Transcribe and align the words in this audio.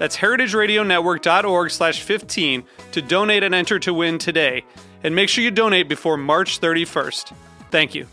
That's 0.00 0.16
heritageradionetwork.org 0.16 1.70
slash 1.70 2.00
15 2.02 2.64
to 2.92 3.02
donate 3.02 3.42
and 3.42 3.54
enter 3.54 3.78
to 3.80 3.92
win 3.92 4.16
today. 4.16 4.64
And 5.04 5.14
make 5.14 5.28
sure 5.28 5.44
you 5.44 5.50
donate 5.50 5.90
before 5.90 6.16
March 6.16 6.58
31st. 6.58 7.34
Thank 7.70 7.94
you. 7.94 8.06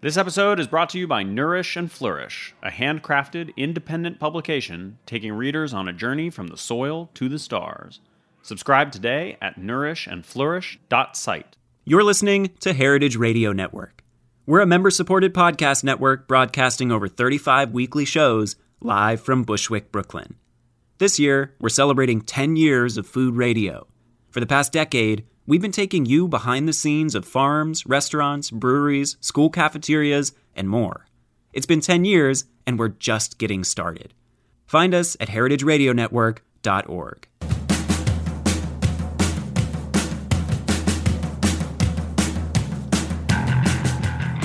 This 0.00 0.16
episode 0.16 0.58
is 0.58 0.66
brought 0.66 0.88
to 0.90 0.98
you 0.98 1.06
by 1.06 1.24
Nourish 1.24 1.76
and 1.76 1.92
Flourish, 1.92 2.54
a 2.62 2.70
handcrafted, 2.70 3.54
independent 3.54 4.18
publication 4.18 4.96
taking 5.04 5.34
readers 5.34 5.74
on 5.74 5.88
a 5.88 5.92
journey 5.92 6.30
from 6.30 6.46
the 6.46 6.56
soil 6.56 7.10
to 7.12 7.28
the 7.28 7.38
stars. 7.38 8.00
Subscribe 8.40 8.92
today 8.92 9.36
at 9.42 9.60
nourishandflourish.site. 9.60 11.56
You're 11.84 12.02
listening 12.02 12.52
to 12.60 12.72
Heritage 12.72 13.16
Radio 13.16 13.52
Network. 13.52 14.05
We're 14.48 14.60
a 14.60 14.66
member 14.66 14.92
supported 14.92 15.34
podcast 15.34 15.82
network 15.82 16.28
broadcasting 16.28 16.92
over 16.92 17.08
35 17.08 17.72
weekly 17.72 18.04
shows 18.04 18.54
live 18.80 19.20
from 19.20 19.42
Bushwick, 19.42 19.90
Brooklyn. 19.90 20.36
This 20.98 21.18
year, 21.18 21.56
we're 21.58 21.68
celebrating 21.68 22.20
10 22.20 22.54
years 22.54 22.96
of 22.96 23.08
food 23.08 23.34
radio. 23.34 23.88
For 24.30 24.38
the 24.38 24.46
past 24.46 24.72
decade, 24.72 25.26
we've 25.48 25.60
been 25.60 25.72
taking 25.72 26.06
you 26.06 26.28
behind 26.28 26.68
the 26.68 26.72
scenes 26.72 27.16
of 27.16 27.24
farms, 27.24 27.84
restaurants, 27.86 28.52
breweries, 28.52 29.16
school 29.20 29.50
cafeterias, 29.50 30.32
and 30.54 30.68
more. 30.68 31.06
It's 31.52 31.66
been 31.66 31.80
10 31.80 32.04
years, 32.04 32.44
and 32.68 32.78
we're 32.78 32.90
just 32.90 33.38
getting 33.38 33.64
started. 33.64 34.14
Find 34.64 34.94
us 34.94 35.16
at 35.18 35.26
heritageradionetwork.org. 35.26 37.28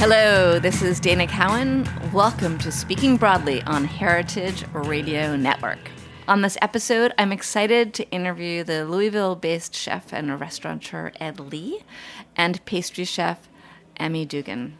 Hello, 0.01 0.57
this 0.57 0.81
is 0.81 0.99
Dana 0.99 1.27
Cowin. 1.27 1.85
Welcome 2.11 2.57
to 2.57 2.71
Speaking 2.71 3.17
Broadly 3.17 3.61
on 3.67 3.85
Heritage 3.85 4.65
Radio 4.73 5.35
Network. 5.35 5.91
On 6.27 6.41
this 6.41 6.57
episode, 6.59 7.13
I'm 7.19 7.31
excited 7.31 7.93
to 7.93 8.09
interview 8.09 8.63
the 8.63 8.83
Louisville 8.83 9.35
based 9.35 9.75
chef 9.75 10.11
and 10.11 10.39
restaurateur 10.39 11.11
Ed 11.19 11.39
Lee 11.39 11.83
and 12.35 12.65
pastry 12.65 13.05
chef 13.05 13.47
Emie 13.97 14.25
Dunagan. 14.25 14.71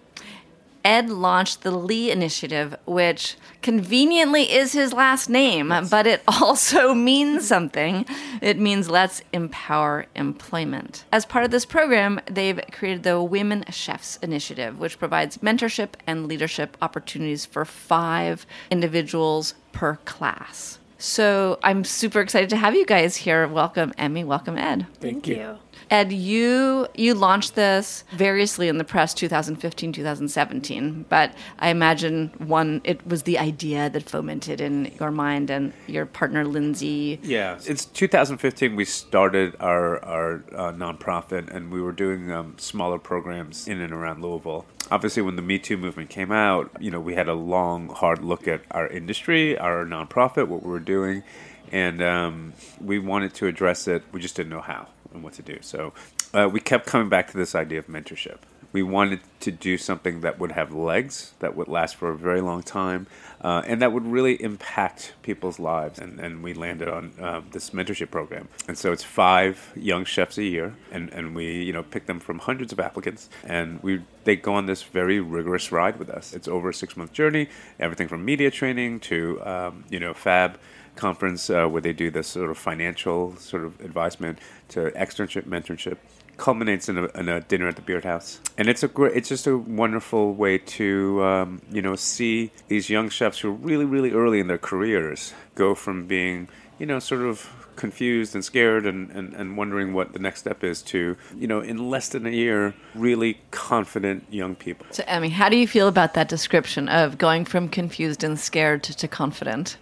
Ed 0.83 1.09
launched 1.09 1.61
the 1.61 1.71
Lee 1.71 2.11
Initiative, 2.11 2.75
which 2.86 3.37
conveniently 3.61 4.52
is 4.52 4.73
his 4.73 4.93
last 4.93 5.30
name, 5.30 5.73
but 5.89 6.08
it 6.08 6.23
also 6.27 6.93
means 6.93 7.47
something. 7.47 8.05
It 8.42 8.59
means 8.59 8.89
let's 8.89 9.21
empower 9.31 10.08
employment. 10.15 11.05
As 11.11 11.25
part 11.25 11.45
of 11.45 11.52
this 11.52 11.65
program, 11.65 12.19
they've 12.25 12.59
created 12.71 13.03
the 13.03 13.21
Women 13.21 13.64
Chefs 13.69 14.17
Initiative, 14.17 14.80
which 14.80 14.99
provides 14.99 15.37
mentorship 15.37 15.93
and 16.08 16.27
leadership 16.27 16.77
opportunities 16.81 17.45
for 17.45 17.65
five 17.65 18.45
individuals 18.69 19.53
per 19.71 19.98
class. 20.05 20.80
So 21.02 21.58
I'm 21.64 21.84
super 21.84 22.22
excited 22.22 22.52
to 22.52 22.58
have 22.58 22.76
you 22.76 22.86
guys 22.86 23.16
here. 23.16 23.48
Welcome, 23.48 23.92
Emie. 23.98 24.23
Welcome, 24.23 24.56
Ed. 24.56 24.86
Thank, 25.00 25.28
you. 25.28 25.58
Ed, 25.89 26.14
you 26.14 26.88
you 26.94 27.16
launched 27.16 27.56
this 27.56 28.04
variously 28.12 28.67
in 28.67 28.78
the 28.78 28.84
press 28.84 29.16
2015, 29.16 29.94
2017, 29.94 31.06
but 31.10 31.34
I 31.58 31.70
imagine 31.70 32.32
one 32.38 32.82
it 32.84 33.06
was 33.08 33.23
the 33.23 33.40
idea 33.40 33.90
that 33.90 34.08
fomented 34.08 34.61
in 34.61 34.94
your 35.00 35.10
mind 35.10 35.50
and 35.50 35.73
your 35.88 36.06
partner 36.06 36.45
Lindsay. 36.45 37.20
Yeah, 37.23 37.58
it's 37.66 37.86
2015. 37.86 38.76
We 38.76 38.86
started 38.86 39.56
our 39.60 40.06
our 40.06 40.44
uh, 40.56 40.72
nonprofit, 40.72 41.50
and 41.50 41.72
we 41.72 41.82
were 41.82 41.94
doing 41.94 42.32
um, 42.32 42.60
smaller 42.60 43.00
programs 43.00 43.67
in 43.67 43.82
and 43.82 43.92
around 43.92 44.22
Louisville. 44.22 44.67
Obviously, 44.92 45.24
when 45.24 45.38
the 45.38 45.42
Me 45.42 45.58
Too 45.58 45.78
movement 45.78 46.10
came 46.10 46.34
out, 46.34 46.70
you 46.82 46.92
know, 46.92 47.00
we 47.00 47.16
had 47.16 47.30
a 47.30 47.34
long, 47.34 47.88
hard 47.88 48.22
look 48.24 48.46
at 48.46 48.62
our 48.72 48.88
industry, 48.88 49.58
our 49.58 49.86
nonprofit, 49.86 50.50
what 50.50 50.64
we 50.64 50.70
were 50.70 50.80
doing, 50.82 51.24
and 51.72 52.04
um, 52.04 52.54
we 52.82 53.00
wanted 53.00 53.34
to 53.36 53.48
address 53.48 53.88
it. 53.88 54.04
We 54.12 54.20
just 54.20 54.36
didn't 54.36 54.50
know 54.50 54.60
how 54.60 54.90
and 55.14 55.24
what 55.24 55.34
to 55.34 55.42
do. 55.42 55.60
So 55.62 55.94
uh, 56.34 56.50
we 56.52 56.60
kept 56.60 56.88
coming 56.88 57.08
back 57.08 57.32
to 57.32 57.38
this 57.38 57.56
idea 57.56 57.80
of 57.80 57.88
mentorship. 57.88 58.40
We 58.73 58.83
wanted 58.83 59.20
to 59.42 59.52
do 59.52 59.77
something 59.77 60.21
that 60.21 60.39
would 60.39 60.54
have 60.54 60.73
legs, 60.73 61.33
that 61.39 61.55
would 61.55 61.67
last 61.67 61.95
for 61.95 62.09
a 62.09 62.15
very 62.15 62.42
long 62.42 62.64
time, 62.64 63.08
uh, 63.42 63.64
and 63.65 63.82
that 63.82 63.92
would 63.92 64.05
really 64.05 64.42
impact 64.42 65.14
people's 65.23 65.59
lives. 65.59 65.99
And, 65.99 66.20
and 66.20 66.43
we 66.43 66.54
landed 66.54 66.87
on 66.87 67.11
uh, 67.20 67.42
this 67.52 67.71
mentorship 67.71 68.11
program. 68.11 68.48
And 68.67 68.77
so 68.77 68.92
it's 68.92 69.04
five 69.04 69.71
young 69.76 70.05
chefs 70.05 70.37
a 70.37 70.43
year, 70.43 70.76
and, 70.92 71.10
and 71.11 71.36
we 71.36 71.64
you 71.64 71.73
know 71.73 71.83
pick 71.83 72.05
them 72.05 72.20
from 72.20 72.39
hundreds 72.39 72.71
of 72.71 72.80
applicants, 72.80 73.30
and 73.43 73.81
we 73.83 74.02
they 74.23 74.36
go 74.36 74.54
on 74.54 74.67
this 74.67 74.83
very 74.83 75.20
rigorous 75.20 75.71
ride 75.71 75.98
with 75.98 76.10
us. 76.10 76.33
It's 76.33 76.48
over 76.48 76.70
a 76.70 76.73
six 76.73 76.95
month 76.95 77.11
journey, 77.14 77.49
everything 77.80 78.08
from 78.08 78.23
media 78.23 78.52
training 78.52 78.99
to 79.02 79.42
um, 79.45 79.83
you 79.89 79.99
know 79.99 80.14
fab 80.14 80.60
conference 80.95 81.49
uh, 81.49 81.65
where 81.67 81.81
they 81.81 81.93
do 81.93 82.11
this 82.11 82.27
sort 82.27 82.49
of 82.49 82.58
financial 82.58 83.36
sort 83.37 83.64
of 83.64 83.80
advisement 83.81 84.39
to 84.70 84.92
externship 84.92 85.43
mentorship 85.43 85.98
culminates 86.42 86.90
in 86.90 86.98
a, 86.98 87.06
in 87.20 87.30
a 87.30 87.40
dinner 87.42 87.68
at 87.68 87.76
the 87.76 87.84
Beard 87.84 88.04
House, 88.04 88.42
and 88.58 88.68
it's 88.68 88.82
a 88.82 88.88
great, 88.88 89.16
it's 89.16 89.30
just 89.30 89.46
a 89.46 89.56
wonderful 89.56 90.34
way 90.34 90.58
to 90.58 91.24
um, 91.24 91.62
you 91.72 91.84
know 91.84 91.96
see 91.96 92.52
these 92.68 92.90
young 92.90 93.10
chefs 93.10 93.40
who 93.40 93.50
are 93.50 93.60
really 93.70 93.86
really 93.86 94.12
early 94.12 94.40
in 94.40 94.48
their 94.48 94.58
careers 94.58 95.34
go 95.54 95.76
from 95.76 96.08
being 96.08 96.50
you 96.80 96.88
know 96.88 96.98
sort 96.98 97.22
of 97.22 97.48
confused 97.76 98.36
and 98.36 98.44
scared 98.44 98.86
and, 98.86 99.12
and, 99.12 99.34
and 99.34 99.56
wondering 99.56 99.94
what 99.94 100.14
the 100.14 100.20
next 100.20 100.40
step 100.40 100.64
is 100.64 100.82
to 100.82 101.16
you 101.38 101.48
know 101.48 101.62
in 101.62 101.90
less 101.90 102.10
than 102.10 102.26
a 102.26 102.30
year 102.30 102.73
really 102.96 103.40
confident 103.52 104.26
young 104.30 104.56
people 104.56 104.86
So, 104.92 105.04
Emie, 105.08 105.30
how 105.30 105.48
do 105.48 105.56
you 105.56 105.68
feel 105.68 105.88
about 105.88 106.14
that 106.16 106.28
description 106.28 106.90
of 106.90 107.18
going 107.18 107.46
from 107.46 107.70
confused 107.70 108.23
and 108.23 108.40
scared 108.40 108.84
to, 108.84 108.98
to 108.98 109.08
confident? 109.08 109.78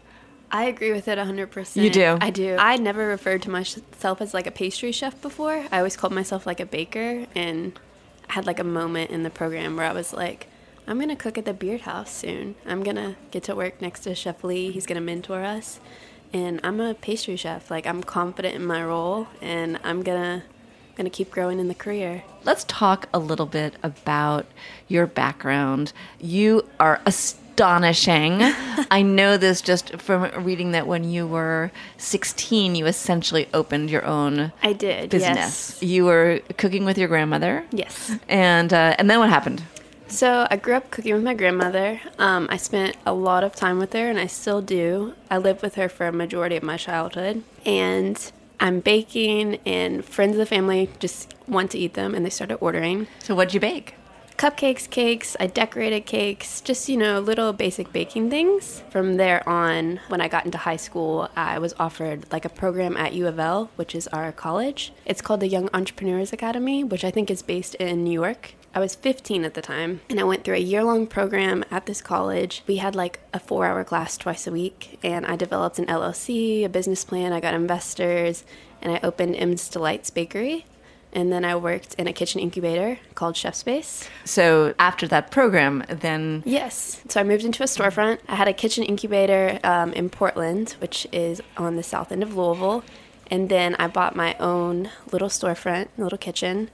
I 0.51 0.65
agree 0.65 0.91
with 0.91 1.07
it 1.07 1.17
100%. 1.17 1.83
You 1.83 1.89
do? 1.89 2.17
I 2.19 2.29
do. 2.29 2.55
I 2.59 2.77
never 2.77 3.07
referred 3.07 3.41
to 3.43 3.49
myself 3.49 4.21
as 4.21 4.33
like 4.33 4.47
a 4.47 4.51
pastry 4.51 4.91
chef 4.91 5.21
before. 5.21 5.65
I 5.71 5.77
always 5.77 5.95
called 5.95 6.13
myself 6.13 6.45
like 6.45 6.59
a 6.59 6.65
baker 6.65 7.25
and 7.35 7.77
I 8.29 8.33
had 8.33 8.45
like 8.45 8.59
a 8.59 8.63
moment 8.63 9.11
in 9.11 9.23
the 9.23 9.29
program 9.29 9.75
where 9.75 9.85
I 9.85 9.93
was 9.93 10.13
like, 10.13 10.47
I'm 10.87 10.97
going 10.97 11.09
to 11.09 11.15
cook 11.15 11.37
at 11.37 11.45
the 11.45 11.53
Beard 11.53 11.81
House 11.81 12.11
soon. 12.11 12.55
I'm 12.65 12.83
going 12.83 12.95
to 12.95 13.15
get 13.29 13.43
to 13.43 13.55
work 13.55 13.79
next 13.79 14.01
to 14.01 14.15
Chef 14.15 14.43
Lee. 14.43 14.71
He's 14.71 14.87
going 14.87 14.95
to 14.95 15.05
mentor 15.05 15.43
us. 15.43 15.79
And 16.33 16.59
I'm 16.63 16.79
a 16.79 16.95
pastry 16.95 17.35
chef. 17.35 17.69
Like 17.69 17.85
I'm 17.85 18.03
confident 18.03 18.55
in 18.55 18.65
my 18.65 18.83
role 18.83 19.27
and 19.41 19.79
I'm 19.83 20.01
going 20.03 20.41
to 20.41 20.45
going 20.95 21.09
to 21.09 21.15
keep 21.15 21.31
growing 21.31 21.59
in 21.59 21.69
the 21.69 21.75
career. 21.75 22.23
Let's 22.43 22.65
talk 22.65 23.07
a 23.13 23.19
little 23.19 23.45
bit 23.45 23.75
about 23.81 24.45
your 24.89 25.07
background. 25.07 25.93
You 26.19 26.67
are 26.77 26.99
astonishing. 27.59 28.39
I 28.91 29.01
know 29.01 29.35
this 29.37 29.61
just 29.61 29.97
from 29.97 30.31
reading 30.43 30.71
that 30.71 30.87
when 30.87 31.03
you 31.03 31.27
were 31.27 31.71
16, 31.97 32.75
you 32.75 32.85
essentially 32.85 33.47
opened 33.53 33.89
your 33.89 34.05
own 34.05 34.53
I 34.63 34.73
did. 34.73 35.09
business. 35.09 35.77
Yes. 35.81 35.83
You 35.83 36.05
were 36.05 36.39
cooking 36.57 36.85
with 36.85 36.97
your 36.97 37.09
grandmother. 37.09 37.65
Yes. 37.71 38.15
And 38.29 38.73
uh, 38.73 38.95
and 38.97 39.09
then 39.09 39.19
what 39.19 39.29
happened? 39.29 39.63
So 40.07 40.47
I 40.49 40.55
grew 40.55 40.73
up 40.75 40.89
cooking 40.89 41.13
with 41.13 41.23
my 41.23 41.33
grandmother. 41.35 41.99
Um, 42.17 42.47
I 42.49 42.57
spent 42.57 42.95
a 43.05 43.13
lot 43.13 43.43
of 43.43 43.53
time 43.55 43.77
with 43.77 43.93
her, 43.93 44.09
and 44.09 44.17
I 44.17 44.25
still 44.25 44.61
do. 44.61 45.13
I 45.29 45.37
lived 45.37 45.61
with 45.61 45.75
her 45.75 45.87
for 45.87 46.07
a 46.07 46.11
majority 46.11 46.55
of 46.55 46.63
my 46.63 46.77
childhood, 46.77 47.43
and 47.63 48.31
I'm 48.59 48.79
baking, 48.79 49.59
and 49.67 50.03
friends 50.03 50.31
of 50.31 50.39
the 50.39 50.47
family 50.47 50.89
just 50.97 51.35
want 51.47 51.69
to 51.71 51.77
eat 51.77 51.93
them, 51.93 52.15
and 52.15 52.25
they 52.25 52.31
started 52.31 52.55
ordering. 52.55 53.05
So 53.19 53.35
what'd 53.35 53.53
you 53.53 53.59
bake? 53.59 53.93
Cupcakes, 54.39 54.89
cakes. 54.89 55.35
I 55.37 55.47
decorated 55.47 56.05
cakes, 56.05 56.61
just, 56.61 56.87
you 56.87 56.95
know, 56.95 57.19
little 57.19 57.51
basic 57.51 57.91
baking 57.91 58.29
things. 58.29 58.81
From 58.89 59.17
there 59.17 59.47
on, 59.47 59.99
when 60.07 60.21
I 60.21 60.29
got 60.29 60.45
into 60.45 60.57
high 60.57 60.77
school, 60.77 61.29
I 61.35 61.59
was 61.59 61.73
offered 61.77 62.25
like 62.31 62.45
a 62.45 62.49
program 62.49 62.95
at 62.95 63.11
U 63.11 63.27
of 63.27 63.37
L, 63.37 63.69
which 63.75 63.93
is 63.93 64.07
our 64.07 64.31
college. 64.31 64.93
It's 65.05 65.21
called 65.21 65.41
the 65.41 65.49
Young 65.49 65.69
Entrepreneurs 65.73 66.31
Academy, 66.31 66.85
which 66.85 67.03
I 67.03 67.11
think 67.11 67.29
is 67.29 67.41
based 67.41 67.75
in 67.75 68.05
New 68.05 68.13
York. 68.13 68.53
I 68.73 68.79
was 68.79 68.95
15 68.95 69.43
at 69.43 69.55
the 69.55 69.61
time, 69.61 69.99
and 70.09 70.21
I 70.21 70.23
went 70.23 70.45
through 70.45 70.55
a 70.55 70.59
year 70.59 70.85
long 70.85 71.05
program 71.05 71.65
at 71.69 71.85
this 71.85 72.01
college. 72.01 72.63
We 72.65 72.77
had 72.77 72.95
like 72.95 73.19
a 73.33 73.41
four 73.41 73.65
hour 73.65 73.83
class 73.83 74.15
twice 74.15 74.47
a 74.47 74.51
week, 74.53 74.99
and 75.03 75.25
I 75.25 75.35
developed 75.35 75.79
an 75.79 75.87
LLC, 75.87 76.63
a 76.63 76.69
business 76.69 77.03
plan, 77.03 77.33
I 77.33 77.41
got 77.41 77.55
investors, 77.55 78.45
and 78.81 78.93
I 78.93 79.01
opened 79.03 79.35
M's 79.35 79.67
Delights 79.67 80.11
Bakery. 80.11 80.65
And 81.11 81.31
then 81.31 81.43
I 81.43 81.55
worked 81.55 81.95
in 81.95 82.07
a 82.07 82.13
kitchen 82.13 82.39
incubator 82.39 82.99
called 83.15 83.35
Chef 83.35 83.55
Space. 83.55 84.07
So 84.25 84.73
after 84.77 85.07
that 85.07 85.31
program, 85.31 85.83
then 85.89 86.43
Yes. 86.45 87.01
So 87.09 87.19
I 87.19 87.23
moved 87.23 87.43
into 87.43 87.63
a 87.63 87.65
storefront. 87.65 88.19
I 88.27 88.35
had 88.35 88.47
a 88.47 88.53
kitchen 88.53 88.83
incubator 88.83 89.59
um, 89.63 89.91
in 89.93 90.09
Portland, 90.09 90.75
which 90.79 91.07
is 91.11 91.41
on 91.57 91.75
the 91.75 91.83
south 91.83 92.11
end 92.11 92.21
of 92.21 92.35
Louisville. 92.35 92.83
And 93.31 93.49
then 93.49 93.75
I 93.75 93.87
bought 93.87 94.15
my 94.15 94.35
own 94.39 94.89
little 95.11 95.29
storefront, 95.29 95.87
little 95.97 96.17
kitchen. 96.17 96.69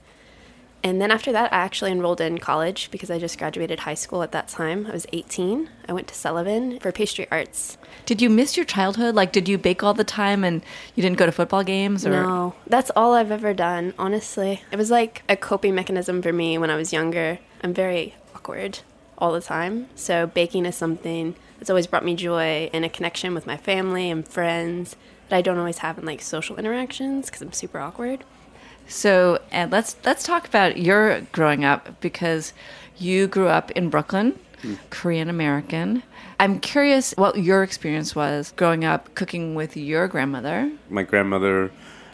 And 0.86 1.02
then 1.02 1.10
after 1.10 1.32
that, 1.32 1.52
I 1.52 1.56
actually 1.56 1.90
enrolled 1.90 2.20
in 2.20 2.38
college 2.38 2.92
because 2.92 3.10
I 3.10 3.18
just 3.18 3.38
graduated 3.38 3.80
high 3.80 3.94
school 3.94 4.22
at 4.22 4.30
that 4.30 4.46
time. 4.46 4.86
I 4.86 4.92
was 4.92 5.04
18. 5.12 5.68
I 5.88 5.92
went 5.92 6.06
to 6.06 6.14
Sullivan 6.14 6.78
for 6.78 6.92
pastry 6.92 7.26
arts. 7.28 7.76
did 8.04 8.22
you 8.22 8.30
miss 8.30 8.56
your 8.56 8.64
childhood? 8.64 9.16
Like, 9.16 9.32
did 9.32 9.48
you 9.48 9.58
bake 9.58 9.82
all 9.82 9.94
the 9.94 10.04
time 10.04 10.44
and 10.44 10.62
you 10.94 11.02
didn't 11.02 11.18
go 11.18 11.26
to 11.26 11.32
football 11.32 11.64
games? 11.64 12.06
Or 12.06 12.10
No, 12.10 12.54
that's 12.68 12.92
all 12.94 13.14
I've 13.14 13.32
ever 13.32 13.52
done, 13.52 13.94
honestly. 13.98 14.62
It 14.70 14.76
was 14.76 14.92
like 14.92 15.24
a 15.28 15.34
coping 15.34 15.74
mechanism 15.74 16.22
for 16.22 16.32
me 16.32 16.56
when 16.56 16.70
I 16.70 16.76
was 16.76 16.92
younger. 16.92 17.40
I'm 17.64 17.74
very 17.74 18.14
awkward 18.32 18.78
all 19.18 19.32
the 19.32 19.40
time. 19.40 19.88
So 19.96 20.28
baking 20.28 20.66
is 20.66 20.76
something 20.76 21.34
that's 21.58 21.68
always 21.68 21.88
brought 21.88 22.04
me 22.04 22.14
joy 22.14 22.70
and 22.72 22.84
a 22.84 22.88
connection 22.88 23.34
with 23.34 23.44
my 23.44 23.56
family 23.56 24.08
and 24.08 24.26
friends 24.26 24.94
that 25.30 25.36
I 25.36 25.42
don't 25.42 25.58
always 25.58 25.78
have 25.78 25.98
in 25.98 26.04
like 26.04 26.22
social 26.22 26.56
interactions 26.56 27.26
because 27.26 27.42
I'm 27.42 27.52
super 27.52 27.80
awkward. 27.80 28.22
So, 28.88 29.40
and 29.50 29.72
let's 29.72 29.96
let's 30.04 30.24
talk 30.24 30.46
about 30.46 30.76
your 30.78 31.20
growing 31.32 31.64
up 31.64 32.00
because 32.00 32.52
you 32.98 33.26
grew 33.26 33.48
up 33.48 33.70
in 33.72 33.90
Brooklyn, 33.90 34.38
Korean 34.90 35.28
American. 35.28 36.02
I'm 36.38 36.60
curious 36.60 37.12
what 37.16 37.38
your 37.38 37.62
experience 37.62 38.14
was 38.14 38.52
growing 38.56 38.84
up 38.84 39.14
cooking 39.14 39.54
with 39.54 39.76
your 39.76 40.06
grandmother. 40.06 40.70
My 40.88 41.02
grandmother, 41.02 41.70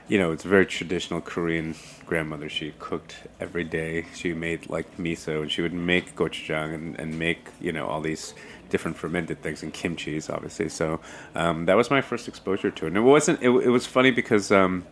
you 0.08 0.18
know, 0.18 0.32
it's 0.32 0.44
a 0.44 0.48
very 0.48 0.66
traditional 0.66 1.20
Korean 1.20 1.74
grandmother. 2.06 2.48
She 2.48 2.72
cooked 2.78 3.16
every 3.40 3.64
day. 3.64 4.06
She 4.14 4.32
made 4.32 4.70
like 4.70 4.96
miso, 4.96 5.42
and 5.42 5.50
she 5.50 5.60
would 5.62 5.72
make 5.74 6.14
gochujang 6.16 6.74
and, 6.74 6.98
and 6.98 7.18
make 7.18 7.48
you 7.60 7.72
know 7.72 7.86
all 7.86 8.00
these 8.00 8.34
different 8.70 8.96
fermented 8.96 9.42
things 9.42 9.62
and 9.62 9.74
kimchi's, 9.74 10.30
obviously. 10.30 10.70
So 10.70 11.00
um, 11.34 11.66
that 11.66 11.76
was 11.76 11.90
my 11.90 12.00
first 12.00 12.28
exposure 12.28 12.70
to 12.70 12.86
it. 12.86 12.88
And 12.88 12.96
it 12.96 13.00
wasn't. 13.00 13.42
It, 13.42 13.50
it 13.50 13.68
was 13.68 13.86
funny 13.86 14.10
because. 14.10 14.50
Um, 14.50 14.86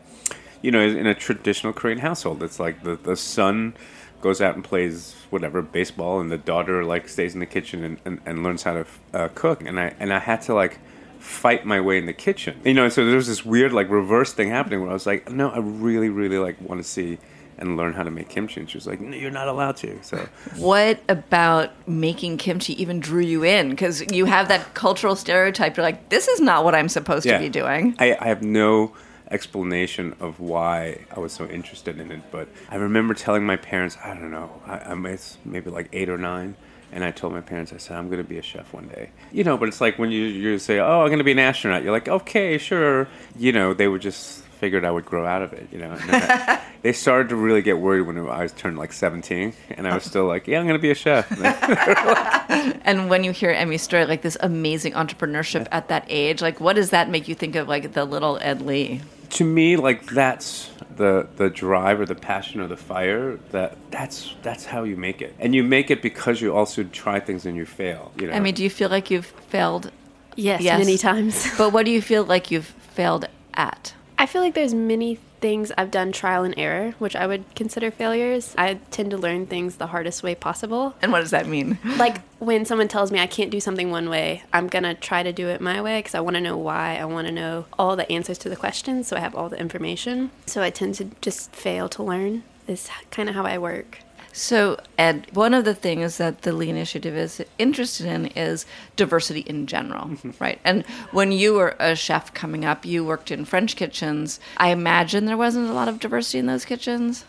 you 0.62 0.70
know, 0.70 0.80
in 0.80 1.06
a 1.06 1.14
traditional 1.14 1.72
Korean 1.72 1.98
household, 1.98 2.42
it's 2.42 2.60
like 2.60 2.82
the, 2.82 2.96
the 2.96 3.16
son 3.16 3.74
goes 4.20 4.40
out 4.40 4.54
and 4.54 4.62
plays 4.62 5.14
whatever 5.30 5.62
baseball, 5.62 6.20
and 6.20 6.30
the 6.30 6.38
daughter 6.38 6.84
like 6.84 7.08
stays 7.08 7.34
in 7.34 7.40
the 7.40 7.46
kitchen 7.46 7.84
and, 7.84 7.98
and, 8.04 8.20
and 8.26 8.42
learns 8.42 8.62
how 8.62 8.74
to 8.74 8.86
uh, 9.14 9.28
cook. 9.34 9.62
And 9.62 9.80
I 9.80 9.94
and 9.98 10.12
I 10.12 10.18
had 10.18 10.42
to 10.42 10.54
like 10.54 10.78
fight 11.18 11.64
my 11.64 11.80
way 11.80 11.98
in 11.98 12.06
the 12.06 12.12
kitchen, 12.12 12.60
you 12.64 12.74
know. 12.74 12.88
So 12.88 13.06
there 13.06 13.16
was 13.16 13.26
this 13.26 13.44
weird 13.44 13.72
like 13.72 13.88
reverse 13.88 14.32
thing 14.32 14.50
happening 14.50 14.80
where 14.80 14.90
I 14.90 14.94
was 14.94 15.06
like, 15.06 15.30
no, 15.30 15.50
I 15.50 15.58
really 15.58 16.08
really 16.08 16.38
like 16.38 16.60
want 16.60 16.82
to 16.82 16.88
see 16.88 17.18
and 17.60 17.76
learn 17.76 17.92
how 17.92 18.02
to 18.02 18.10
make 18.10 18.28
kimchi. 18.28 18.60
And 18.60 18.70
she 18.70 18.78
was 18.78 18.86
like, 18.86 19.00
no, 19.00 19.16
you're 19.16 19.30
not 19.30 19.46
allowed 19.46 19.76
to. 19.76 20.02
So 20.02 20.16
What 20.56 21.00
about 21.08 21.72
making 21.86 22.38
kimchi 22.38 22.80
even 22.80 23.00
drew 23.00 23.20
you 23.20 23.44
in? 23.44 23.70
Because 23.70 24.00
you 24.10 24.24
have 24.24 24.48
that 24.48 24.72
cultural 24.74 25.14
stereotype. 25.14 25.76
You're 25.76 25.84
like, 25.84 26.08
this 26.08 26.26
is 26.26 26.40
not 26.40 26.64
what 26.64 26.74
I'm 26.74 26.88
supposed 26.88 27.26
to 27.26 27.38
be 27.38 27.50
doing. 27.50 27.94
I, 27.98 28.16
I 28.18 28.28
have 28.28 28.42
no 28.42 28.94
explanation 29.30 30.14
of 30.20 30.40
why 30.40 31.04
I 31.14 31.20
was 31.20 31.32
so 31.32 31.46
interested 31.46 31.98
in 31.98 32.10
it, 32.10 32.20
but 32.30 32.48
I 32.68 32.76
remember 32.76 33.14
telling 33.14 33.44
my 33.44 33.56
parents, 33.56 33.96
I 34.02 34.08
don't 34.14 34.30
know, 34.30 34.60
I, 34.66 34.78
I'm 34.78 35.02
maybe 35.44 35.70
like 35.70 35.88
eight 35.92 36.08
or 36.08 36.18
nine, 36.18 36.56
and 36.92 37.04
I 37.04 37.10
told 37.12 37.32
my 37.32 37.40
parents, 37.40 37.72
I 37.72 37.76
said, 37.76 37.96
I'm 37.96 38.06
going 38.08 38.22
to 38.22 38.28
be 38.28 38.38
a 38.38 38.42
chef 38.42 38.72
one 38.72 38.88
day. 38.88 39.10
You 39.32 39.44
know, 39.44 39.56
but 39.56 39.68
it's 39.68 39.80
like 39.80 39.98
when 39.98 40.10
you, 40.10 40.22
you 40.24 40.58
say, 40.58 40.78
oh, 40.80 41.02
I'm 41.02 41.08
going 41.08 41.18
to 41.18 41.24
be 41.24 41.32
an 41.32 41.38
astronaut, 41.38 41.82
you're 41.82 41.92
like, 41.92 42.08
okay, 42.08 42.58
sure. 42.58 43.06
You 43.38 43.52
know, 43.52 43.72
they 43.74 43.86
would 43.88 44.02
just 44.02 44.42
figured 44.60 44.84
I 44.84 44.90
would 44.90 45.06
grow 45.06 45.24
out 45.24 45.42
of 45.42 45.52
it, 45.52 45.68
you 45.72 45.78
know. 45.78 45.96
I- 45.98 46.60
they 46.82 46.92
started 46.92 47.28
to 47.28 47.36
really 47.36 47.62
get 47.62 47.78
worried 47.78 48.02
when 48.02 48.18
I 48.18 48.42
was 48.42 48.52
turned 48.52 48.76
like 48.78 48.92
17, 48.92 49.52
and 49.70 49.86
I 49.86 49.94
was 49.94 50.04
still 50.04 50.26
like, 50.26 50.46
yeah, 50.48 50.58
I'm 50.58 50.66
going 50.66 50.78
to 50.78 50.82
be 50.82 50.90
a 50.90 50.94
chef. 50.94 51.30
And 52.82 53.08
when 53.08 53.22
you 53.22 53.30
hear 53.30 53.50
Emie's 53.52 53.82
story, 53.82 54.04
like 54.06 54.22
this 54.22 54.36
amazing 54.40 54.94
entrepreneurship 54.94 55.68
at 55.70 55.88
that 55.88 56.04
age, 56.08 56.42
like 56.42 56.60
what 56.60 56.74
does 56.74 56.90
that 56.90 57.08
make 57.08 57.28
you 57.28 57.34
think 57.36 57.54
of, 57.54 57.68
like 57.68 57.92
the 57.92 58.04
little 58.04 58.38
Ed 58.40 58.62
Lee? 58.62 59.00
To 59.30 59.44
me 59.44 59.76
like 59.76 60.06
that's 60.06 60.70
the 60.96 61.26
the 61.36 61.48
drive 61.48 62.00
or 62.00 62.06
the 62.06 62.14
passion 62.14 62.60
or 62.60 62.66
the 62.66 62.76
fire 62.76 63.38
that 63.52 63.76
that's 63.90 64.34
that's 64.42 64.64
how 64.64 64.82
you 64.84 64.96
make 64.96 65.22
it 65.22 65.34
and 65.38 65.54
you 65.54 65.62
make 65.62 65.90
it 65.90 66.02
because 66.02 66.40
you 66.40 66.54
also 66.54 66.82
try 66.84 67.18
things 67.20 67.46
and 67.46 67.56
you 67.56 67.64
fail 67.64 68.12
you 68.18 68.26
know 68.26 68.32
I 68.32 68.40
mean, 68.40 68.54
do 68.54 68.62
you 68.62 68.70
feel 68.70 68.88
like 68.88 69.10
you've 69.10 69.26
failed? 69.48 69.90
Yes, 70.36 70.62
Yes. 70.62 70.78
many 70.78 70.96
times. 70.98 71.46
But 71.58 71.72
what 71.72 71.84
do 71.84 71.90
you 71.90 72.00
feel 72.00 72.24
like 72.24 72.50
you've 72.50 72.66
failed 72.94 73.26
at? 73.54 73.94
I 74.18 74.26
feel 74.26 74.42
like 74.42 74.54
there's 74.54 74.74
many 74.74 75.18
things 75.40 75.72
I've 75.76 75.90
done 75.90 76.12
trial 76.12 76.44
and 76.44 76.54
error, 76.56 76.94
which 76.98 77.16
I 77.16 77.26
would 77.26 77.44
consider 77.54 77.90
failures. 77.90 78.54
I 78.56 78.74
tend 78.90 79.10
to 79.10 79.18
learn 79.18 79.46
things 79.46 79.76
the 79.76 79.88
hardest 79.88 80.22
way 80.22 80.34
possible. 80.34 80.94
And 81.02 81.12
what 81.12 81.20
does 81.20 81.30
that 81.30 81.46
mean? 81.46 81.78
Like 82.00 82.22
when 82.38 82.64
someone 82.64 82.88
tells 82.88 83.12
me 83.12 83.18
I 83.18 83.26
can't 83.26 83.50
do 83.50 83.60
something 83.60 83.90
one 83.90 84.08
way, 84.08 84.42
I'm 84.54 84.68
going 84.68 84.84
to 84.84 84.94
try 84.94 85.22
to 85.22 85.32
do 85.32 85.48
it 85.48 85.60
my 85.60 85.82
way 85.82 85.98
because 85.98 86.14
I 86.14 86.20
want 86.20 86.34
to 86.36 86.40
know 86.40 86.56
why. 86.56 86.96
I 86.96 87.04
want 87.04 87.26
to 87.26 87.32
know 87.32 87.66
all 87.78 87.94
the 87.94 88.10
answers 88.10 88.38
to 88.38 88.48
the 88.48 88.56
questions 88.56 89.06
so 89.08 89.16
I 89.16 89.20
have 89.20 89.34
all 89.34 89.50
the 89.50 89.60
information. 89.60 90.30
So 90.46 90.62
I 90.62 90.70
tend 90.70 90.94
to 90.94 91.10
just 91.20 91.52
fail 91.54 91.90
to 91.90 92.02
learn, 92.02 92.42
is 92.66 92.88
kind 93.10 93.28
of 93.28 93.34
how 93.34 93.44
I 93.44 93.58
work. 93.58 93.98
So, 94.32 94.78
Ed, 94.96 95.26
one 95.32 95.54
of 95.54 95.64
the 95.64 95.74
things 95.74 96.18
that 96.18 96.42
the 96.42 96.52
Lee 96.52 96.70
Initiative 96.70 97.16
is 97.16 97.42
interested 97.58 98.06
in 98.06 98.26
is 98.26 98.64
diversity 98.96 99.40
in 99.40 99.66
general, 99.66 100.06
mm-hmm. 100.06 100.30
right? 100.38 100.60
And 100.64 100.84
when 101.10 101.32
you 101.32 101.54
were 101.54 101.74
a 101.80 101.96
chef 101.96 102.32
coming 102.32 102.64
up, 102.64 102.84
you 102.84 103.04
worked 103.04 103.30
in 103.30 103.44
French 103.44 103.74
kitchens. 103.76 104.38
I 104.56 104.68
imagine 104.70 105.24
there 105.24 105.36
wasn't 105.36 105.68
a 105.68 105.72
lot 105.72 105.88
of 105.88 105.98
diversity 105.98 106.38
in 106.38 106.46
those 106.46 106.64
kitchens. 106.64 107.24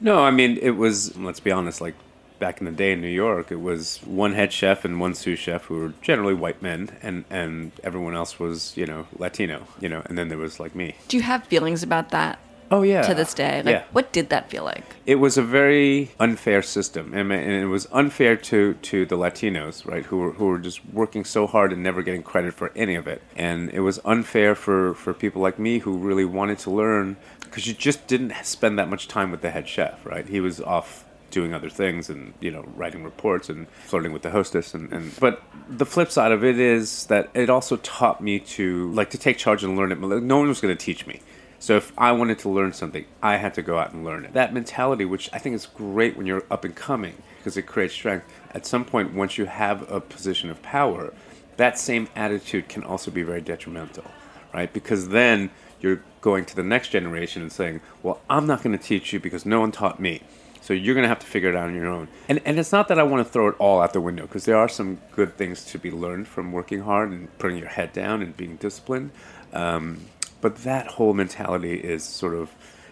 no 0.00 0.24
i 0.24 0.30
mean 0.30 0.58
it 0.62 0.70
was 0.70 1.16
let's 1.18 1.40
be 1.40 1.50
honest 1.50 1.80
like 1.80 1.94
back 2.38 2.58
in 2.58 2.64
the 2.64 2.72
day 2.72 2.92
in 2.92 3.00
new 3.02 3.08
york 3.08 3.52
it 3.52 3.60
was 3.60 3.98
one 4.04 4.32
head 4.32 4.50
chef 4.50 4.84
and 4.84 4.98
one 4.98 5.14
sous 5.14 5.38
chef 5.38 5.64
who 5.66 5.78
were 5.78 5.92
generally 6.00 6.32
white 6.32 6.62
men 6.62 6.88
and 7.02 7.24
and 7.28 7.70
everyone 7.84 8.14
else 8.14 8.38
was 8.38 8.74
you 8.76 8.86
know 8.86 9.06
latino 9.18 9.66
you 9.78 9.88
know 9.88 10.02
and 10.06 10.16
then 10.16 10.28
there 10.28 10.38
was 10.38 10.58
like 10.58 10.74
me 10.74 10.94
Do 11.08 11.18
you 11.18 11.22
have 11.22 11.44
feelings 11.44 11.82
about 11.82 12.10
that 12.10 12.38
oh 12.70 12.82
yeah 12.82 13.02
to 13.02 13.14
this 13.14 13.34
day? 13.34 13.62
Like, 13.62 13.72
yeah 13.72 13.84
what 13.92 14.12
did 14.12 14.30
that 14.30 14.50
feel 14.50 14.64
like? 14.64 14.84
it 15.10 15.16
was 15.16 15.36
a 15.36 15.42
very 15.42 16.12
unfair 16.20 16.62
system, 16.62 17.12
and 17.12 17.32
it 17.32 17.66
was 17.66 17.88
unfair 17.90 18.36
to, 18.36 18.74
to 18.74 19.04
the 19.06 19.16
Latinos, 19.16 19.84
right, 19.84 20.04
who 20.04 20.18
were 20.18 20.32
who 20.32 20.46
were 20.46 20.58
just 20.58 20.80
working 20.92 21.24
so 21.24 21.48
hard 21.48 21.72
and 21.72 21.82
never 21.82 22.00
getting 22.00 22.22
credit 22.22 22.54
for 22.54 22.70
any 22.76 22.94
of 22.94 23.08
it, 23.08 23.20
and 23.34 23.70
it 23.70 23.80
was 23.80 23.98
unfair 24.04 24.54
for, 24.54 24.94
for 24.94 25.12
people 25.12 25.42
like 25.42 25.58
me 25.58 25.80
who 25.80 25.98
really 25.98 26.24
wanted 26.24 26.60
to 26.60 26.70
learn 26.70 27.16
because 27.40 27.66
you 27.66 27.74
just 27.74 28.06
didn't 28.06 28.32
spend 28.44 28.78
that 28.78 28.88
much 28.88 29.08
time 29.08 29.32
with 29.32 29.40
the 29.40 29.50
head 29.50 29.68
chef, 29.68 30.06
right? 30.06 30.28
He 30.28 30.40
was 30.40 30.60
off 30.60 31.04
doing 31.32 31.54
other 31.54 31.70
things 31.70 32.08
and 32.10 32.34
you 32.40 32.50
know 32.50 32.64
writing 32.76 33.02
reports 33.02 33.48
and 33.48 33.68
flirting 33.86 34.12
with 34.12 34.22
the 34.22 34.30
hostess 34.30 34.74
and, 34.74 34.92
and 34.92 35.12
but 35.20 35.40
the 35.68 35.86
flip 35.86 36.10
side 36.10 36.32
of 36.32 36.44
it 36.44 36.58
is 36.58 37.06
that 37.06 37.30
it 37.34 37.48
also 37.48 37.76
taught 37.76 38.20
me 38.20 38.40
to 38.40 38.90
like 38.92 39.10
to 39.10 39.18
take 39.18 39.38
charge 39.38 39.62
and 39.62 39.76
learn 39.76 39.92
it 39.92 40.00
no 40.00 40.38
one 40.38 40.48
was 40.48 40.60
going 40.60 40.76
to 40.76 40.84
teach 40.84 41.06
me 41.06 41.20
so 41.60 41.76
if 41.76 41.92
I 41.98 42.12
wanted 42.12 42.38
to 42.40 42.48
learn 42.48 42.72
something, 42.72 43.04
I 43.22 43.36
had 43.36 43.52
to 43.54 43.62
go 43.62 43.78
out 43.78 43.92
and 43.92 44.02
learn 44.02 44.24
it. 44.24 44.32
That 44.32 44.54
mentality, 44.54 45.04
which 45.04 45.28
I 45.30 45.38
think 45.38 45.54
is 45.54 45.66
great 45.66 46.16
when 46.16 46.26
you're 46.26 46.42
up 46.50 46.64
and 46.64 46.74
coming, 46.74 47.22
because 47.36 47.58
it 47.58 47.66
creates 47.66 47.92
strength. 47.92 48.26
At 48.52 48.64
some 48.64 48.82
point, 48.86 49.12
once 49.12 49.36
you 49.36 49.44
have 49.44 49.88
a 49.92 50.00
position 50.00 50.48
of 50.48 50.62
power, 50.62 51.12
that 51.58 51.78
same 51.78 52.08
attitude 52.16 52.70
can 52.70 52.82
also 52.82 53.10
be 53.10 53.22
very 53.22 53.42
detrimental, 53.42 54.10
right? 54.54 54.72
Because 54.72 55.10
then 55.10 55.50
you're 55.82 56.02
going 56.22 56.46
to 56.46 56.56
the 56.56 56.62
next 56.62 56.88
generation 56.88 57.42
and 57.42 57.52
saying, 57.52 57.82
"Well, 58.02 58.22
I'm 58.30 58.46
not 58.46 58.62
going 58.62 58.76
to 58.76 58.82
teach 58.82 59.12
you 59.12 59.20
because 59.20 59.44
no 59.44 59.60
one 59.60 59.70
taught 59.70 60.00
me." 60.00 60.22
So 60.62 60.72
you're 60.72 60.94
going 60.94 61.04
to 61.04 61.08
have 61.08 61.18
to 61.20 61.26
figure 61.26 61.50
it 61.50 61.56
out 61.56 61.68
on 61.68 61.74
your 61.74 61.88
own. 61.88 62.08
And 62.26 62.40
and 62.46 62.58
it's 62.58 62.72
not 62.72 62.88
that 62.88 62.98
I 62.98 63.02
want 63.02 63.26
to 63.26 63.30
throw 63.30 63.48
it 63.48 63.56
all 63.58 63.82
out 63.82 63.92
the 63.92 64.00
window 64.00 64.22
because 64.22 64.46
there 64.46 64.56
are 64.56 64.68
some 64.68 64.98
good 65.12 65.36
things 65.36 65.66
to 65.66 65.78
be 65.78 65.90
learned 65.90 66.26
from 66.26 66.52
working 66.52 66.80
hard 66.80 67.10
and 67.10 67.38
putting 67.38 67.58
your 67.58 67.68
head 67.68 67.92
down 67.92 68.22
and 68.22 68.34
being 68.34 68.56
disciplined. 68.56 69.10
Um, 69.52 70.06
but 70.40 70.56
that 70.58 70.86
whole 70.86 71.14
mentality 71.14 71.74
is 71.74 72.04
sort 72.04 72.34
of 72.34 72.50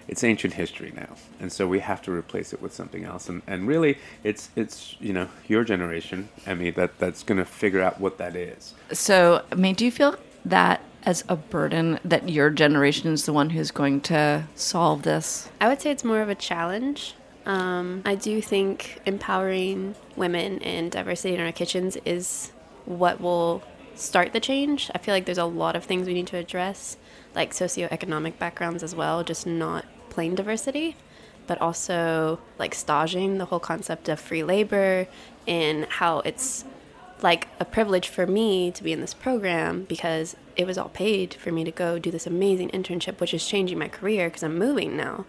it's 0.09 0.25
ancient 0.25 0.55
history 0.55 0.91
now. 0.97 1.17
And 1.39 1.53
so 1.53 1.69
we 1.69 1.81
have 1.81 2.01
to 2.03 2.11
replace 2.11 2.55
it 2.55 2.63
with 2.63 2.73
something 2.73 3.05
else. 3.05 3.29
And, 3.29 3.43
and 3.47 3.69
really 3.69 3.99
it's 4.25 4.49
it's 4.57 4.97
you 5.01 5.13
know 5.13 5.29
your 5.47 5.65
generation 5.65 6.31
Emie 6.47 6.71
that 6.71 6.99
that's 6.99 7.23
going 7.23 7.39
to 7.39 7.45
figure 7.45 7.83
out 7.83 8.01
what 8.01 8.19
that 8.19 8.35
is. 8.35 8.75
So, 8.93 9.45
I 9.53 9.55
mean, 9.55 9.75
do 9.75 9.85
you 9.85 9.91
feel 9.91 10.17
that 10.45 10.81
as 11.05 11.25
a 11.29 11.37
burden 11.37 12.01
that 12.05 12.29
your 12.29 12.51
generation 12.51 13.13
is 13.13 13.27
the 13.27 13.33
one 13.33 13.51
who's 13.51 13.71
going 13.71 14.01
to 14.03 14.45
solve 14.55 15.03
this? 15.03 15.49
I 15.61 15.69
would 15.69 15.81
say 15.81 15.91
it's 15.91 16.05
more 16.05 16.23
of 16.23 16.29
a 16.29 16.35
challenge. 16.35 17.15
Um, 17.47 18.03
I 18.05 18.15
do 18.15 18.43
think 18.43 19.01
empowering 19.07 19.95
women 20.17 20.63
and 20.63 20.91
diversity 20.91 21.35
in 21.35 21.41
our 21.41 21.53
kitchens 21.53 21.97
is 22.05 22.53
what 22.85 23.21
will 23.21 23.63
start 23.95 24.33
the 24.33 24.41
change. 24.41 24.91
I 24.95 24.99
feel 24.99 25.15
like 25.15 25.25
there's 25.25 25.39
a 25.39 25.45
lot 25.45 25.77
of 25.77 25.85
things 25.85 26.07
we 26.07 26.15
need 26.15 26.27
to 26.29 26.37
address, 26.37 26.97
like 27.35 27.53
socioeconomic 27.53 28.39
backgrounds 28.39 28.83
as 28.83 28.95
well, 28.95 29.23
just 29.23 29.47
not 29.47 29.85
plain 30.11 30.35
diversity, 30.35 30.97
but 31.47 31.61
also 31.61 32.39
like 32.59 32.75
staging, 32.75 33.39
the 33.39 33.47
whole 33.47 33.61
concept 33.61 34.09
of 34.09 34.21
free 34.21 34.43
labor 34.43 35.07
and 35.47 35.87
how 35.87 36.21
it's 36.21 36.65
like 37.23 37.49
a 37.59 37.65
privilege 37.65 38.09
for 38.09 38.27
me 38.27 38.71
to 38.71 38.85
be 38.85 38.93
in 38.93 39.01
this 39.01 39.15
program 39.15 39.85
because 39.85 40.37
it 40.57 40.67
was 40.67 40.79
all 40.79 40.89
paid 40.89 41.35
for 41.35 41.51
me 41.51 41.65
to 41.65 41.71
go 41.71 41.99
do 41.99 42.11
this 42.11 42.27
amazing 42.27 42.69
internship, 42.71 43.21
which 43.21 43.35
is 43.35 43.47
changing 43.47 43.79
my 43.79 43.89
career 43.89 44.29
because 44.29 44.43
I'm 44.43 44.59
moving 44.59 44.97
now. 44.97 45.25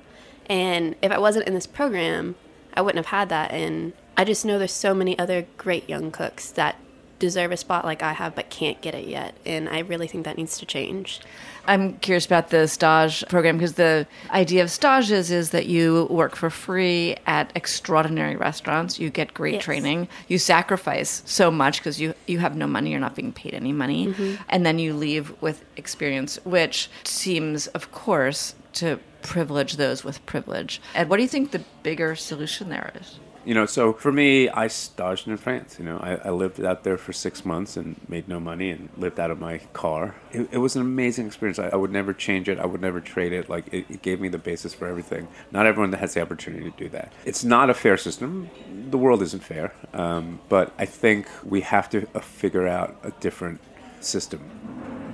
And 0.48 0.96
if 1.02 1.12
I 1.12 1.20
wasn't 1.20 1.48
in 1.48 1.54
this 1.54 1.68
program, 1.68 2.36
I 2.74 2.82
wouldn't 2.82 3.04
have 3.04 3.18
had 3.18 3.30
that. 3.30 3.52
And 3.52 3.94
I 4.18 4.24
just 4.24 4.46
know 4.46 4.58
there's 4.58 4.72
so 4.72 4.94
many 4.94 5.18
other 5.18 5.48
great 5.58 5.88
young 5.90 6.12
cooks 6.12 6.52
that 6.52 6.76
deserve 7.20 7.52
a 7.52 7.58
spot 7.58 7.86
like 7.86 8.02
I 8.02 8.14
have 8.14 8.34
but 8.36 8.50
can't 8.50 8.80
get 8.82 8.96
it 8.96 9.08
yet. 9.08 9.36
And 9.46 9.70
I 9.70 9.80
really 9.80 10.08
think 10.08 10.26
that 10.26 10.38
needs 10.38 10.58
to 10.60 10.66
change. 10.66 11.20
I'm 11.68 11.98
curious 11.98 12.26
about 12.26 12.50
the 12.50 12.68
stage 12.68 13.24
program 13.30 13.58
because 13.58 13.74
the 13.74 14.08
idea 14.32 14.64
of 14.64 14.72
stages 14.72 15.30
is 15.30 15.52
that 15.52 15.68
you 15.68 16.08
work 16.10 16.36
for 16.36 16.50
free 16.50 17.16
at 17.28 17.52
extraordinary 17.56 18.36
restaurants. 18.36 19.00
You 19.00 19.10
get 19.10 19.34
great 19.34 19.56
Yes. 19.56 19.64
training. 19.66 20.08
You 20.28 20.38
sacrifice 20.40 21.22
so 21.26 21.52
much 21.52 21.80
because 21.80 22.00
you 22.02 22.14
you 22.26 22.40
have 22.40 22.56
no 22.56 22.66
money. 22.68 22.92
You're 22.92 23.00
not 23.00 23.16
being 23.16 23.32
paid 23.34 23.54
any 23.54 23.74
money, 23.74 24.08
Mm-hmm. 24.08 24.36
and 24.50 24.66
then 24.66 24.80
you 24.80 24.94
leave 24.94 25.34
with 25.42 25.64
experience, 25.78 26.40
which 26.46 26.90
seems, 27.04 27.68
of 27.68 27.92
course, 27.92 28.56
to 28.74 29.00
privilege 29.22 29.76
those 29.76 30.04
with 30.04 30.26
privilege. 30.26 30.82
And 30.96 31.10
what 31.10 31.18
do 31.18 31.24
you 31.24 31.30
think 31.30 31.52
the 31.52 31.64
bigger 31.84 32.16
solution 32.16 32.70
there 32.70 32.92
is? 33.00 33.20
You 33.50 33.56
know, 33.56 33.66
so 33.66 33.94
for 33.94 34.12
me, 34.12 34.48
I 34.48 34.68
staged 34.68 35.28
in 35.28 35.36
France. 35.38 35.80
You 35.80 35.86
know, 35.86 35.98
I, 35.98 36.28
I 36.28 36.30
lived 36.30 36.64
out 36.64 36.84
there 36.84 37.00
for 37.00 37.14
six 37.14 37.44
months 37.44 37.78
and 37.78 37.96
made 38.08 38.28
no 38.28 38.40
money 38.40 38.70
and 38.70 38.90
lived 38.96 39.20
out 39.20 39.32
of 39.32 39.40
my 39.40 39.58
car. 39.74 40.14
It, 40.32 40.50
it 40.52 40.60
was 40.60 40.76
an 40.76 40.84
amazing 40.84 41.26
experience. 41.26 41.58
I, 41.58 41.70
I 41.70 41.76
would 41.76 41.92
never 41.92 42.14
change 42.14 42.48
it. 42.48 42.60
I 42.60 42.68
would 42.68 42.80
never 42.80 43.02
trade 43.02 43.34
it. 43.34 43.50
Like, 43.50 43.74
it, 43.74 43.90
it 43.90 44.04
gave 44.04 44.22
me 44.22 44.28
the 44.28 44.38
basis 44.38 44.76
for 44.76 44.88
everything. 44.88 45.28
Not 45.50 45.66
everyone 45.66 45.90
that 45.90 45.98
has 45.98 46.14
the 46.14 46.22
opportunity 46.22 46.70
to 46.70 46.78
do 46.78 46.90
that. 46.90 47.12
It's 47.26 47.44
not 47.44 47.72
a 47.72 47.74
fair 47.74 47.98
system. 47.98 48.52
The 48.92 49.00
world 49.00 49.24
isn't 49.24 49.42
fair. 49.42 49.74
Um, 49.96 50.42
but 50.48 50.72
I 50.78 50.86
think 50.86 51.28
we 51.44 51.62
have 51.62 51.90
to 51.90 52.08
uh, 52.14 52.20
figure 52.20 52.68
out 52.68 52.98
a 53.02 53.10
different 53.20 53.62
system 54.00 54.42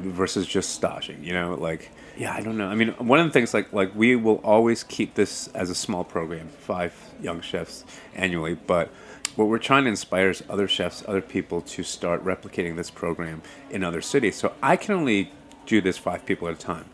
versus 0.01 0.45
just 0.45 0.71
staging. 0.71 1.23
You 1.23 1.31
know, 1.31 1.53
like 1.53 1.89
yeah, 2.17 2.33
I 2.33 2.41
don't 2.41 2.57
know. 2.57 2.67
I 2.67 2.75
mean, 2.75 2.89
one 2.91 3.19
of 3.19 3.25
the 3.25 3.31
things 3.31 3.53
like 3.53 3.73
like 3.73 3.93
we 3.95 4.15
will 4.15 4.41
always 4.43 4.83
keep 4.83 5.15
this 5.15 5.47
as 5.49 5.69
a 5.69 5.75
small 5.75 6.03
program, 6.03 6.49
five 6.49 6.93
young 7.21 7.41
chefs 7.41 7.85
annually, 8.15 8.55
but 8.55 8.89
what 9.35 9.49
we're 9.49 9.59
trying 9.59 9.83
to 9.83 9.89
inspire 9.89 10.29
is 10.29 10.43
other 10.49 10.67
chefs, 10.67 11.03
other 11.07 11.21
people 11.21 11.61
to 11.61 11.83
start 11.83 12.23
replicating 12.23 12.77
this 12.77 12.89
program 12.89 13.41
in 13.69 13.83
other 13.83 14.01
cities. 14.01 14.35
So 14.37 14.53
I 14.61 14.77
can 14.77 14.95
only 14.95 15.31
do 15.65 15.81
this 15.81 15.97
five 15.97 16.25
people 16.25 16.47
at 16.47 16.53
a 16.53 16.57
time. 16.57 16.85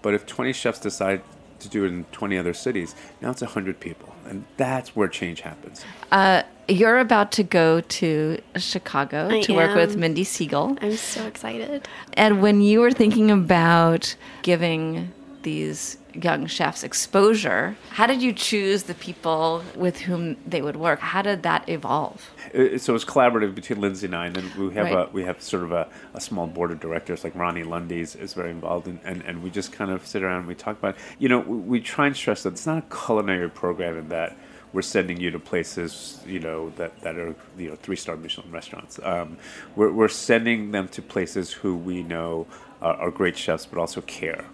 But 0.00 0.14
if 0.14 0.24
20 0.26 0.52
chefs 0.52 0.78
decide 0.78 1.22
to 1.58 1.68
do 1.68 1.84
it 1.84 1.88
in 1.88 2.04
20 2.12 2.38
other 2.38 2.54
cities, 2.54 2.94
now 3.20 3.30
it's 3.32 3.42
100 3.42 3.80
people. 3.80 4.14
And 4.26 4.44
that's 4.56 4.94
where 4.94 5.08
change 5.08 5.40
happens. 5.40 5.84
Uh, 6.12 6.42
You're 6.68 6.98
about 6.98 7.32
to 7.32 7.42
go 7.42 7.80
to 7.80 8.38
Chicago 8.56 9.28
I 9.30 9.40
to 9.42 9.54
work 9.54 9.74
with. 9.74 9.96
Mindy 9.96 10.24
Segal. 10.24 10.76
I'm 10.82 10.96
so 10.96 11.26
excited. 11.26 11.88
And 12.14 12.42
when 12.42 12.60
you 12.60 12.80
were 12.80 12.90
thinking 12.92 13.30
about 13.30 14.14
giving 14.42 15.10
these 15.44 15.96
young 16.12 16.46
chefs 16.46 16.82
exposure, 16.82 17.76
how 17.90 18.06
did 18.06 18.20
you 18.20 18.32
choose 18.34 18.82
the 18.82 18.92
people 18.94 19.62
with 19.76 20.00
whom 20.00 20.36
they 20.46 20.60
would 20.60 20.76
work? 20.76 20.98
How 21.00 21.22
did 21.22 21.42
that 21.44 21.66
evolve? 21.68 22.30
It- 22.52 22.82
so 22.82 22.94
it's 22.94 23.04
collaborative 23.04 23.54
between 23.54 23.80
Lindsay 23.80 24.06
and 24.06 24.16
I, 24.16 24.26
and 24.26 24.36
then 24.36 24.50
we 24.58 24.74
have 24.74 24.86
Right. 24.86 25.08
a, 25.08 25.10
we 25.12 25.22
have 25.24 25.40
sort 25.40 25.62
of 25.62 25.72
a, 25.72 25.88
a 26.12 26.20
small 26.20 26.46
board 26.48 26.70
of 26.70 26.80
directors 26.80 27.24
like 27.24 27.34
Ronni 27.34 27.64
Lundy's 27.66 28.14
is 28.14 28.34
very 28.34 28.50
involved, 28.50 28.88
in, 28.88 29.00
and 29.04 29.22
and 29.22 29.42
we 29.42 29.48
just 29.48 29.72
kind 29.72 29.90
of 29.90 30.06
sit 30.06 30.22
around 30.22 30.40
and 30.40 30.46
we 30.48 30.54
talk 30.54 30.76
about 30.78 30.96
you 31.18 31.28
know 31.30 31.38
we, 31.38 31.56
we 31.56 31.80
try 31.80 32.06
and 32.08 32.16
stress 32.16 32.42
that 32.42 32.52
it's 32.52 32.66
not 32.66 32.78
a 32.78 32.94
culinary 33.06 33.48
program 33.48 33.96
in 33.96 34.08
that 34.08 34.36
we're 34.72 34.82
sending 34.82 35.20
you 35.20 35.30
to 35.30 35.38
places 35.38 36.20
you 36.26 36.40
know 36.40 36.70
that, 36.76 37.00
that 37.00 37.16
are 37.16 37.34
you 37.56 37.70
know 37.70 37.76
three 37.76 37.96
star 37.96 38.16
Michelin 38.16 38.50
restaurants. 38.50 39.00
Um, 39.02 39.38
we're 39.76 39.92
we're 39.92 40.08
sending 40.08 40.72
them 40.72 40.88
to 40.88 41.02
places 41.02 41.52
who 41.52 41.76
we 41.76 42.02
know 42.02 42.46
are, 42.82 42.94
are 42.94 43.10
great 43.10 43.36
chefs, 43.36 43.66
but 43.66 43.78
also 43.78 44.00
care 44.02 44.44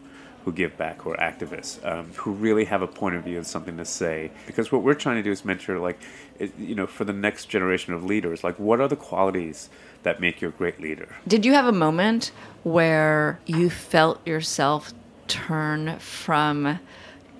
who 0.44 0.52
give 0.52 0.76
back, 0.76 1.00
who 1.02 1.10
are 1.10 1.16
activists, 1.16 1.84
um, 1.90 2.10
who 2.16 2.32
really 2.32 2.66
have 2.66 2.82
a 2.82 2.86
point 2.86 3.14
of 3.14 3.24
view 3.24 3.38
and 3.38 3.46
something 3.46 3.78
to 3.78 3.84
say. 3.84 4.30
Because 4.46 4.70
what 4.70 4.82
we're 4.82 4.94
trying 4.94 5.16
to 5.16 5.22
do 5.22 5.30
is 5.30 5.42
mentor, 5.44 5.78
like, 5.78 5.98
you 6.58 6.74
know, 6.74 6.86
for 6.86 7.04
the 7.04 7.14
next 7.14 7.46
generation 7.46 7.94
of 7.94 8.04
leaders, 8.04 8.44
like, 8.44 8.58
what 8.58 8.78
are 8.78 8.88
the 8.88 8.96
qualities 8.96 9.70
that 10.02 10.20
make 10.20 10.42
you 10.42 10.48
a 10.48 10.50
great 10.50 10.80
leader? 10.80 11.08
Did 11.26 11.46
you 11.46 11.54
have 11.54 11.66
a 11.66 11.72
moment 11.72 12.30
where 12.62 13.40
you 13.46 13.70
felt 13.70 14.24
yourself 14.26 14.92
turn 15.28 15.98
from 15.98 16.78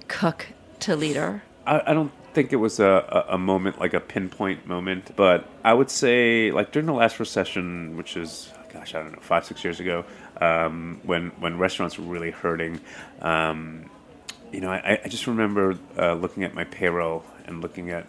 cook 0.08 0.46
to 0.80 0.96
leader? 0.96 1.42
I, 1.66 1.82
I 1.88 1.94
don't 1.94 2.12
think 2.34 2.52
it 2.52 2.56
was 2.56 2.80
a, 2.80 3.24
a, 3.28 3.34
a 3.34 3.38
moment 3.38 3.80
like 3.80 3.94
a 3.94 4.00
pinpoint 4.00 4.66
moment, 4.66 5.16
but 5.16 5.48
I 5.64 5.72
would 5.72 5.90
say 5.90 6.50
like 6.50 6.72
during 6.72 6.86
the 6.86 6.92
last 6.92 7.18
recession, 7.20 7.96
which 7.96 8.16
is 8.16 8.52
gosh, 8.72 8.94
I 8.94 9.02
don't 9.02 9.12
know, 9.12 9.20
five 9.20 9.44
six 9.44 9.64
years 9.64 9.80
ago, 9.80 10.04
um, 10.40 11.00
when 11.04 11.30
when 11.38 11.58
restaurants 11.58 11.98
were 11.98 12.04
really 12.04 12.32
hurting. 12.32 12.80
Um, 13.22 13.88
you 14.52 14.60
know, 14.60 14.70
I, 14.70 15.00
I 15.04 15.08
just 15.08 15.26
remember 15.26 15.78
uh, 15.98 16.14
looking 16.14 16.44
at 16.44 16.54
my 16.54 16.64
payroll 16.64 17.24
and 17.46 17.60
looking 17.60 17.90
at 17.90 18.06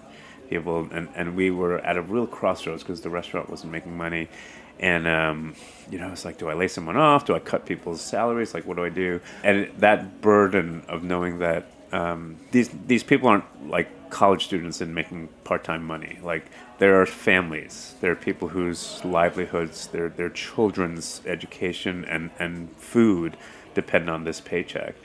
people, 0.50 0.88
and, 0.92 1.10
and 1.16 1.36
we 1.36 1.50
were 1.52 1.80
at 1.80 1.98
a 1.98 2.02
real 2.02 2.28
crossroads 2.28 2.84
because 2.84 3.02
the 3.02 3.10
restaurant 3.10 3.50
wasn't 3.50 3.72
making 3.72 3.96
money. 3.98 4.28
And, 4.80 5.08
um, 5.08 5.56
you 5.90 5.98
know, 5.98 6.12
it's 6.12 6.26
like, 6.26 6.38
do 6.38 6.50
I 6.50 6.54
lay 6.54 6.68
someone 6.68 6.98
off? 6.98 7.26
Do 7.26 7.34
I 7.34 7.40
cut 7.40 7.66
people's 7.66 8.02
salaries? 8.02 8.54
Like, 8.54 8.66
what 8.66 8.78
do 8.78 8.84
I 8.84 8.90
do? 8.90 9.22
And 9.44 9.72
that 9.78 10.22
burden 10.22 10.84
of 10.88 11.02
knowing 11.02 11.40
that 11.40 11.72
um, 11.92 12.38
these, 12.52 12.70
these 12.86 13.02
people 13.04 13.30
aren't 13.30 13.70
like 13.70 13.90
college 14.10 14.46
students 14.46 14.82
and 14.82 14.94
making 14.94 15.30
part 15.44 15.64
time 15.64 15.84
money. 15.84 16.20
Like, 16.24 16.46
there 16.78 17.02
are 17.02 17.06
families, 17.06 17.96
there 18.02 18.12
are 18.12 18.16
people 18.16 18.50
whose 18.50 19.04
livelihoods, 19.06 19.88
their, 19.88 20.10
their 20.10 20.30
children's 20.30 21.22
education 21.26 22.04
and, 22.06 22.32
and 22.40 22.70
food 22.78 23.38
depend 23.74 24.10
on 24.10 24.24
this 24.26 24.42
paycheck. 24.42 24.96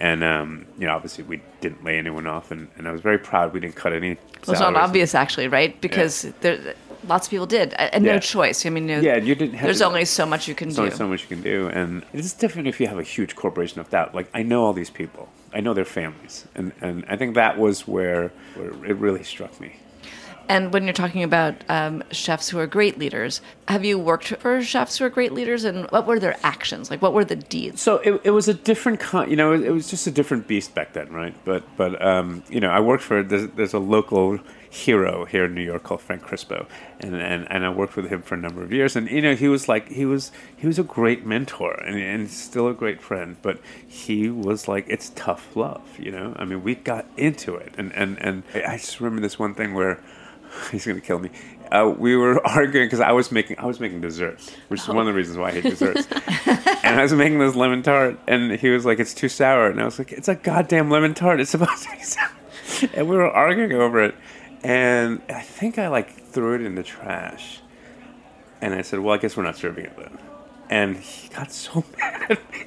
And 0.00 0.24
um, 0.24 0.66
you 0.78 0.86
know, 0.86 0.94
obviously, 0.94 1.22
we 1.24 1.40
didn't 1.60 1.84
lay 1.84 1.98
anyone 1.98 2.26
off, 2.26 2.50
and, 2.50 2.68
and 2.76 2.88
I 2.88 2.90
was 2.90 3.00
very 3.00 3.16
proud 3.18 3.52
we 3.54 3.60
didn't 3.60 3.76
cut 3.76 3.92
any. 3.92 4.14
Well, 4.14 4.50
it's 4.52 4.60
not 4.60 4.74
obvious, 4.74 5.14
actually, 5.14 5.46
right? 5.46 5.80
Because 5.80 6.22
there, 6.40 6.74
lots 7.06 7.28
of 7.28 7.30
people 7.30 7.46
did, 7.46 7.74
and 7.74 8.02
no 8.04 8.18
choice. 8.18 8.66
I 8.66 8.70
mean, 8.70 8.86
no, 8.86 8.98
Yeah, 8.98 9.16
you 9.18 9.36
didn't 9.36 9.54
have 9.54 9.66
there's 9.68 9.78
to- 9.78 9.86
only 9.86 10.04
so 10.04 10.26
much 10.26 10.48
you 10.48 10.54
can 10.56 10.68
There's 10.68 10.76
do. 10.76 10.82
only 10.82 10.96
so 10.96 11.08
much 11.08 11.22
you 11.22 11.28
can 11.28 11.42
do, 11.42 11.68
and 11.68 12.04
it's 12.12 12.32
different 12.32 12.66
if 12.66 12.80
you 12.80 12.88
have 12.88 12.98
a 12.98 13.04
huge 13.04 13.36
corporation 13.36 13.78
of 13.80 13.88
that. 13.90 14.16
Like 14.16 14.28
I 14.34 14.42
know 14.42 14.64
all 14.64 14.72
these 14.72 14.90
people, 14.90 15.28
I 15.54 15.60
know 15.60 15.72
their 15.72 15.84
families, 15.84 16.46
and 16.54 16.72
and 16.80 17.04
I 17.08 17.16
think 17.16 17.36
that 17.36 17.58
was 17.58 17.86
where, 17.86 18.32
where 18.54 18.70
it 18.84 18.96
really 18.96 19.22
struck 19.22 19.60
me. 19.60 19.76
And 20.48 20.72
when 20.72 20.84
you're 20.84 20.92
talking 20.92 21.22
about 21.22 21.54
um, 21.68 22.02
chefs 22.10 22.48
who 22.48 22.58
are 22.58 22.66
great 22.66 22.98
leaders, 22.98 23.40
have 23.68 23.84
you 23.84 23.98
worked 23.98 24.28
for 24.28 24.62
chefs 24.62 24.98
who 24.98 25.04
are 25.04 25.08
great 25.08 25.32
leaders, 25.32 25.64
and 25.64 25.90
what 25.90 26.06
were 26.06 26.18
their 26.18 26.36
actions? 26.42 26.90
Like, 26.90 27.00
what 27.00 27.14
were 27.14 27.24
the 27.24 27.36
deeds? 27.36 27.80
So 27.80 27.96
it, 27.96 28.20
it 28.24 28.30
was 28.30 28.48
a 28.48 28.54
different 28.54 29.00
kind, 29.00 29.30
you 29.30 29.36
know, 29.36 29.52
it, 29.52 29.70
was 29.70 29.88
just 29.88 30.06
a 30.06 30.10
different 30.10 30.46
beast 30.46 30.74
back 30.74 30.92
then, 30.92 31.10
right? 31.12 31.34
But 31.44 31.64
but 31.76 32.04
um, 32.04 32.42
you 32.48 32.60
know, 32.60 32.70
I 32.70 32.80
worked 32.80 33.02
for 33.02 33.22
there's, 33.22 33.48
there's 33.50 33.74
a 33.74 33.78
local 33.78 34.38
hero 34.68 35.24
here 35.24 35.44
in 35.44 35.54
New 35.54 35.62
York 35.62 35.84
called 35.84 36.02
Frank 36.02 36.22
Crispo, 36.22 36.66
and, 37.00 37.14
and 37.14 37.50
and 37.50 37.64
I 37.64 37.70
worked 37.70 37.96
with 37.96 38.08
him 38.08 38.22
for 38.22 38.34
a 38.34 38.38
number 38.38 38.62
of 38.62 38.72
years, 38.72 38.96
and 38.96 39.10
you 39.10 39.22
know, 39.22 39.34
he 39.34 39.48
was 39.48 39.68
like 39.68 39.88
he 39.88 40.04
was 40.04 40.30
he 40.56 40.66
was 40.66 40.78
a 40.78 40.82
great 40.82 41.24
mentor 41.24 41.74
and 41.74 41.98
and 41.98 42.30
still 42.30 42.68
a 42.68 42.74
great 42.74 43.00
friend, 43.00 43.36
but 43.40 43.60
he 43.86 44.28
was 44.28 44.68
like 44.68 44.84
it's 44.88 45.10
tough 45.14 45.56
love, 45.56 45.98
you 45.98 46.10
know. 46.10 46.34
I 46.36 46.44
mean, 46.44 46.62
we 46.62 46.74
got 46.74 47.06
into 47.16 47.54
it, 47.54 47.72
and 47.78 47.92
and 47.94 48.18
and 48.20 48.42
I 48.54 48.76
just 48.76 49.00
remember 49.00 49.22
this 49.22 49.38
one 49.38 49.54
thing 49.54 49.72
where. 49.74 50.00
He's 50.70 50.86
gonna 50.86 51.00
kill 51.00 51.18
me. 51.18 51.30
Uh, 51.70 51.92
we 51.96 52.16
were 52.16 52.44
arguing 52.46 52.86
because 52.86 53.00
I 53.00 53.12
was 53.12 53.32
making 53.32 53.58
I 53.58 53.66
was 53.66 53.80
making 53.80 54.00
desserts, 54.00 54.50
which 54.68 54.80
is 54.80 54.88
one 54.88 54.98
of 54.98 55.06
the 55.06 55.12
reasons 55.12 55.38
why 55.38 55.48
I 55.48 55.52
hate 55.52 55.64
desserts. 55.64 56.06
and 56.46 56.98
I 56.98 57.02
was 57.02 57.12
making 57.12 57.38
this 57.38 57.54
lemon 57.54 57.82
tart, 57.82 58.18
and 58.26 58.52
he 58.52 58.70
was 58.70 58.84
like, 58.84 58.98
"It's 59.00 59.14
too 59.14 59.28
sour," 59.28 59.68
and 59.68 59.80
I 59.80 59.84
was 59.84 59.98
like, 59.98 60.12
"It's 60.12 60.28
a 60.28 60.34
goddamn 60.34 60.90
lemon 60.90 61.14
tart. 61.14 61.40
It's 61.40 61.50
supposed 61.50 61.84
to 61.84 61.90
be 61.90 62.02
sour." 62.02 62.30
And 62.94 63.08
we 63.08 63.16
were 63.16 63.30
arguing 63.30 63.72
over 63.72 64.02
it, 64.02 64.14
and 64.62 65.20
I 65.28 65.40
think 65.40 65.78
I 65.78 65.88
like 65.88 66.10
threw 66.28 66.54
it 66.54 66.62
in 66.62 66.74
the 66.74 66.82
trash, 66.82 67.60
and 68.60 68.74
I 68.74 68.82
said, 68.82 69.00
"Well, 69.00 69.14
I 69.14 69.18
guess 69.18 69.36
we're 69.36 69.44
not 69.44 69.56
serving 69.56 69.86
it 69.86 69.96
then." 69.96 70.18
And 70.70 70.96
he 70.96 71.28
got 71.28 71.52
so 71.52 71.84
mad 71.98 72.30
at 72.30 72.52
me. 72.52 72.66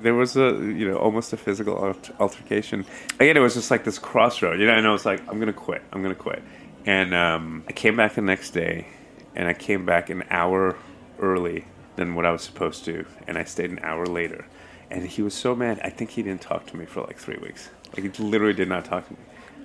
There 0.00 0.14
was 0.14 0.36
a, 0.36 0.52
you 0.52 0.88
know, 0.88 0.96
almost 0.96 1.32
a 1.32 1.36
physical 1.36 1.74
alter- 1.74 2.14
altercation. 2.20 2.86
Again, 3.18 3.36
it 3.36 3.40
was 3.40 3.54
just 3.54 3.70
like 3.70 3.84
this 3.84 3.98
crossroad, 3.98 4.58
you 4.58 4.66
know. 4.66 4.74
And 4.74 4.86
I 4.86 4.92
was 4.92 5.04
like, 5.04 5.20
"I'm 5.28 5.38
gonna 5.38 5.52
quit. 5.52 5.82
I'm 5.92 6.02
gonna 6.02 6.14
quit." 6.14 6.42
And 6.86 7.14
um, 7.14 7.64
I 7.68 7.72
came 7.72 7.96
back 7.96 8.14
the 8.14 8.22
next 8.22 8.50
day, 8.50 8.86
and 9.34 9.48
I 9.48 9.54
came 9.54 9.84
back 9.84 10.10
an 10.10 10.24
hour 10.30 10.76
early 11.18 11.66
than 11.96 12.14
what 12.14 12.24
I 12.24 12.30
was 12.30 12.42
supposed 12.42 12.84
to, 12.86 13.04
and 13.26 13.36
I 13.36 13.44
stayed 13.44 13.70
an 13.70 13.80
hour 13.82 14.06
later. 14.06 14.46
And 14.90 15.06
he 15.06 15.22
was 15.22 15.34
so 15.34 15.54
mad. 15.54 15.80
I 15.84 15.90
think 15.90 16.10
he 16.10 16.22
didn't 16.22 16.40
talk 16.40 16.66
to 16.68 16.76
me 16.76 16.86
for 16.86 17.02
like 17.02 17.18
three 17.18 17.38
weeks. 17.40 17.70
Like 17.94 18.02
he 18.16 18.22
literally 18.22 18.54
did 18.54 18.68
not 18.68 18.84
talk 18.84 19.06
to 19.06 19.12
me. 19.12 19.18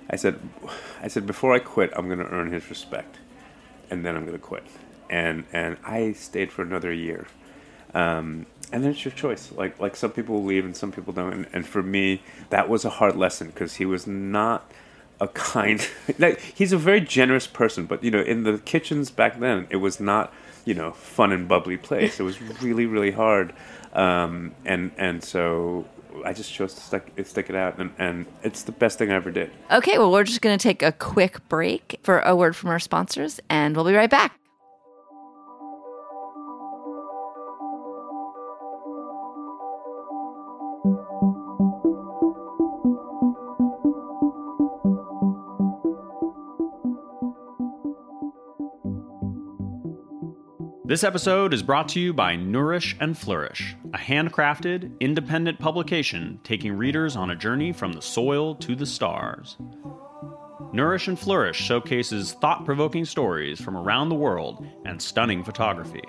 I 0.08 0.16
said, 0.16 0.38
I 1.02 1.08
said 1.08 1.26
before 1.26 1.54
I 1.54 1.58
quit, 1.58 1.92
I'm 1.96 2.08
to 2.08 2.24
earn 2.26 2.52
his 2.52 2.68
respect, 2.70 3.18
and 3.90 4.04
then 4.04 4.16
I'm 4.16 4.30
to 4.30 4.38
quit. 4.38 4.64
And 5.10 5.44
and 5.52 5.78
I 5.84 6.12
stayed 6.12 6.52
for 6.52 6.62
another 6.62 6.92
year. 6.92 7.26
Um, 7.94 8.46
and 8.72 8.84
then 8.84 8.90
it's 8.92 9.04
your 9.04 9.12
choice. 9.12 9.50
Like 9.52 9.80
like 9.80 9.96
some 9.96 10.12
people 10.12 10.44
leave 10.44 10.64
and 10.64 10.76
some 10.76 10.92
people 10.92 11.12
don't. 11.12 11.32
And, 11.32 11.46
and 11.52 11.66
for 11.66 11.82
me, 11.82 12.22
that 12.50 12.68
was 12.68 12.84
a 12.84 12.90
hard 12.90 13.16
lesson 13.16 13.48
because 13.48 13.76
he 13.76 13.86
was 13.86 14.06
not 14.06 14.70
a 15.20 15.28
kind. 15.28 15.86
like, 16.18 16.40
he's 16.40 16.72
a 16.72 16.78
very 16.78 17.00
generous 17.00 17.46
person, 17.46 17.86
but 17.86 18.02
you 18.02 18.10
know, 18.10 18.20
in 18.20 18.42
the 18.44 18.58
kitchens 18.58 19.10
back 19.10 19.40
then, 19.40 19.66
it 19.70 19.76
was 19.76 20.00
not 20.00 20.32
you 20.64 20.74
know 20.74 20.92
fun 20.92 21.32
and 21.32 21.48
bubbly 21.48 21.76
place. 21.76 22.20
It 22.20 22.24
was 22.24 22.40
really 22.62 22.86
really 22.86 23.10
hard. 23.10 23.54
Um, 23.92 24.54
and 24.64 24.92
and 24.98 25.24
so 25.24 25.86
I 26.24 26.32
just 26.32 26.52
chose 26.52 26.74
to 26.74 26.80
stick, 26.80 27.12
stick 27.24 27.50
it 27.50 27.56
out, 27.56 27.78
and, 27.78 27.90
and 27.98 28.26
it's 28.42 28.62
the 28.62 28.72
best 28.72 28.98
thing 28.98 29.10
I 29.10 29.14
ever 29.14 29.30
did. 29.30 29.50
Okay, 29.70 29.98
well, 29.98 30.10
we're 30.10 30.24
just 30.24 30.42
going 30.42 30.56
to 30.56 30.62
take 30.62 30.82
a 30.82 30.92
quick 30.92 31.46
break 31.48 31.98
for 32.02 32.20
a 32.20 32.34
word 32.34 32.56
from 32.56 32.70
our 32.70 32.78
sponsors, 32.78 33.40
and 33.48 33.76
we'll 33.76 33.84
be 33.84 33.94
right 33.94 34.10
back. 34.10 34.38
This 50.86 51.02
episode 51.02 51.52
is 51.52 51.64
brought 51.64 51.88
to 51.90 52.00
you 52.00 52.12
by 52.12 52.36
Nourish 52.36 52.96
and 53.00 53.18
Flourish, 53.18 53.74
a 53.92 53.98
handcrafted, 53.98 55.00
independent 55.00 55.58
publication 55.58 56.38
taking 56.44 56.74
readers 56.74 57.16
on 57.16 57.32
a 57.32 57.34
journey 57.34 57.72
from 57.72 57.92
the 57.92 58.00
soil 58.00 58.54
to 58.54 58.76
the 58.76 58.86
stars. 58.86 59.56
Nourish 60.72 61.08
and 61.08 61.18
Flourish 61.18 61.56
showcases 61.56 62.34
thought 62.34 62.64
provoking 62.64 63.04
stories 63.04 63.60
from 63.60 63.76
around 63.76 64.10
the 64.10 64.14
world 64.14 64.64
and 64.84 65.02
stunning 65.02 65.42
photography. 65.42 66.04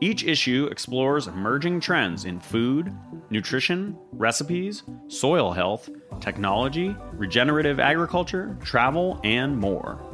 Each 0.00 0.22
issue 0.22 0.68
explores 0.70 1.26
emerging 1.26 1.80
trends 1.80 2.24
in 2.24 2.38
food, 2.38 2.96
nutrition, 3.30 3.98
recipes, 4.12 4.84
soil 5.08 5.50
health, 5.50 5.90
technology, 6.20 6.94
regenerative 7.14 7.80
agriculture, 7.80 8.56
travel, 8.62 9.20
and 9.24 9.58
more. 9.58 10.13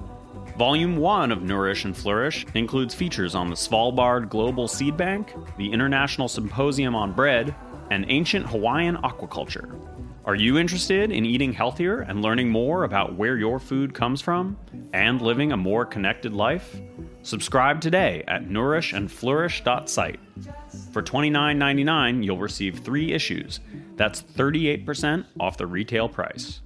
Volume 0.60 0.98
1 0.98 1.32
of 1.32 1.42
Nourish 1.42 1.86
and 1.86 1.96
Flourish 1.96 2.44
includes 2.52 2.94
features 2.94 3.34
on 3.34 3.48
the 3.48 3.56
Svalbard 3.56 4.28
Global 4.28 4.68
Seed 4.68 4.94
Bank, 4.94 5.32
the 5.56 5.72
International 5.72 6.28
Symposium 6.28 6.94
on 6.94 7.14
Bread, 7.14 7.54
and 7.90 8.04
ancient 8.08 8.44
Hawaiian 8.44 8.98
aquaculture. 8.98 9.74
Are 10.26 10.34
you 10.34 10.58
interested 10.58 11.12
in 11.12 11.24
eating 11.24 11.54
healthier 11.54 12.00
and 12.00 12.20
learning 12.20 12.50
more 12.50 12.84
about 12.84 13.16
where 13.16 13.38
your 13.38 13.58
food 13.58 13.94
comes 13.94 14.20
from 14.20 14.58
and 14.92 15.22
living 15.22 15.50
a 15.50 15.56
more 15.56 15.86
connected 15.86 16.34
life? 16.34 16.78
Subscribe 17.22 17.80
today 17.80 18.24
at 18.26 18.48
nourishandflourish.site. 18.48 20.20
For 20.92 21.02
$29.99, 21.02 22.24
you'll 22.24 22.38
receive 22.38 22.78
three 22.78 23.12
issues. 23.12 23.60
That's 23.96 24.22
38% 24.22 25.26
off 25.38 25.58
the 25.58 25.66
retail 25.66 26.08
price. 26.08 26.62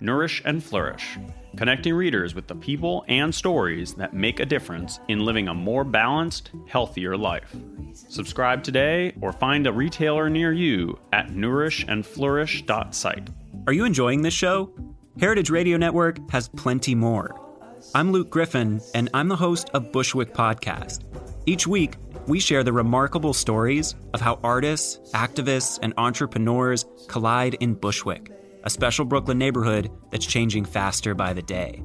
Nourish 0.00 0.40
and 0.46 0.64
Flourish, 0.64 1.18
connecting 1.56 1.92
readers 1.92 2.34
with 2.34 2.46
the 2.46 2.54
people 2.54 3.04
and 3.08 3.34
stories 3.34 3.92
that 3.94 4.14
make 4.14 4.40
a 4.40 4.46
difference 4.46 4.98
in 5.08 5.26
living 5.26 5.48
a 5.48 5.54
more 5.54 5.84
balanced, 5.84 6.50
healthier 6.66 7.18
life. 7.18 7.54
Subscribe 7.92 8.62
today 8.62 9.12
or 9.20 9.32
find 9.32 9.66
a 9.66 9.72
retailer 9.72 10.30
near 10.30 10.52
you 10.52 10.98
at 11.12 11.28
nourishandflourish.site. 11.28 13.28
Are 13.66 13.72
you 13.74 13.84
enjoying 13.84 14.22
this 14.22 14.32
show? 14.32 14.72
Heritage 15.18 15.50
Radio 15.50 15.76
Network 15.76 16.30
has 16.30 16.48
plenty 16.48 16.94
more. 16.94 17.49
I'm 17.92 18.12
Luke 18.12 18.30
Griffin, 18.30 18.80
and 18.94 19.10
I'm 19.12 19.26
the 19.26 19.34
host 19.34 19.68
of 19.74 19.90
Bushwick 19.90 20.32
Podcast. 20.32 21.02
Each 21.44 21.66
week, 21.66 21.96
we 22.28 22.38
share 22.38 22.62
the 22.62 22.72
remarkable 22.72 23.32
stories 23.32 23.96
of 24.14 24.20
how 24.20 24.38
artists, 24.44 25.00
activists, 25.12 25.80
and 25.82 25.92
entrepreneurs 25.96 26.84
collide 27.08 27.54
in 27.54 27.74
Bushwick, 27.74 28.30
a 28.62 28.70
special 28.70 29.04
Brooklyn 29.04 29.38
neighborhood 29.38 29.90
that's 30.12 30.24
changing 30.24 30.66
faster 30.66 31.16
by 31.16 31.32
the 31.32 31.42
day. 31.42 31.82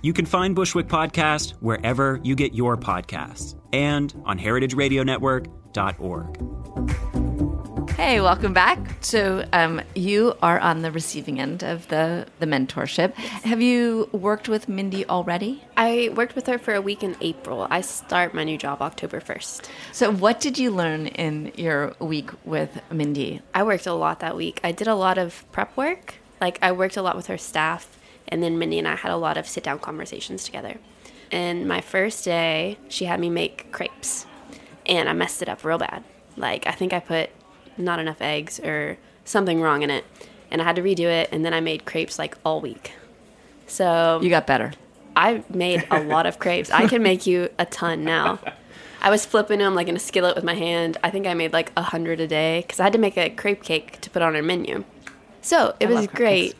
You 0.00 0.14
can 0.14 0.24
find 0.24 0.54
Bushwick 0.54 0.88
Podcast 0.88 1.50
wherever 1.60 2.18
you 2.22 2.34
get 2.34 2.54
your 2.54 2.78
podcasts 2.78 3.54
and 3.74 4.14
on 4.24 4.38
heritageradionetwork.org. 4.38 7.01
Hey, 8.02 8.20
welcome 8.20 8.52
back. 8.52 8.80
So, 9.00 9.46
um, 9.52 9.80
you 9.94 10.34
are 10.42 10.58
on 10.58 10.82
the 10.82 10.90
receiving 10.90 11.38
end 11.38 11.62
of 11.62 11.86
the 11.86 12.26
the 12.40 12.46
mentorship. 12.46 13.14
Have 13.14 13.62
you 13.62 14.10
worked 14.10 14.48
with 14.48 14.68
Mindy 14.68 15.06
already? 15.06 15.62
I 15.76 16.10
worked 16.12 16.34
with 16.34 16.48
her 16.48 16.58
for 16.58 16.74
a 16.74 16.82
week 16.82 17.04
in 17.04 17.16
April. 17.20 17.68
I 17.70 17.80
start 17.80 18.34
my 18.34 18.42
new 18.42 18.58
job 18.58 18.82
October 18.82 19.20
1st. 19.20 19.68
So, 19.92 20.10
what 20.10 20.40
did 20.40 20.58
you 20.58 20.72
learn 20.72 21.06
in 21.06 21.52
your 21.54 21.94
week 22.00 22.30
with 22.44 22.82
Mindy? 22.90 23.40
I 23.54 23.62
worked 23.62 23.86
a 23.86 23.94
lot 23.94 24.18
that 24.18 24.34
week. 24.34 24.58
I 24.64 24.72
did 24.72 24.88
a 24.88 24.96
lot 24.96 25.16
of 25.16 25.44
prep 25.52 25.76
work. 25.76 26.16
Like, 26.40 26.58
I 26.60 26.72
worked 26.72 26.96
a 26.96 27.02
lot 27.02 27.14
with 27.14 27.28
her 27.28 27.38
staff, 27.38 28.00
and 28.26 28.42
then 28.42 28.58
Mindy 28.58 28.80
and 28.80 28.88
I 28.88 28.96
had 28.96 29.12
a 29.12 29.16
lot 29.16 29.36
of 29.36 29.46
sit 29.46 29.62
down 29.62 29.78
conversations 29.78 30.42
together. 30.42 30.78
And 31.30 31.68
my 31.68 31.80
first 31.80 32.24
day, 32.24 32.78
she 32.88 33.04
had 33.04 33.20
me 33.20 33.30
make 33.30 33.70
crepes, 33.70 34.26
and 34.86 35.08
I 35.08 35.12
messed 35.12 35.40
it 35.40 35.48
up 35.48 35.64
real 35.64 35.78
bad. 35.78 36.02
Like, 36.36 36.66
I 36.66 36.72
think 36.72 36.92
I 36.92 36.98
put 36.98 37.30
not 37.76 37.98
enough 37.98 38.20
eggs 38.20 38.60
or 38.60 38.98
something 39.24 39.60
wrong 39.60 39.82
in 39.82 39.90
it, 39.90 40.04
and 40.50 40.60
I 40.60 40.64
had 40.64 40.76
to 40.76 40.82
redo 40.82 41.06
it, 41.06 41.28
and 41.32 41.44
then 41.44 41.54
I 41.54 41.60
made 41.60 41.84
crepes 41.84 42.18
like 42.18 42.36
all 42.44 42.60
week. 42.60 42.92
So, 43.66 44.20
You 44.22 44.28
got 44.30 44.46
better. 44.46 44.72
I 45.16 45.44
made 45.48 45.86
a 45.90 46.02
lot 46.02 46.26
of 46.26 46.38
crepes. 46.38 46.70
I 46.70 46.86
can 46.88 47.02
make 47.02 47.26
you 47.26 47.48
a 47.58 47.66
ton 47.66 48.04
now. 48.04 48.38
I 49.00 49.10
was 49.10 49.26
flipping 49.26 49.58
them 49.58 49.74
like 49.74 49.88
in 49.88 49.96
a 49.96 50.00
skillet 50.00 50.36
with 50.36 50.44
my 50.44 50.54
hand. 50.54 50.96
I 51.02 51.10
think 51.10 51.26
I 51.26 51.34
made 51.34 51.52
like 51.52 51.72
a 51.76 51.82
hundred 51.82 52.20
a 52.20 52.26
day 52.26 52.62
because 52.62 52.80
I 52.80 52.84
had 52.84 52.92
to 52.92 52.98
make 52.98 53.18
a 53.18 53.30
crepe 53.30 53.62
cake 53.62 54.00
to 54.00 54.10
put 54.10 54.22
on 54.22 54.34
her 54.34 54.42
menu. 54.42 54.84
So 55.40 55.74
it 55.80 55.88
was 55.88 56.02
love 56.02 56.12
great. 56.12 56.54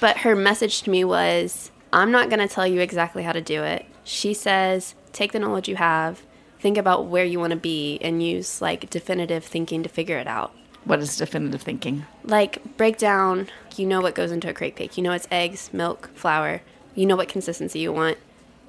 But 0.00 0.18
her 0.18 0.34
message 0.34 0.82
to 0.82 0.90
me 0.90 1.04
was 1.04 1.70
I'm 1.92 2.10
not 2.10 2.28
going 2.30 2.46
to 2.46 2.52
tell 2.52 2.66
you 2.66 2.80
exactly 2.80 3.22
how 3.22 3.32
to 3.32 3.40
do 3.40 3.62
it. 3.62 3.86
She 4.02 4.34
says, 4.34 4.96
take 5.12 5.32
the 5.32 5.38
knowledge 5.38 5.68
you 5.68 5.76
have, 5.76 6.22
think 6.64 6.78
about 6.78 7.04
where 7.04 7.26
you 7.26 7.38
want 7.38 7.50
to 7.50 7.58
be, 7.58 7.98
and 8.00 8.22
use 8.22 8.62
like 8.62 8.88
definitive 8.88 9.44
thinking 9.44 9.82
to 9.82 9.88
figure 9.90 10.16
it 10.16 10.26
out. 10.26 10.50
What 10.84 10.98
is 10.98 11.14
definitive 11.14 11.60
thinking? 11.60 12.06
like 12.24 12.76
break 12.78 12.96
down 12.96 13.48
you 13.76 13.84
know 13.84 14.00
what 14.00 14.14
goes 14.14 14.32
into 14.32 14.48
a 14.48 14.54
crepe 14.54 14.76
cake. 14.76 14.96
You 14.96 15.02
know 15.02 15.12
it's 15.12 15.28
eggs 15.30 15.68
milk 15.74 16.10
flour. 16.14 16.62
You 16.94 17.04
know 17.04 17.16
what 17.16 17.28
consistency 17.28 17.80
you 17.80 17.92
want. 17.92 18.16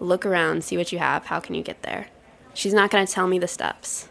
Look 0.02 0.26
around 0.26 0.66
see 0.66 0.76
what 0.76 0.92
you 0.92 1.00
have. 1.00 1.28
How 1.28 1.40
can 1.40 1.56
you 1.56 1.64
get 1.64 1.84
there? 1.84 2.08
She's 2.54 2.74
not 2.74 2.92
going 2.92 3.06
to 3.08 3.12
tell 3.12 3.28
me 3.28 3.40
the 3.40 3.48
steps. 3.48 4.10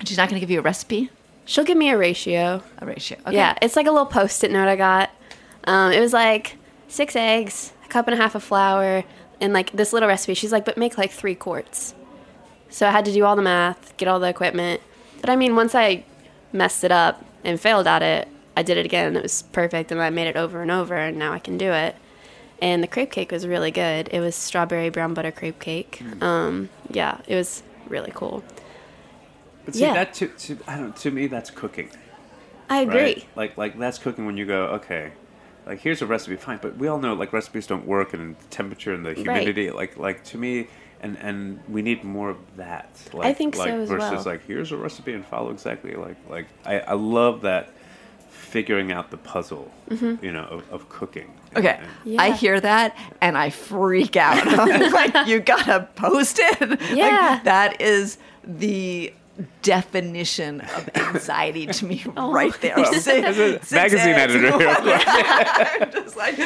And 0.00 0.08
She's 0.08 0.16
not 0.18 0.28
going 0.28 0.40
to 0.40 0.40
give 0.40 0.50
you 0.50 0.58
a 0.58 0.62
recipe, 0.62 1.10
she'll 1.44 1.64
give 1.64 1.78
me 1.78 1.90
a 1.90 1.96
ratio. 1.96 2.64
A 2.78 2.86
ratio. 2.86 3.16
Okay. 3.28 3.36
yeah 3.36 3.56
it's 3.62 3.76
like 3.76 3.86
a 3.86 3.92
little 3.92 4.06
post-it 4.06 4.50
note 4.50 4.66
i 4.66 4.74
got. 4.74 5.10
Um, 5.64 5.92
it 5.92 6.00
was 6.00 6.12
like 6.12 6.56
six 6.88 7.14
eggs 7.14 7.72
a 7.84 7.88
cup 7.88 8.08
and 8.08 8.14
a 8.18 8.20
half 8.20 8.34
of 8.34 8.42
flour 8.42 9.04
and 9.40 9.52
like 9.52 9.70
this 9.70 9.92
little 9.92 10.08
recipe. 10.08 10.34
She's 10.34 10.50
like 10.50 10.64
but 10.64 10.76
make 10.76 10.98
like 10.98 11.12
three 11.12 11.36
quarts 11.36 11.94
so 12.74 12.86
i 12.88 12.90
had 12.90 13.04
to 13.04 13.12
do 13.12 13.24
all 13.24 13.36
the 13.36 13.42
math 13.42 13.96
get 13.96 14.08
all 14.08 14.18
the 14.20 14.28
equipment 14.28 14.80
but 15.20 15.30
i 15.30 15.36
mean 15.36 15.54
once 15.54 15.74
i 15.74 16.04
messed 16.52 16.82
it 16.84 16.90
up 16.92 17.24
and 17.44 17.60
failed 17.60 17.86
at 17.86 18.02
it 18.02 18.26
i 18.56 18.62
did 18.62 18.76
it 18.76 18.84
again 18.84 19.06
and 19.08 19.16
it 19.16 19.22
was 19.22 19.42
perfect 19.52 19.92
and 19.92 20.00
i 20.02 20.10
made 20.10 20.26
it 20.26 20.36
over 20.36 20.60
and 20.62 20.70
over 20.70 20.94
and 20.96 21.16
now 21.18 21.32
i 21.32 21.38
can 21.38 21.56
do 21.56 21.70
it 21.70 21.94
and 22.60 22.82
the 22.82 22.86
crepe 22.86 23.10
cake 23.12 23.30
was 23.30 23.46
really 23.46 23.70
good 23.70 24.08
it 24.12 24.20
was 24.20 24.34
strawberry 24.34 24.88
brown 24.88 25.14
butter 25.14 25.32
crepe 25.32 25.58
cake 25.60 26.02
um, 26.20 26.68
yeah 26.90 27.18
it 27.26 27.36
was 27.36 27.62
really 27.88 28.12
cool 28.14 28.42
But 29.64 29.74
see, 29.74 29.80
Yeah. 29.86 29.94
that 29.94 30.14
to, 30.14 30.28
to 30.28 30.58
I 30.66 30.76
don't 30.78 30.96
to 30.96 31.10
me 31.10 31.26
that's 31.26 31.50
cooking. 31.50 31.90
i 32.68 32.78
agree 32.80 32.94
Right? 32.98 33.24
Like 33.36 33.56
like 33.56 33.78
that's 33.78 33.98
cooking 33.98 34.26
when 34.26 34.36
you 34.36 34.46
go 34.46 34.66
okay, 34.78 35.12
like 35.66 35.80
here's 35.80 36.02
a 36.02 36.06
recipe, 36.06 36.36
fine. 36.36 36.58
But 36.60 36.76
we 36.76 36.88
all 36.88 36.98
know 36.98 37.14
like 37.14 37.32
recipes 37.32 37.66
don't 37.66 37.86
work 37.86 38.14
and 38.14 38.36
temperature 38.50 38.92
and 38.94 39.04
the 39.04 39.14
humidity. 39.14 39.70
Like 39.70 39.96
like 39.96 40.22
to 40.24 40.38
me, 40.38 40.68
and 41.00 41.16
and 41.18 41.60
we 41.68 41.82
need 41.82 42.04
more 42.04 42.30
of 42.30 42.38
that. 42.56 42.88
Like, 43.12 43.26
I 43.26 43.32
think 43.34 43.54
so 43.56 43.62
like, 43.62 43.70
as 43.72 43.88
versus 43.88 44.24
well. 44.24 44.34
like 44.34 44.46
here's 44.46 44.72
a 44.72 44.76
recipe 44.76 45.12
and 45.12 45.24
follow 45.24 45.50
exactly. 45.50 45.94
Like 45.94 46.16
like 46.28 46.46
I 46.64 46.80
I 46.80 46.92
love 46.94 47.42
that 47.42 47.70
figuring 48.30 48.92
out 48.92 49.10
the 49.10 49.16
puzzle, 49.16 49.70
Mm-hmm. 49.90 50.24
you 50.24 50.32
know, 50.32 50.44
of, 50.44 50.72
of 50.72 50.88
cooking. 50.88 51.32
Okay. 51.56 51.78
And- 52.06 52.20
I 52.20 52.30
hear 52.32 52.60
that 52.60 52.96
and 53.20 53.36
I 53.36 53.50
freak 53.50 54.16
out. 54.16 54.46
I'm 54.46 54.92
like, 54.92 55.26
you 55.26 55.40
gotta 55.40 55.88
post 55.96 56.38
it. 56.40 56.60
Like, 56.70 56.80
Yeah. 56.96 57.40
that 57.44 57.80
is 57.80 58.18
the 58.44 59.12
definition 59.62 60.60
of 60.60 60.88
anxiety 60.94 61.66
to 61.66 61.84
me 61.86 62.04
Oh. 62.16 62.32
right 62.32 62.52
there. 62.60 62.76
Six- 62.84 63.08
As 63.08 63.72
magazine 63.72 64.14
eggs. 64.14 64.34
editor 64.34 64.58
here, 64.58 64.68
of 64.68 64.76
course. 64.76 65.04
I'm 65.06 65.92
just 65.92 66.16
like, 66.16 66.38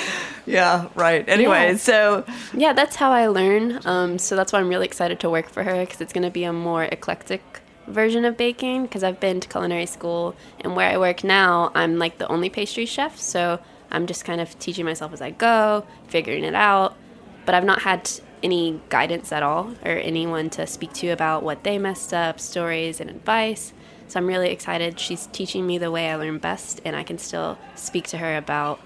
yeah, 0.46 0.88
right. 0.94 1.28
Anyway, 1.28 1.72
Yeah. 1.72 1.76
so 1.76 2.24
Yeah, 2.54 2.72
that's 2.72 2.96
how 2.96 3.10
I 3.10 3.26
learn. 3.26 3.80
Um, 3.86 4.18
so 4.18 4.36
that's 4.36 4.52
why 4.52 4.60
I'm 4.60 4.68
really 4.68 4.86
excited 4.86 5.20
to 5.20 5.30
work 5.30 5.48
for 5.48 5.62
her 5.62 5.84
because 5.84 6.00
it's 6.00 6.12
going 6.12 6.24
to 6.24 6.30
be 6.30 6.44
a 6.44 6.52
more 6.52 6.84
eclectic 6.84 7.42
version 7.86 8.24
of 8.24 8.36
baking. 8.36 8.82
Because 8.84 9.02
I've 9.04 9.20
been 9.20 9.40
to 9.40 9.48
culinary 9.48 9.86
school, 9.86 10.34
and 10.60 10.74
where 10.76 10.88
I 10.90 10.96
work 10.98 11.24
now, 11.24 11.70
I'm 11.74 11.98
like 11.98 12.18
the 12.18 12.28
only 12.28 12.48
pastry 12.50 12.86
chef. 12.86 13.18
So 13.18 13.58
I'm 13.90 14.06
just 14.06 14.24
kind 14.24 14.40
of 14.40 14.58
teaching 14.58 14.84
myself 14.84 15.12
as 15.12 15.20
I 15.20 15.30
go, 15.30 15.84
figuring 16.08 16.44
it 16.44 16.54
out. 16.54 16.96
But 17.44 17.54
I've 17.54 17.64
not 17.64 17.82
had 17.82 18.10
any 18.42 18.80
guidance 18.88 19.32
at 19.32 19.42
all 19.42 19.74
or 19.84 19.92
anyone 19.92 20.50
to 20.50 20.66
speak 20.66 20.92
to 20.94 21.08
about 21.08 21.42
what 21.42 21.64
they 21.64 21.78
messed 21.78 22.12
up, 22.14 22.40
stories, 22.40 23.00
and 23.00 23.10
advice. 23.10 23.72
So 24.08 24.18
I'm 24.18 24.26
really 24.26 24.50
excited. 24.50 24.98
She's 24.98 25.26
teaching 25.26 25.66
me 25.66 25.78
the 25.78 25.90
way 25.90 26.10
I 26.10 26.16
learn 26.16 26.38
best, 26.38 26.80
and 26.84 26.96
I 26.96 27.02
can 27.02 27.18
still 27.18 27.58
speak 27.74 28.06
to 28.08 28.18
her 28.18 28.36
about 28.36 28.80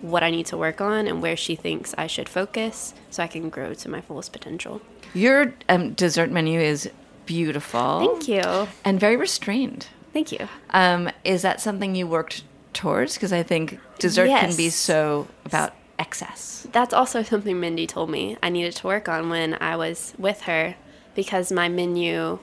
what 0.00 0.22
I 0.22 0.30
need 0.30 0.46
to 0.46 0.56
work 0.56 0.80
on 0.80 1.06
and 1.06 1.22
where 1.22 1.36
she 1.36 1.56
thinks 1.56 1.94
I 1.96 2.06
should 2.06 2.28
focus 2.28 2.92
so 3.10 3.22
I 3.22 3.26
can 3.26 3.50
grow 3.50 3.74
to 3.74 3.88
my 3.88 4.00
fullest 4.00 4.32
potential. 4.32 4.80
Your 5.14 5.54
um, 5.68 5.94
dessert 5.94 6.30
menu 6.30 6.60
is 6.60 6.90
beautiful. 7.26 8.00
Thank 8.00 8.28
you. 8.28 8.68
And 8.84 8.98
very 8.98 9.16
restrained. 9.16 9.86
Thank 10.12 10.32
you. 10.32 10.48
Um, 10.70 11.10
is 11.24 11.42
that 11.42 11.60
something 11.60 11.94
you 11.94 12.06
worked 12.06 12.44
towards? 12.72 13.14
Because 13.14 13.32
I 13.32 13.42
think 13.42 13.78
dessert 13.98 14.26
can 14.26 14.54
be 14.56 14.70
so 14.70 15.28
about 15.44 15.72
excess. 16.02 16.66
That's 16.72 16.92
also 16.92 17.22
something 17.32 17.58
Mindy 17.58 17.86
told 17.86 18.10
me 18.10 18.36
I 18.42 18.48
needed 18.50 18.74
to 18.76 18.86
work 18.86 19.08
on 19.08 19.30
when 19.30 19.54
I 19.60 19.76
was 19.76 20.14
with 20.18 20.42
her 20.42 20.74
because 21.14 21.52
my 21.52 21.68
menu 21.68 22.38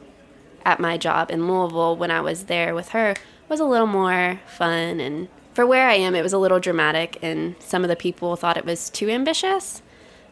at 0.65 0.80
my 0.80 0.98
job 0.98 1.30
in 1.30 1.48
Louisville 1.48 1.95
when 1.95 2.12
I 2.12 2.22
was 2.22 2.45
there 2.45 2.74
with 2.74 2.89
her 2.89 3.15
was 3.48 3.60
a 3.60 3.65
little 3.65 3.88
more 3.88 4.39
fun 4.48 5.00
and 5.00 5.28
for 5.54 5.65
where 5.65 5.88
I 5.89 5.95
am 5.95 6.15
it 6.15 6.22
was 6.22 6.34
a 6.34 6.38
little 6.38 6.60
dramatic 6.60 7.17
and 7.22 7.56
some 7.60 7.84
of 7.84 7.89
the 7.89 7.95
people 7.95 8.36
thought 8.36 8.58
it 8.58 8.65
was 8.65 8.89
too 8.89 9.10
ambitious. 9.10 9.82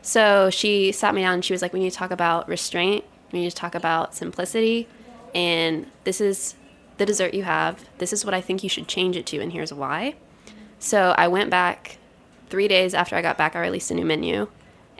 So 0.01 0.49
she 0.49 0.91
sat 0.91 1.13
me 1.13 1.21
down 1.21 1.35
and 1.35 1.45
she 1.45 1.53
was 1.53 1.61
like 1.61 1.73
we 1.73 1.79
need 1.79 1.91
to 1.91 1.97
talk 1.97 2.11
about 2.11 2.47
restraint, 2.47 3.03
we 3.31 3.41
need 3.41 3.49
to 3.49 3.55
talk 3.55 3.75
about 3.75 4.15
simplicity 4.15 4.87
and 5.35 5.87
this 6.05 6.21
is 6.21 6.55
the 6.97 7.05
dessert 7.05 7.33
you 7.33 7.43
have. 7.43 7.83
This 7.97 8.13
is 8.13 8.23
what 8.23 8.33
I 8.33 8.41
think 8.41 8.63
you 8.63 8.69
should 8.69 8.87
change 8.87 9.17
it 9.17 9.25
to 9.27 9.39
and 9.41 9.51
here's 9.51 9.73
why. 9.73 10.15
So 10.79 11.13
I 11.17 11.27
went 11.27 11.49
back 11.49 11.97
three 12.49 12.67
days 12.67 12.93
after 12.93 13.15
I 13.15 13.21
got 13.21 13.37
back, 13.37 13.55
I 13.55 13.61
released 13.61 13.91
a 13.91 13.93
new 13.93 14.05
menu. 14.05 14.47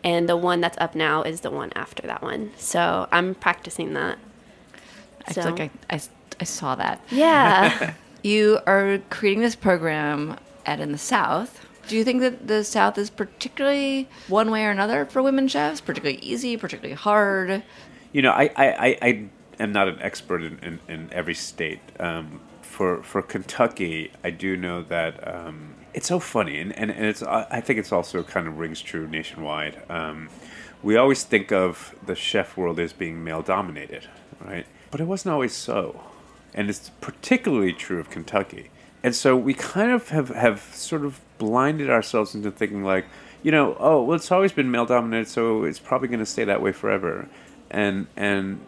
And 0.03 0.29
the 0.29 0.37
one 0.37 0.61
that's 0.61 0.77
up 0.77 0.93
now 0.95 1.23
is 1.23 1.41
the 1.41 1.49
one 1.51 1.71
after 1.75 2.05
that 2.07 2.21
one. 2.21 2.51
So 2.57 3.07
I'm 3.11 3.33
practicing 3.35 3.93
that. 3.93 4.17
I 5.27 5.31
So- 5.33 5.41
feel 5.43 5.51
like 5.51 5.71
I, 5.89 5.95
I, 5.95 6.01
I 6.39 6.43
saw 6.43 6.75
that. 6.75 7.01
Yeah. 7.11 7.93
You 8.23 8.59
are 8.67 8.99
creating 9.09 9.41
this 9.41 9.55
program 9.55 10.37
at 10.65 10.79
in 10.81 10.91
the 10.91 10.97
South. 10.97 11.65
Do 11.87 11.95
you 11.95 12.03
think 12.03 12.19
that 12.21 12.47
the 12.47 12.63
South 12.63 12.97
is 12.97 13.09
particularly 13.09 14.09
one 14.27 14.51
way 14.51 14.65
or 14.65 14.71
another 14.71 15.05
for 15.05 15.21
women 15.21 15.47
chefs? 15.47 15.79
Particularly 15.79 16.19
easy, 16.21 16.57
particularly 16.57 16.95
hard? 16.95 17.63
You 18.11 18.23
know, 18.23 18.31
I, 18.31 18.49
I, 18.57 18.67
I, 18.67 18.97
I 19.01 19.29
am 19.59 19.71
not 19.71 19.87
an 19.87 19.99
expert 20.01 20.41
in, 20.41 20.59
in, 20.61 20.79
in 20.89 21.09
every 21.13 21.35
state. 21.35 21.79
Um, 22.01 22.41
for 22.61 23.01
for 23.03 23.21
Kentucky, 23.21 24.11
I 24.23 24.31
do 24.31 24.57
know 24.57 24.81
that 24.83 25.25
um, 25.25 25.75
it's 25.97 26.07
so 26.07 26.19
funny, 26.19 26.59
and, 26.59 26.77
and, 26.77 26.91
and 26.91 27.05
it's 27.05 27.23
I 27.23 27.59
think 27.59 27.79
it's 27.79 27.91
also 27.91 28.21
kind 28.21 28.47
of 28.47 28.59
rings 28.59 28.81
true 28.81 29.07
nationwide. 29.07 29.81
Um, 29.89 30.29
we 30.83 30.95
always 30.95 31.23
think 31.23 31.51
of 31.51 31.95
the 32.05 32.13
chef 32.13 32.55
world 32.55 32.79
as 32.79 32.93
being 32.93 33.23
male 33.23 33.41
dominated, 33.41 34.07
right? 34.39 34.67
But 34.91 35.01
it 35.01 35.05
wasn't 35.05 35.33
always 35.33 35.53
so, 35.53 36.03
and 36.53 36.69
it's 36.69 36.91
particularly 37.01 37.73
true 37.73 37.99
of 37.99 38.11
Kentucky. 38.11 38.69
And 39.01 39.15
so 39.15 39.35
we 39.35 39.55
kind 39.55 39.89
of 39.89 40.09
have, 40.09 40.29
have 40.29 40.61
sort 40.71 41.03
of 41.03 41.19
blinded 41.39 41.89
ourselves 41.89 42.35
into 42.35 42.51
thinking 42.51 42.83
like, 42.83 43.05
you 43.41 43.51
know, 43.51 43.75
oh, 43.79 44.03
well, 44.03 44.15
it's 44.15 44.31
always 44.31 44.51
been 44.51 44.69
male 44.69 44.85
dominated, 44.85 45.27
so 45.27 45.63
it's 45.63 45.79
probably 45.79 46.09
going 46.09 46.19
to 46.19 46.27
stay 46.27 46.43
that 46.43 46.61
way 46.61 46.73
forever. 46.73 47.27
And 47.71 48.05
and 48.15 48.61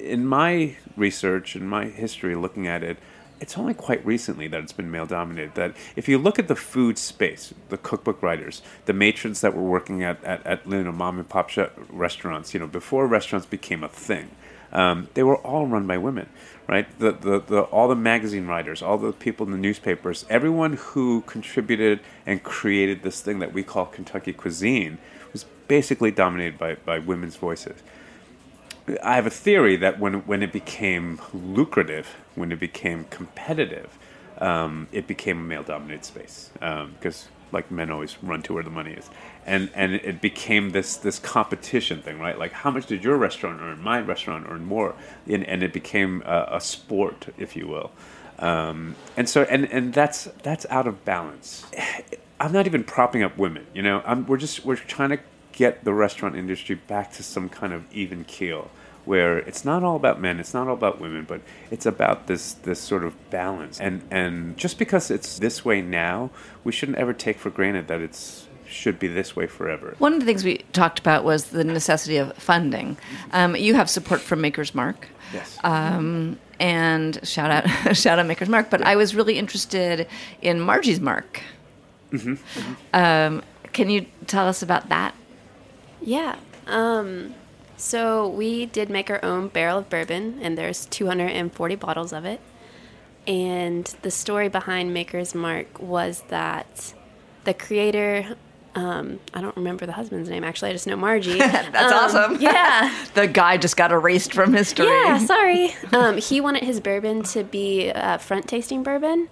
in 0.00 0.24
my 0.24 0.76
research 0.96 1.56
and 1.56 1.68
my 1.68 1.84
history 1.84 2.34
looking 2.34 2.66
at 2.66 2.82
it, 2.82 2.96
it's 3.40 3.58
only 3.58 3.74
quite 3.74 4.04
recently 4.06 4.48
that 4.48 4.62
it's 4.62 4.72
been 4.72 4.90
male 4.90 5.06
dominated. 5.06 5.54
That 5.54 5.74
if 5.96 6.08
you 6.08 6.18
look 6.18 6.38
at 6.38 6.48
the 6.48 6.56
food 6.56 6.98
space, 6.98 7.52
the 7.68 7.76
cookbook 7.76 8.22
writers, 8.22 8.62
the 8.86 8.92
matrons 8.92 9.40
that 9.40 9.54
were 9.54 9.62
working 9.62 10.02
at, 10.02 10.22
at, 10.24 10.46
at 10.46 10.66
you 10.66 10.84
know, 10.84 10.92
mom 10.92 11.18
and 11.18 11.28
pop 11.28 11.50
restaurants, 11.88 12.54
you 12.54 12.60
know, 12.60 12.66
before 12.66 13.06
restaurants 13.06 13.46
became 13.46 13.84
a 13.84 13.88
thing, 13.88 14.30
um, 14.72 15.08
they 15.14 15.22
were 15.22 15.36
all 15.36 15.66
run 15.66 15.86
by 15.86 15.98
women, 15.98 16.28
right? 16.66 16.86
The, 16.98 17.12
the, 17.12 17.40
the, 17.40 17.60
all 17.62 17.88
the 17.88 17.94
magazine 17.94 18.46
writers, 18.46 18.82
all 18.82 18.98
the 18.98 19.12
people 19.12 19.46
in 19.46 19.52
the 19.52 19.58
newspapers, 19.58 20.24
everyone 20.28 20.74
who 20.74 21.22
contributed 21.22 22.00
and 22.26 22.42
created 22.42 23.02
this 23.02 23.20
thing 23.20 23.38
that 23.38 23.52
we 23.52 23.62
call 23.62 23.86
Kentucky 23.86 24.32
cuisine 24.32 24.98
was 25.32 25.44
basically 25.68 26.10
dominated 26.10 26.58
by, 26.58 26.74
by 26.74 26.98
women's 26.98 27.36
voices. 27.36 27.82
I 29.02 29.14
have 29.14 29.26
a 29.26 29.30
theory 29.30 29.76
that 29.76 29.98
when 29.98 30.26
when 30.26 30.42
it 30.42 30.52
became 30.52 31.20
lucrative, 31.32 32.16
when 32.34 32.52
it 32.52 32.60
became 32.60 33.04
competitive, 33.04 33.98
um, 34.38 34.88
it 34.92 35.06
became 35.06 35.38
a 35.38 35.42
male-dominated 35.42 36.04
space 36.04 36.50
because, 36.52 37.28
like 37.50 37.70
men 37.70 37.90
always 37.90 38.22
run 38.22 38.42
to 38.42 38.52
where 38.52 38.62
the 38.62 38.70
money 38.70 38.92
is, 38.92 39.08
and 39.46 39.70
and 39.74 39.94
it 39.94 40.20
became 40.20 40.70
this 40.70 40.96
this 40.96 41.18
competition 41.18 42.02
thing, 42.02 42.18
right? 42.18 42.38
Like 42.38 42.52
how 42.52 42.70
much 42.70 42.86
did 42.86 43.02
your 43.02 43.16
restaurant 43.16 43.60
earn? 43.62 43.80
My 43.80 44.00
restaurant 44.00 44.46
earn 44.50 44.66
more, 44.66 44.94
and, 45.26 45.44
and 45.44 45.62
it 45.62 45.72
became 45.72 46.22
a, 46.26 46.48
a 46.52 46.60
sport, 46.60 47.28
if 47.38 47.56
you 47.56 47.66
will. 47.66 47.90
Um, 48.38 48.96
and 49.16 49.28
so 49.28 49.44
and 49.44 49.64
and 49.72 49.94
that's 49.94 50.24
that's 50.42 50.66
out 50.68 50.86
of 50.86 51.04
balance. 51.04 51.64
I'm 52.40 52.52
not 52.52 52.66
even 52.66 52.84
propping 52.84 53.22
up 53.22 53.38
women, 53.38 53.66
you 53.72 53.80
know. 53.80 54.02
I'm, 54.04 54.26
we're 54.26 54.36
just 54.36 54.64
we're 54.66 54.76
trying 54.76 55.10
to 55.10 55.18
get 55.54 55.84
the 55.84 55.94
restaurant 55.94 56.36
industry 56.36 56.74
back 56.74 57.12
to 57.12 57.22
some 57.22 57.48
kind 57.48 57.72
of 57.72 57.84
even 57.92 58.24
keel 58.24 58.70
where 59.04 59.38
it's 59.38 59.64
not 59.64 59.82
all 59.82 59.96
about 59.96 60.20
men, 60.20 60.40
it's 60.40 60.54
not 60.54 60.66
all 60.66 60.74
about 60.74 61.00
women, 61.00 61.24
but 61.24 61.40
it's 61.70 61.86
about 61.86 62.26
this 62.26 62.52
this 62.52 62.80
sort 62.80 63.04
of 63.04 63.14
balance. 63.30 63.80
And 63.80 64.02
and 64.10 64.56
just 64.56 64.78
because 64.78 65.10
it's 65.10 65.38
this 65.38 65.64
way 65.64 65.82
now, 65.82 66.30
we 66.64 66.72
shouldn't 66.72 66.98
ever 66.98 67.12
take 67.12 67.38
for 67.38 67.50
granted 67.50 67.88
that 67.88 68.00
it's 68.00 68.46
should 68.66 68.98
be 68.98 69.06
this 69.06 69.36
way 69.36 69.46
forever. 69.46 69.94
One 69.98 70.14
of 70.14 70.20
the 70.20 70.26
things 70.26 70.42
we 70.42 70.58
talked 70.72 70.98
about 70.98 71.22
was 71.22 71.46
the 71.46 71.64
necessity 71.64 72.16
of 72.16 72.34
funding. 72.36 72.96
Um, 73.32 73.54
you 73.54 73.74
have 73.74 73.88
support 73.88 74.20
from 74.20 74.40
Maker's 74.40 74.74
Mark. 74.74 75.08
Yes. 75.32 75.58
Um, 75.62 76.38
and 76.58 77.20
shout 77.26 77.50
out, 77.50 77.68
shout 77.96 78.18
out 78.18 78.26
Maker's 78.26 78.48
Mark. 78.48 78.70
But 78.70 78.82
I 78.82 78.96
was 78.96 79.14
really 79.14 79.38
interested 79.38 80.08
in 80.42 80.60
Margie's 80.60 81.00
Mark. 81.00 81.40
Um, 82.92 83.42
can 83.72 83.90
you 83.90 84.06
tell 84.26 84.48
us 84.48 84.62
about 84.62 84.88
that? 84.88 85.14
Yeah. 86.04 86.36
Um, 86.66 87.34
so 87.76 88.28
we 88.28 88.66
did 88.66 88.88
make 88.88 89.10
our 89.10 89.24
own 89.24 89.48
barrel 89.48 89.78
of 89.78 89.90
bourbon, 89.90 90.38
and 90.42 90.56
there's 90.56 90.86
240 90.86 91.74
bottles 91.76 92.12
of 92.12 92.24
it. 92.24 92.40
And 93.26 93.84
the 94.02 94.10
story 94.10 94.48
behind 94.48 94.92
Maker's 94.92 95.34
Mark 95.34 95.80
was 95.80 96.22
that 96.28 96.92
the 97.44 97.54
creator, 97.54 98.36
um, 98.74 99.18
I 99.32 99.40
don't 99.40 99.56
remember 99.56 99.86
the 99.86 99.92
husband's 99.92 100.28
name 100.28 100.44
actually, 100.44 100.70
I 100.70 100.72
just 100.72 100.86
know 100.86 100.96
Margie. 100.96 101.38
That's 101.38 101.92
awesome. 101.92 102.36
Yeah. 102.40 102.94
The 103.14 103.26
guy 103.26 103.56
just 103.56 103.76
got 103.76 103.92
erased 103.92 104.34
from 104.34 104.52
history. 104.52 104.86
Yeah, 104.86 105.18
sorry. 105.18 105.74
Um, 105.92 106.18
he 106.18 106.40
wanted 106.40 106.64
his 106.64 106.80
bourbon 106.80 107.22
to 107.24 107.44
be 107.44 107.88
a 107.88 108.18
front 108.18 108.48
tasting 108.48 108.82
bourbon, 108.82 109.28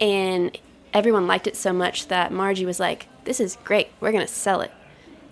and 0.00 0.56
everyone 0.94 1.26
liked 1.26 1.46
it 1.46 1.56
so 1.56 1.72
much 1.72 2.06
that 2.08 2.32
Margie 2.32 2.64
was 2.64 2.78
like, 2.78 3.08
"This 3.24 3.40
is 3.40 3.58
great. 3.64 3.88
We're 4.00 4.12
gonna 4.12 4.28
sell 4.28 4.60
it." 4.60 4.70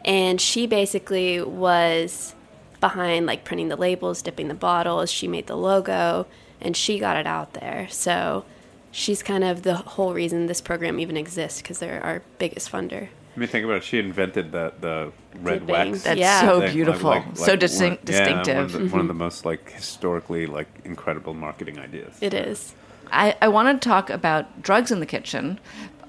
And 0.05 0.41
she 0.41 0.67
basically 0.67 1.41
was 1.41 2.35
behind 2.81 3.27
like 3.27 3.45
printing 3.45 3.69
the 3.69 3.77
labels, 3.77 4.21
dipping 4.23 4.49
the 4.49 4.55
bottles. 4.55 5.11
She 5.11 5.27
made 5.27 5.47
the 5.47 5.57
logo, 5.57 6.27
and 6.61 6.77
she 6.77 6.99
got 6.99 7.17
it 7.17 7.27
out 7.27 7.55
there. 7.55 7.89
So 7.91 8.45
she's 8.91 9.23
kind 9.23 9.45
of 9.45 9.63
the 9.63 9.75
whole 9.75 10.15
reason 10.15 10.47
this 10.47 10.61
program 10.61 11.01
even 11.01 11.17
exists 11.17 11.63
because 11.63 11.79
they're 11.79 12.03
our 12.03 12.23
biggest 12.39 12.71
funder. 12.71 13.09
I 13.37 13.41
mean, 13.41 13.49
think 13.49 13.65
about 13.65 13.79
it. 13.79 13.85
She 13.85 13.99
invented 13.99 14.53
the 14.53 14.73
the 14.81 15.13
red 15.41 15.67
Dipping. 15.67 15.91
wax. 15.91 16.03
That's 16.05 16.19
Yeah. 16.19 16.41
so 16.43 16.61
thing, 16.61 16.73
beautiful, 16.73 17.25
so 17.35 17.57
distinct, 17.57 18.09
one, 18.09 18.15
yeah, 18.15 18.31
one 18.31 18.39
of, 18.39 18.45
distinctive. 18.45 18.73
the, 18.73 18.79
one 18.89 19.01
of 19.01 19.09
the 19.09 19.13
mm-hmm. 19.13 19.19
most 19.19 19.45
like 19.45 19.71
historically 19.73 20.47
like 20.47 20.69
incredible 20.85 21.35
marketing 21.35 21.79
ideas. 21.79 22.17
It 22.21 22.35
is. 22.35 22.75
I, 23.11 23.37
I 23.43 23.49
want 23.49 23.81
to 23.81 23.89
talk 23.89 24.11
about 24.11 24.63
drugs 24.63 24.91
in 24.91 25.01
the 25.01 25.07
kitchen. 25.07 25.59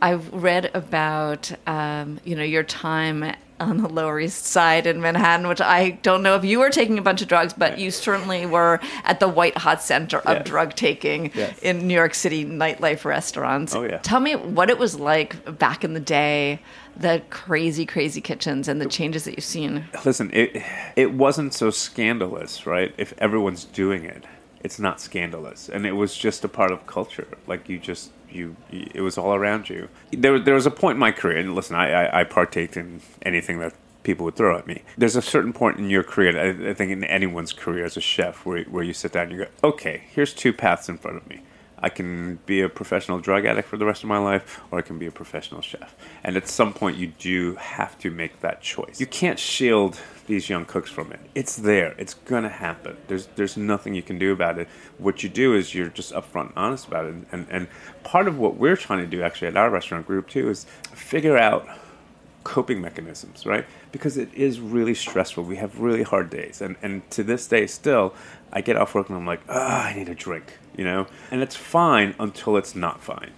I've 0.01 0.31
read 0.33 0.71
about 0.73 1.51
um, 1.67 2.19
you 2.23 2.35
know 2.35 2.43
your 2.43 2.63
time 2.63 3.35
on 3.57 3.77
the 3.77 3.87
Lower 3.87 4.19
East 4.19 4.45
Side 4.45 4.85
in 4.85 4.99
Manhattan, 5.01 5.47
which 5.47 5.61
I 5.61 5.91
don't 6.01 6.21
know 6.23 6.35
if 6.35 6.43
you 6.43 6.59
were 6.59 6.69
taking 6.69 6.97
a 6.97 7.01
bunch 7.01 7.21
of 7.21 7.29
drugs, 7.29 7.53
but 7.53 7.79
you 7.79 7.89
certainly 7.89 8.45
were 8.45 8.81
at 9.05 9.21
the 9.21 9.29
white 9.29 9.57
hot 9.57 9.81
center 9.81 10.17
of 10.19 10.37
Yes. 10.39 10.45
drug 10.47 10.73
taking 10.75 11.31
Yes. 11.33 11.57
in 11.59 11.87
New 11.87 11.93
York 11.93 12.15
City 12.15 12.43
nightlife 12.43 13.05
restaurants. 13.05 13.73
Oh, 13.73 13.83
yeah. 13.83 13.99
Tell 13.99 14.19
me 14.19 14.33
what 14.35 14.69
it 14.69 14.77
was 14.77 14.99
like 14.99 15.57
back 15.57 15.85
in 15.85 15.93
the 15.93 16.01
day, 16.01 16.59
the 16.97 17.21
crazy, 17.29 17.85
crazy 17.85 18.19
kitchens 18.19 18.67
and 18.67 18.81
the 18.81 18.87
changes 18.87 19.23
that 19.23 19.37
you've 19.37 19.45
seen. 19.45 19.85
Listen, 20.03 20.29
it 20.33 20.61
it 20.97 21.13
wasn't 21.13 21.53
so 21.53 21.69
scandalous, 21.69 22.65
right? 22.67 22.93
If 22.97 23.13
everyone's 23.19 23.63
doing 23.63 24.03
it, 24.03 24.25
it's 24.65 24.79
not 24.79 24.99
scandalous, 24.99 25.69
and 25.69 25.85
it 25.85 25.93
was 25.93 26.17
just 26.17 26.43
a 26.43 26.49
part 26.49 26.71
of 26.71 26.85
culture. 26.87 27.27
Like 27.47 27.69
you 27.69 27.79
just 27.79 28.11
you, 28.35 28.55
it 28.71 29.01
was 29.01 29.17
all 29.17 29.33
around 29.33 29.69
you. 29.69 29.89
There 30.11 30.37
there 30.39 30.55
was 30.55 30.65
a 30.65 30.71
point 30.71 30.95
in 30.95 30.99
my 30.99 31.11
career, 31.11 31.37
and 31.37 31.55
listen, 31.55 31.75
I 31.75 31.91
I, 31.91 32.21
I 32.21 32.23
partaked 32.23 32.77
in 32.77 33.01
anything 33.23 33.59
that 33.59 33.73
people 34.03 34.23
would 34.25 34.35
throw 34.35 34.57
at 34.57 34.67
me. 34.67 34.83
There's 34.97 35.15
a 35.15 35.21
certain 35.21 35.51
point 35.51 35.77
in 35.79 35.89
your 35.89 36.03
career, 36.03 36.39
I, 36.39 36.69
I 36.69 36.73
think 36.73 36.91
in 36.91 37.03
anyone's 37.03 37.51
career 37.51 37.85
as 37.85 37.97
a 37.97 38.01
chef, 38.01 38.45
where 38.45 38.63
where 38.65 38.83
you 38.83 38.93
sit 38.93 39.11
down 39.13 39.23
and 39.23 39.31
you 39.31 39.37
go, 39.45 39.47
okay, 39.63 40.03
here's 40.11 40.33
two 40.33 40.53
paths 40.53 40.87
in 40.87 40.97
front 40.97 41.17
of 41.17 41.27
me. 41.27 41.41
I 41.85 41.89
can 41.89 42.39
be 42.47 42.61
a 42.61 42.67
professional 42.67 43.19
drug 43.19 43.45
addict 43.45 43.67
for 43.69 43.77
the 43.77 43.85
rest 43.85 44.01
of 44.01 44.09
my 44.09 44.17
life, 44.17 44.59
or 44.71 44.79
I 44.79 44.81
can 44.81 44.97
be 44.97 45.05
a 45.05 45.11
professional 45.11 45.61
chef. 45.61 45.95
And 46.23 46.35
at 46.35 46.47
some 46.47 46.73
point, 46.73 46.97
you 46.97 47.13
do 47.19 47.53
have 47.57 47.95
to 47.99 48.09
make 48.09 48.41
that 48.41 48.59
choice. 48.59 48.99
You 48.99 49.05
can't 49.05 49.37
shield 49.37 49.99
these 50.25 50.49
young 50.49 50.65
cooks 50.65 50.89
from 50.89 51.11
it. 51.11 51.19
It's 51.35 51.55
there. 51.55 51.93
It's 51.99 52.15
gonna 52.15 52.49
happen. 52.49 52.97
There's 53.07 53.27
there's 53.35 53.55
nothing 53.55 53.93
you 53.93 54.01
can 54.01 54.17
do 54.17 54.33
about 54.33 54.57
it. 54.57 54.67
What 54.97 55.21
you 55.21 55.29
do 55.29 55.53
is 55.53 55.75
you're 55.75 55.89
just 55.89 56.11
upfront 56.11 56.47
and 56.47 56.57
honest 56.57 56.87
about 56.87 57.05
it. 57.05 57.13
And 57.31 57.45
and 57.51 57.67
part 58.03 58.27
of 58.27 58.39
what 58.39 58.57
we're 58.57 58.77
trying 58.77 59.01
to 59.01 59.07
do 59.07 59.21
actually 59.21 59.49
at 59.49 59.55
our 59.55 59.69
restaurant 59.69 60.07
group 60.07 60.27
too 60.27 60.49
is 60.49 60.65
figure 60.95 61.37
out 61.37 61.67
coping 62.43 62.81
mechanisms, 62.81 63.45
right? 63.45 63.65
Because 63.91 64.17
it 64.17 64.33
is 64.33 64.59
really 64.59 64.95
stressful. 64.95 65.43
We 65.43 65.57
have 65.57 65.79
really 65.79 66.03
hard 66.03 66.29
days. 66.29 66.61
And, 66.61 66.77
and 66.81 67.09
to 67.11 67.23
this 67.23 67.47
day, 67.47 67.67
still, 67.67 68.13
I 68.53 68.61
get 68.61 68.77
off 68.77 68.95
work 68.95 69.09
and 69.09 69.17
I'm 69.17 69.25
like, 69.25 69.41
ah, 69.49 69.87
I 69.87 69.93
need 69.95 70.07
a 70.09 70.15
drink, 70.15 70.57
you 70.77 70.83
know? 70.83 71.07
And 71.31 71.41
it's 71.41 71.55
fine 71.55 72.15
until 72.19 72.57
it's 72.57 72.75
not 72.75 73.01
fine. 73.01 73.31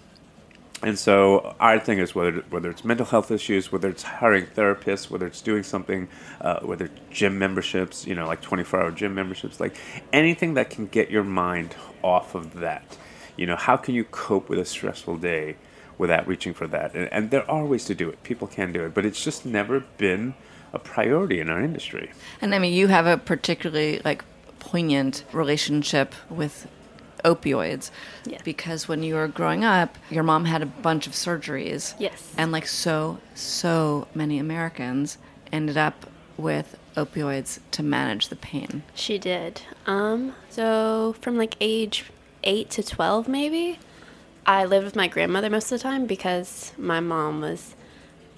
And 0.83 0.97
so 0.97 1.55
our 1.59 1.79
thing 1.79 1.97
is 1.97 2.13
whether 2.13 2.43
whether 2.51 2.69
it's 2.69 2.85
mental 2.85 3.05
health 3.05 3.31
issues, 3.31 3.71
whether 3.71 3.89
it's 3.89 4.03
hiring 4.03 4.45
therapists, 4.45 5.09
whether 5.09 5.25
it's 5.25 5.41
doing 5.41 5.63
something, 5.63 6.07
uh, 6.39 6.59
whether 6.59 6.91
gym 7.09 7.39
memberships, 7.39 8.05
you 8.05 8.13
know, 8.13 8.27
like 8.27 8.43
24-hour 8.43 8.91
gym 8.91 9.15
memberships, 9.15 9.59
like 9.59 9.75
anything 10.13 10.53
that 10.53 10.69
can 10.69 10.85
get 10.85 11.09
your 11.09 11.23
mind 11.23 11.75
off 12.03 12.35
of 12.35 12.59
that. 12.59 12.95
You 13.37 13.47
know, 13.47 13.55
how 13.55 13.75
can 13.75 13.95
you 13.95 14.03
cope 14.03 14.49
with 14.49 14.59
a 14.59 14.65
stressful 14.65 15.17
day 15.17 15.55
without 15.97 16.27
reaching 16.27 16.53
for 16.53 16.67
that. 16.67 16.93
And, 16.93 17.11
and 17.11 17.31
there 17.31 17.49
are 17.49 17.65
ways 17.65 17.85
to 17.85 17.95
do 17.95 18.09
it. 18.09 18.21
People 18.23 18.47
can 18.47 18.71
do 18.71 18.85
it, 18.85 18.93
but 18.93 19.05
it's 19.05 19.23
just 19.23 19.45
never 19.45 19.81
been 19.97 20.35
a 20.73 20.79
priority 20.79 21.39
in 21.39 21.49
our 21.49 21.61
industry. 21.61 22.11
And 22.41 22.53
I 22.53 22.59
mean, 22.59 22.73
you 22.73 22.87
have 22.87 23.07
a 23.07 23.17
particularly 23.17 24.01
like 24.03 24.23
poignant 24.59 25.23
relationship 25.31 26.13
with 26.29 26.67
opioids 27.23 27.91
Yeah. 28.25 28.39
because 28.43 28.87
when 28.87 29.03
you 29.03 29.15
were 29.15 29.27
growing 29.27 29.63
up, 29.63 29.97
your 30.09 30.23
mom 30.23 30.45
had 30.45 30.61
a 30.61 30.65
bunch 30.67 31.07
of 31.07 31.13
surgeries. 31.13 31.93
Yes. 31.99 32.33
And 32.37 32.51
like 32.51 32.67
so, 32.67 33.19
so 33.35 34.07
many 34.13 34.39
Americans 34.39 35.17
ended 35.51 35.77
up 35.77 36.09
with 36.37 36.77
opioids 36.95 37.59
to 37.71 37.83
manage 37.83 38.29
the 38.29 38.35
pain. 38.35 38.83
She 38.95 39.17
did. 39.17 39.61
Um, 39.85 40.33
so 40.49 41.15
from 41.21 41.37
like 41.37 41.55
age 41.59 42.05
eight 42.43 42.69
to 42.71 42.83
twelve, 42.83 43.27
maybe, 43.27 43.79
I 44.45 44.65
lived 44.65 44.85
with 44.85 44.95
my 44.95 45.07
grandmother 45.07 45.49
most 45.49 45.71
of 45.71 45.79
the 45.79 45.83
time 45.83 46.05
because 46.05 46.71
my 46.77 46.99
mom 46.99 47.41
was 47.41 47.75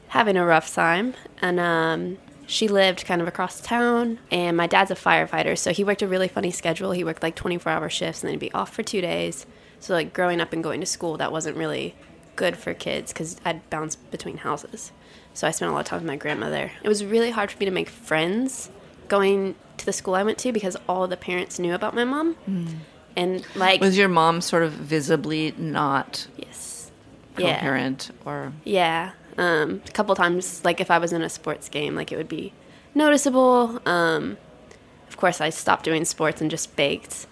having 0.09 0.35
a 0.37 0.45
rough 0.45 0.73
time, 0.73 1.13
and 1.41 1.59
um, 1.59 2.17
she 2.49 2.67
lived 2.67 3.05
kind 3.05 3.21
of 3.21 3.27
across 3.27 3.61
town. 3.61 4.19
And 4.31 4.57
my 4.57 4.65
dad's 4.65 4.89
a 4.89 4.95
firefighter, 4.95 5.55
so 5.55 5.71
he 5.71 5.83
worked 5.83 6.01
a 6.01 6.07
really 6.07 6.27
funny 6.27 6.51
schedule. 6.51 6.91
He 6.91 7.03
worked 7.03 7.21
like 7.21 7.35
twenty-four 7.35 7.71
hour 7.71 7.89
shifts, 7.89 8.21
and 8.21 8.27
then 8.27 8.33
he'd 8.33 8.39
be 8.39 8.51
off 8.51 8.73
for 8.73 8.83
two 8.83 9.01
days. 9.01 9.45
So 9.79 9.93
like 9.93 10.13
growing 10.13 10.41
up 10.41 10.51
and 10.51 10.63
going 10.63 10.79
to 10.79 10.85
school, 10.85 11.15
that 11.17 11.31
wasn't 11.31 11.55
really 11.55 11.95
good 12.35 12.57
for 12.57 12.73
kids 12.73 13.13
because 13.13 13.37
I'd 13.45 13.69
bounce 13.69 13.95
between 13.95 14.37
houses. 14.37 14.91
So 15.33 15.47
I 15.47 15.51
spent 15.51 15.69
a 15.69 15.73
lot 15.73 15.81
of 15.81 15.85
time 15.85 15.99
with 15.99 16.07
my 16.07 16.15
grandmother. 16.15 16.71
It 16.83 16.89
was 16.89 17.05
really 17.05 17.29
hard 17.29 17.51
for 17.51 17.59
me 17.59 17.65
to 17.65 17.71
make 17.71 17.87
friends 17.87 18.71
going 19.07 19.55
to 19.77 19.85
the 19.85 19.93
school 19.93 20.15
I 20.15 20.23
went 20.23 20.37
to 20.39 20.51
because 20.51 20.75
all 20.87 21.07
the 21.07 21.17
parents 21.17 21.59
knew 21.59 21.73
about 21.73 21.93
my 21.93 22.03
mom. 22.03 22.33
Hmm. 22.33 22.67
And 23.15 23.45
like, 23.55 23.79
Was 23.79 23.97
your 23.97 24.07
mom 24.07 24.41
sort 24.41 24.63
of 24.63 24.71
visibly 24.71 25.53
not 25.57 26.27
yes, 26.37 26.91
yeah, 27.37 27.59
coherent 27.59 28.11
or 28.25 28.53
yeah. 28.63 29.11
Um, 29.39 29.81
a 29.87 29.91
couple 29.91 30.13
times, 30.15 30.63
like 30.65 30.81
if 30.81 30.91
I 30.91 30.97
was 30.97 31.13
in 31.13 31.21
a 31.21 31.29
sports 31.29 31.69
game, 31.69 31.95
like 31.95 32.11
it 32.11 32.17
would 32.17 32.27
be 32.27 32.51
noticeable. 32.93 33.79
Um, 33.85 34.37
of 35.07 35.15
course, 35.15 35.39
I 35.39 35.49
stopped 35.49 35.85
doing 35.85 36.03
sports 36.03 36.41
and 36.41 36.51
just 36.51 36.75
baked. 36.75 37.25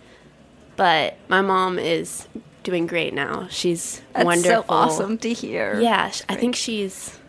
But 0.77 1.17
my 1.27 1.41
mom 1.41 1.77
is 1.77 2.27
doing 2.63 2.87
great 2.87 3.13
now. 3.13 3.47
She's 3.49 4.01
That's 4.13 4.25
wonderful. 4.25 4.63
so 4.63 4.65
awesome 4.69 5.17
to 5.17 5.33
hear. 5.33 5.79
Yeah, 5.81 6.11
I 6.29 6.35
think 6.35 6.55
she's. 6.55 7.19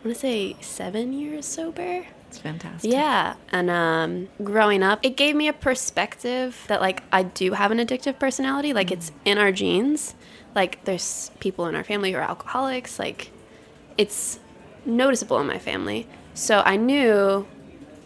I 0.00 0.08
want 0.08 0.14
to 0.14 0.20
say 0.20 0.56
seven 0.60 1.12
years 1.12 1.44
sober. 1.44 2.06
It's 2.28 2.38
fantastic. 2.38 2.90
Yeah, 2.90 3.34
and 3.50 3.68
um, 3.68 4.28
growing 4.42 4.82
up, 4.82 5.00
it 5.02 5.16
gave 5.16 5.34
me 5.36 5.48
a 5.48 5.52
perspective 5.52 6.64
that 6.68 6.80
like 6.80 7.02
I 7.12 7.24
do 7.24 7.52
have 7.52 7.72
an 7.72 7.78
addictive 7.78 8.18
personality. 8.18 8.72
Like 8.72 8.90
it's 8.90 9.12
in 9.24 9.38
our 9.38 9.52
genes. 9.52 10.14
Like 10.54 10.84
there's 10.84 11.30
people 11.40 11.66
in 11.66 11.74
our 11.74 11.84
family 11.84 12.12
who 12.12 12.18
are 12.18 12.22
alcoholics. 12.22 12.98
Like 12.98 13.32
it's 13.98 14.38
noticeable 14.86 15.38
in 15.40 15.46
my 15.46 15.58
family. 15.58 16.06
So 16.34 16.62
I 16.64 16.76
knew 16.76 17.46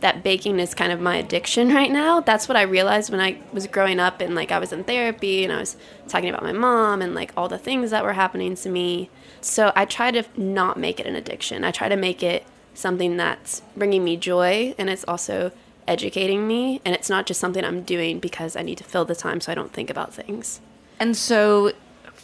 that 0.01 0.25
baking 0.25 0.59
is 0.59 0.75
kind 0.75 0.91
of 0.91 1.01
my 1.01 1.17
addiction 1.17 1.69
right 1.75 1.91
now. 1.91 2.21
That's 2.21 2.49
what 2.49 2.57
I 2.57 2.63
realized 2.63 3.11
when 3.11 3.21
I 3.21 3.39
was 3.53 3.67
growing 3.67 4.01
up 4.01 4.21
and 4.21 4.35
like 4.35 4.51
I 4.51 4.59
was 4.59 4.73
in 4.73 4.85
therapy 4.85 5.45
and 5.45 5.53
I 5.53 5.61
was 5.61 5.77
talking 6.09 6.29
about 6.29 6.43
my 6.43 6.53
mom 6.53 7.01
and 7.01 7.15
like 7.15 7.33
all 7.37 7.49
the 7.49 7.59
things 7.59 7.91
that 7.93 8.05
were 8.05 8.15
happening 8.15 8.57
to 8.57 8.69
me. 8.69 9.11
So 9.41 9.73
I 9.77 9.85
try 9.85 10.11
to 10.11 10.25
not 10.37 10.77
make 10.77 10.99
it 10.99 11.07
an 11.07 11.15
addiction. 11.15 11.65
I 11.65 11.71
try 11.71 11.89
to 11.89 11.97
make 11.97 12.23
it 12.23 12.45
something 12.75 13.17
that's 13.17 13.63
bringing 13.77 14.03
me 14.03 14.17
joy 14.17 14.75
and 14.79 14.91
it's 14.91 15.05
also 15.07 15.53
educating 15.87 16.47
me 16.47 16.81
and 16.85 16.95
it's 16.95 17.11
not 17.11 17.27
just 17.27 17.41
something 17.41 17.65
I'm 17.65 17.83
doing 17.83 18.19
because 18.19 18.57
I 18.57 18.63
need 18.63 18.79
to 18.79 18.85
fill 18.85 19.05
the 19.05 19.15
time 19.15 19.41
so 19.41 19.53
I 19.53 19.55
don't 19.55 19.73
think 19.73 19.91
about 19.91 20.15
things. 20.15 20.61
And 20.99 21.17
so, 21.17 21.73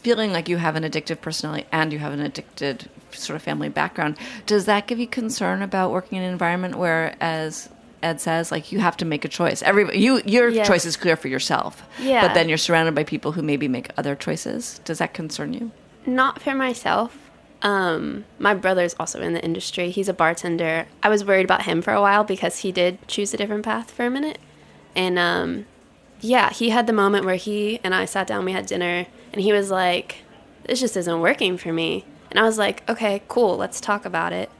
feeling 0.08 0.32
like 0.32 0.48
you 0.48 0.56
have 0.56 0.74
an 0.74 0.84
addictive 0.84 1.20
personality 1.20 1.66
and 1.70 1.92
you 1.92 1.98
have 1.98 2.14
an 2.14 2.20
addicted 2.20 2.88
sort 3.10 3.36
of 3.36 3.42
family 3.42 3.68
background, 3.68 4.16
does 4.46 4.64
that 4.64 4.86
give 4.86 4.98
you 4.98 5.06
concern 5.06 5.60
about 5.60 5.90
working 5.90 6.16
in 6.16 6.24
an 6.24 6.32
environment 6.32 6.76
where, 6.76 7.14
as 7.20 7.68
Ed 8.02 8.18
says, 8.18 8.50
like 8.50 8.72
you 8.72 8.78
have 8.80 8.96
to 8.96 9.04
make 9.04 9.26
a 9.26 9.28
choice? 9.28 9.60
Every 9.62 9.98
you 9.98 10.22
your 10.24 10.48
Yes. 10.48 10.66
choice 10.66 10.86
is 10.86 10.96
clear 10.96 11.14
for 11.14 11.28
yourself, 11.28 11.82
Yeah. 12.00 12.26
But 12.26 12.32
then 12.32 12.48
you're 12.48 12.56
surrounded 12.56 12.94
by 12.94 13.04
people 13.04 13.32
who 13.32 13.42
maybe 13.42 13.68
make 13.68 13.90
other 13.98 14.14
choices. 14.14 14.80
Does 14.86 14.96
that 14.96 15.12
concern 15.12 15.52
you? 15.52 15.72
Not 16.06 16.40
for 16.40 16.54
myself. 16.54 17.18
Um, 17.60 18.24
my 18.38 18.54
brother's 18.54 18.94
also 18.98 19.20
in 19.20 19.34
the 19.34 19.44
industry. 19.44 19.90
He's 19.90 20.08
a 20.08 20.14
bartender. 20.14 20.86
I 21.02 21.10
was 21.10 21.22
worried 21.22 21.44
about 21.44 21.62
him 21.64 21.82
for 21.82 21.92
a 21.92 22.00
while 22.00 22.24
because 22.24 22.60
he 22.60 22.72
did 22.72 22.96
choose 23.08 23.34
a 23.34 23.36
different 23.36 23.64
path 23.64 23.90
for 23.90 24.06
a 24.06 24.10
minute. 24.10 24.38
And 24.96 25.18
um, 25.18 25.66
yeah, 26.20 26.50
he 26.50 26.70
had 26.70 26.86
the 26.86 26.92
moment 26.92 27.24
where 27.24 27.36
he 27.36 27.80
and 27.84 27.94
I 27.94 28.04
sat 28.04 28.26
down, 28.26 28.44
we 28.44 28.52
had 28.52 28.66
dinner, 28.66 29.06
and 29.32 29.42
he 29.42 29.52
was 29.52 29.70
like, 29.70 30.18
This 30.64 30.80
just 30.80 30.96
isn't 30.96 31.20
working 31.20 31.56
for 31.56 31.72
me. 31.72 32.04
And 32.30 32.38
I 32.38 32.42
was 32.42 32.58
like, 32.58 32.88
Okay, 32.88 33.22
cool, 33.28 33.56
let's 33.56 33.80
talk 33.80 34.04
about 34.04 34.32
it. 34.32 34.50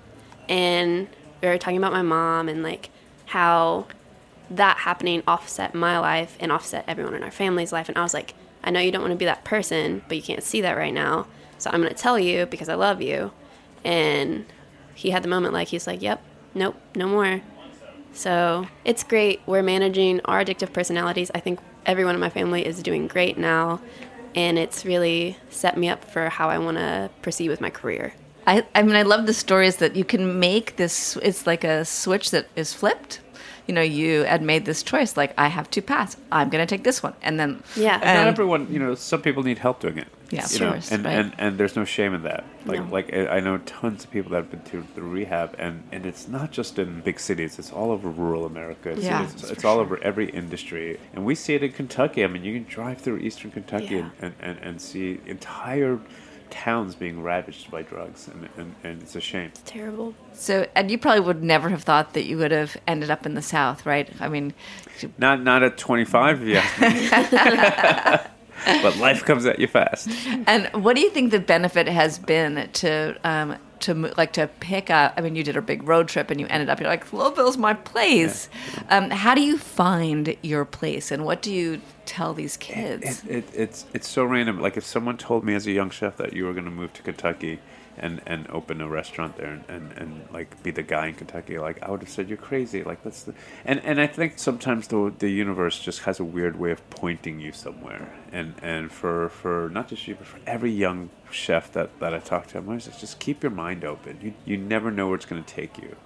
And 0.49 1.09
we 1.42 1.49
were 1.49 1.59
talking 1.59 1.79
about 1.79 1.92
my 1.92 2.03
mom 2.03 2.49
and 2.49 2.62
like 2.62 2.90
how 3.27 3.87
that 4.51 4.79
happening 4.79 5.23
offset 5.27 5.75
my 5.75 5.99
life 5.99 6.37
and 6.40 6.51
offset 6.51 6.85
everyone 6.88 7.14
in 7.14 7.23
our 7.23 7.31
family's 7.31 7.73
life. 7.73 7.88
And 7.88 7.99
I 7.99 8.03
was 8.03 8.14
like, 8.14 8.35
I 8.64 8.71
know 8.71 8.81
you 8.81 8.90
don't 8.90 9.03
want 9.03 9.12
to 9.12 9.18
be 9.18 9.27
that 9.27 9.44
person, 9.44 10.03
but 10.09 10.16
you 10.16 10.23
can't 10.23 10.42
see 10.42 10.61
that 10.62 10.77
right 10.77 10.92
now. 10.92 11.27
So 11.59 11.71
I'm 11.71 11.81
going 11.81 11.94
to 11.94 12.01
tell 12.01 12.18
you 12.18 12.47
because 12.47 12.68
I 12.68 12.75
love 12.75 13.03
you. 13.03 13.33
And 13.85 14.47
he 14.94 15.11
had 15.11 15.23
the 15.23 15.29
moment 15.29 15.53
like, 15.53 15.68
he's 15.68 15.87
like, 15.87 16.03
yep, 16.03 16.23
nope, 16.55 16.77
no 16.94 17.07
more. 17.07 17.42
So 18.18 18.66
it's 18.85 19.04
great. 19.04 19.40
We're 19.46 19.62
managing 19.62 20.20
our 20.24 20.44
addictive 20.44 20.72
personalities. 20.72 21.31
I 21.37 21.38
think 21.38 21.61
everyone 21.87 22.16
in 22.16 22.20
my 22.20 22.31
family 22.31 22.66
is 22.66 22.83
doing 22.83 23.07
great 23.07 23.38
now. 23.38 23.81
And 24.35 24.59
it's 24.59 24.85
really 24.85 25.37
set 25.50 25.76
me 25.76 25.88
up 25.88 26.04
for 26.04 26.28
how 26.28 26.50
I 26.50 26.59
want 26.59 26.78
to 26.78 27.11
proceed 27.22 27.48
with 27.48 27.61
my 27.61 27.70
career. 27.70 28.14
I, 28.44 28.66
I 28.74 28.83
mean, 28.83 28.96
I 28.96 29.02
love 29.02 29.26
the 29.26 29.35
stories 29.35 29.76
that 29.76 29.94
you 29.94 30.04
can 30.04 30.40
make 30.40 30.76
this. 30.76 31.16
It's 31.22 31.46
like 31.46 31.62
a 31.62 31.85
switch 31.85 32.33
that 32.33 32.48
is 32.57 32.74
flipped. 32.74 33.20
You 33.68 33.74
know, 33.74 33.83
you 33.83 34.22
had 34.24 34.40
made 34.42 34.64
this 34.64 34.83
choice, 34.83 35.14
like 35.16 35.35
I 35.37 35.48
have 35.48 35.70
two 35.70 35.83
paths. 35.83 36.16
I'm 36.33 36.48
going 36.48 36.66
to 36.66 36.74
take 36.76 36.85
this 36.85 37.02
one, 37.02 37.12
and 37.20 37.38
then 37.38 37.62
Yeah. 37.76 38.00
And 38.02 38.18
not 38.24 38.26
everyone, 38.28 38.66
you 38.72 38.78
know, 38.78 38.94
some 38.94 39.20
people 39.20 39.42
need 39.42 39.59
help 39.59 39.81
doing 39.81 39.98
it. 39.98 40.09
Yeah, 40.31 40.44
of 40.44 40.52
you 40.52 40.61
know, 40.61 40.72
course, 40.72 40.90
and, 40.92 41.04
right. 41.04 41.12
and 41.18 41.33
and 41.38 41.59
there's 41.59 41.74
no 41.76 41.85
shame 41.87 42.12
in 42.14 42.22
that. 42.22 42.44
Like 42.66 42.81
No. 42.81 42.92
like 42.92 43.12
I 43.14 43.37
I 43.37 43.40
know 43.40 43.57
tons 43.59 44.04
of 44.04 44.11
people 44.11 44.31
that 44.33 44.37
have 44.38 44.50
been 44.50 44.61
through 44.61 44.85
the 44.94 45.02
rehab, 45.02 45.54
and 45.59 45.83
and 45.92 46.04
it's 46.07 46.28
not 46.28 46.50
just 46.50 46.78
in 46.78 47.00
big 47.00 47.18
cities. 47.20 47.59
It's 47.59 47.72
all 47.72 47.90
over 47.90 48.09
rural 48.11 48.44
America. 48.46 48.90
It's, 48.90 49.04
Yeah, 49.04 49.24
it's, 49.24 49.50
it's 49.50 49.64
all 49.64 49.76
sure. 49.76 49.85
over 49.85 49.98
every 50.02 50.28
industry, 50.31 50.98
and 51.14 51.24
we 51.24 51.35
see 51.35 51.54
it 51.54 51.62
in 51.62 51.72
Kentucky. 51.72 52.24
I 52.24 52.26
mean, 52.26 52.44
you 52.44 52.52
can 52.59 52.66
drive 52.68 52.98
through 53.00 53.18
eastern 53.18 53.50
Kentucky 53.50 53.96
Yeah. 53.96 54.00
and, 54.00 54.11
and, 54.20 54.35
and, 54.40 54.59
and 54.66 54.81
see 54.81 55.18
entire 55.26 55.98
towns 56.50 56.94
being 56.94 57.22
ravaged 57.22 57.70
by 57.70 57.82
drugs, 57.82 58.28
and, 58.28 58.48
and, 58.56 58.74
and 58.84 59.02
it's 59.02 59.14
a 59.16 59.20
shame. 59.20 59.46
It's 59.48 59.62
Terrible. 59.64 60.14
So, 60.32 60.66
and 60.74 60.90
you 60.90 60.98
probably 60.98 61.20
would 61.20 61.42
never 61.42 61.68
have 61.68 61.82
thought 61.82 62.14
that 62.14 62.24
you 62.24 62.38
would 62.38 62.50
have 62.52 62.76
ended 62.87 63.11
up 63.11 63.26
in 63.26 63.34
the 63.34 63.42
South, 63.42 63.84
right? 63.87 64.08
I 64.20 64.28
mean, 64.28 64.54
Not 65.18 65.42
not 65.42 65.62
at 65.62 65.78
25, 65.78 66.42
if 66.42 66.48
you 66.48 66.56
ask 66.56 66.80
me. 66.80 68.28
but 68.82 68.96
life 68.96 69.24
comes 69.24 69.46
at 69.46 69.58
you 69.61 69.68
fast. 69.68 70.08
and 70.46 70.68
what 70.82 70.96
do 70.96 71.02
you 71.02 71.11
think 71.11 71.30
the 71.30 71.38
benefit 71.40 71.87
has 71.88 72.18
been 72.18 72.68
to 72.72 73.16
um, 73.22 73.56
to 73.80 73.94
like 74.16 74.32
to 74.32 74.48
pick 74.61 74.90
up? 74.90 75.14
I 75.16 75.20
mean, 75.20 75.37
you 75.37 75.44
did 75.44 75.56
a 75.56 75.62
big 75.62 75.84
road 75.84 76.08
trip 76.08 76.30
and 76.32 76.40
you 76.40 76.46
ended 76.50 76.68
up 76.68 76.80
you're 76.80 76.88
like 76.88 77.12
Louisville's 77.12 77.56
my 77.56 77.74
place. 77.74 78.48
Um, 78.90 79.11
how 79.11 79.34
do 79.37 79.40
you 79.40 79.56
find 79.56 80.37
your 80.42 80.64
place, 80.64 81.12
and 81.12 81.24
what 81.24 81.42
do 81.42 81.52
you 81.52 81.80
tell 82.09 82.35
these 82.35 82.57
kids? 82.57 83.25
It, 83.25 83.31
it, 83.31 83.44
it's 83.55 83.87
it's 83.92 84.09
so 84.09 84.25
random. 84.25 84.61
Like 84.61 84.77
if 84.77 84.85
someone 84.85 85.16
told 85.16 85.44
me 85.44 85.55
as 85.55 85.66
a 85.66 85.73
young 85.73 85.90
chef 85.90 86.16
that 86.16 86.33
you 86.33 86.44
were 86.44 86.53
going 86.53 86.64
to 86.64 86.71
move 86.71 86.92
to 86.94 87.03
Kentucky, 87.03 87.61
and 87.99 88.21
and 88.27 88.49
open 88.51 88.81
a 88.81 88.88
restaurant 88.88 89.37
there 89.37 89.53
and, 89.53 89.64
and, 89.68 89.92
and 89.92 90.29
like 90.33 90.62
be 90.62 90.71
the 90.71 90.83
guy 90.83 91.09
in 91.09 91.14
Kentucky, 91.14 91.59
like 91.59 91.83
I 91.83 91.90
would 91.90 92.01
have 92.01 92.09
said 92.09 92.29
you're 92.29 92.38
crazy. 92.38 92.83
Like 92.83 93.03
that's 93.03 93.25
the 93.25 93.35
and 93.64 93.81
and 93.85 94.01
I 94.01 94.07
think 94.07 94.38
sometimes 94.38 94.88
the 94.88 95.12
the 95.18 95.29
universe 95.29 95.79
just 95.79 96.01
has 96.01 96.21
a 96.21 96.25
weird 96.25 96.59
way 96.59 96.71
of 96.71 96.88
pointing 96.90 97.40
you 97.40 97.53
somewhere. 97.53 98.12
And 98.33 98.55
and 98.62 98.90
for 98.90 99.29
for 99.29 99.68
not 99.73 99.88
just 99.88 100.07
you, 100.07 100.14
but 100.14 100.27
for 100.27 100.40
every 100.47 100.71
young 100.71 101.11
chef 101.31 101.73
that 101.73 101.99
that 102.01 102.14
I 102.14 102.21
talk 102.21 102.47
to, 102.49 102.59
I'm 102.59 102.68
always 102.68 102.88
like, 102.88 102.99
just 102.99 103.18
keep 103.18 103.42
your 103.42 103.53
mind 103.53 103.85
open. 103.85 104.18
You 104.23 104.35
you 104.44 104.57
never 104.57 104.90
know 104.90 105.09
where 105.09 105.16
it's 105.16 105.27
going 105.27 105.42
to 105.42 105.55
take 105.55 105.79
you. 105.79 105.97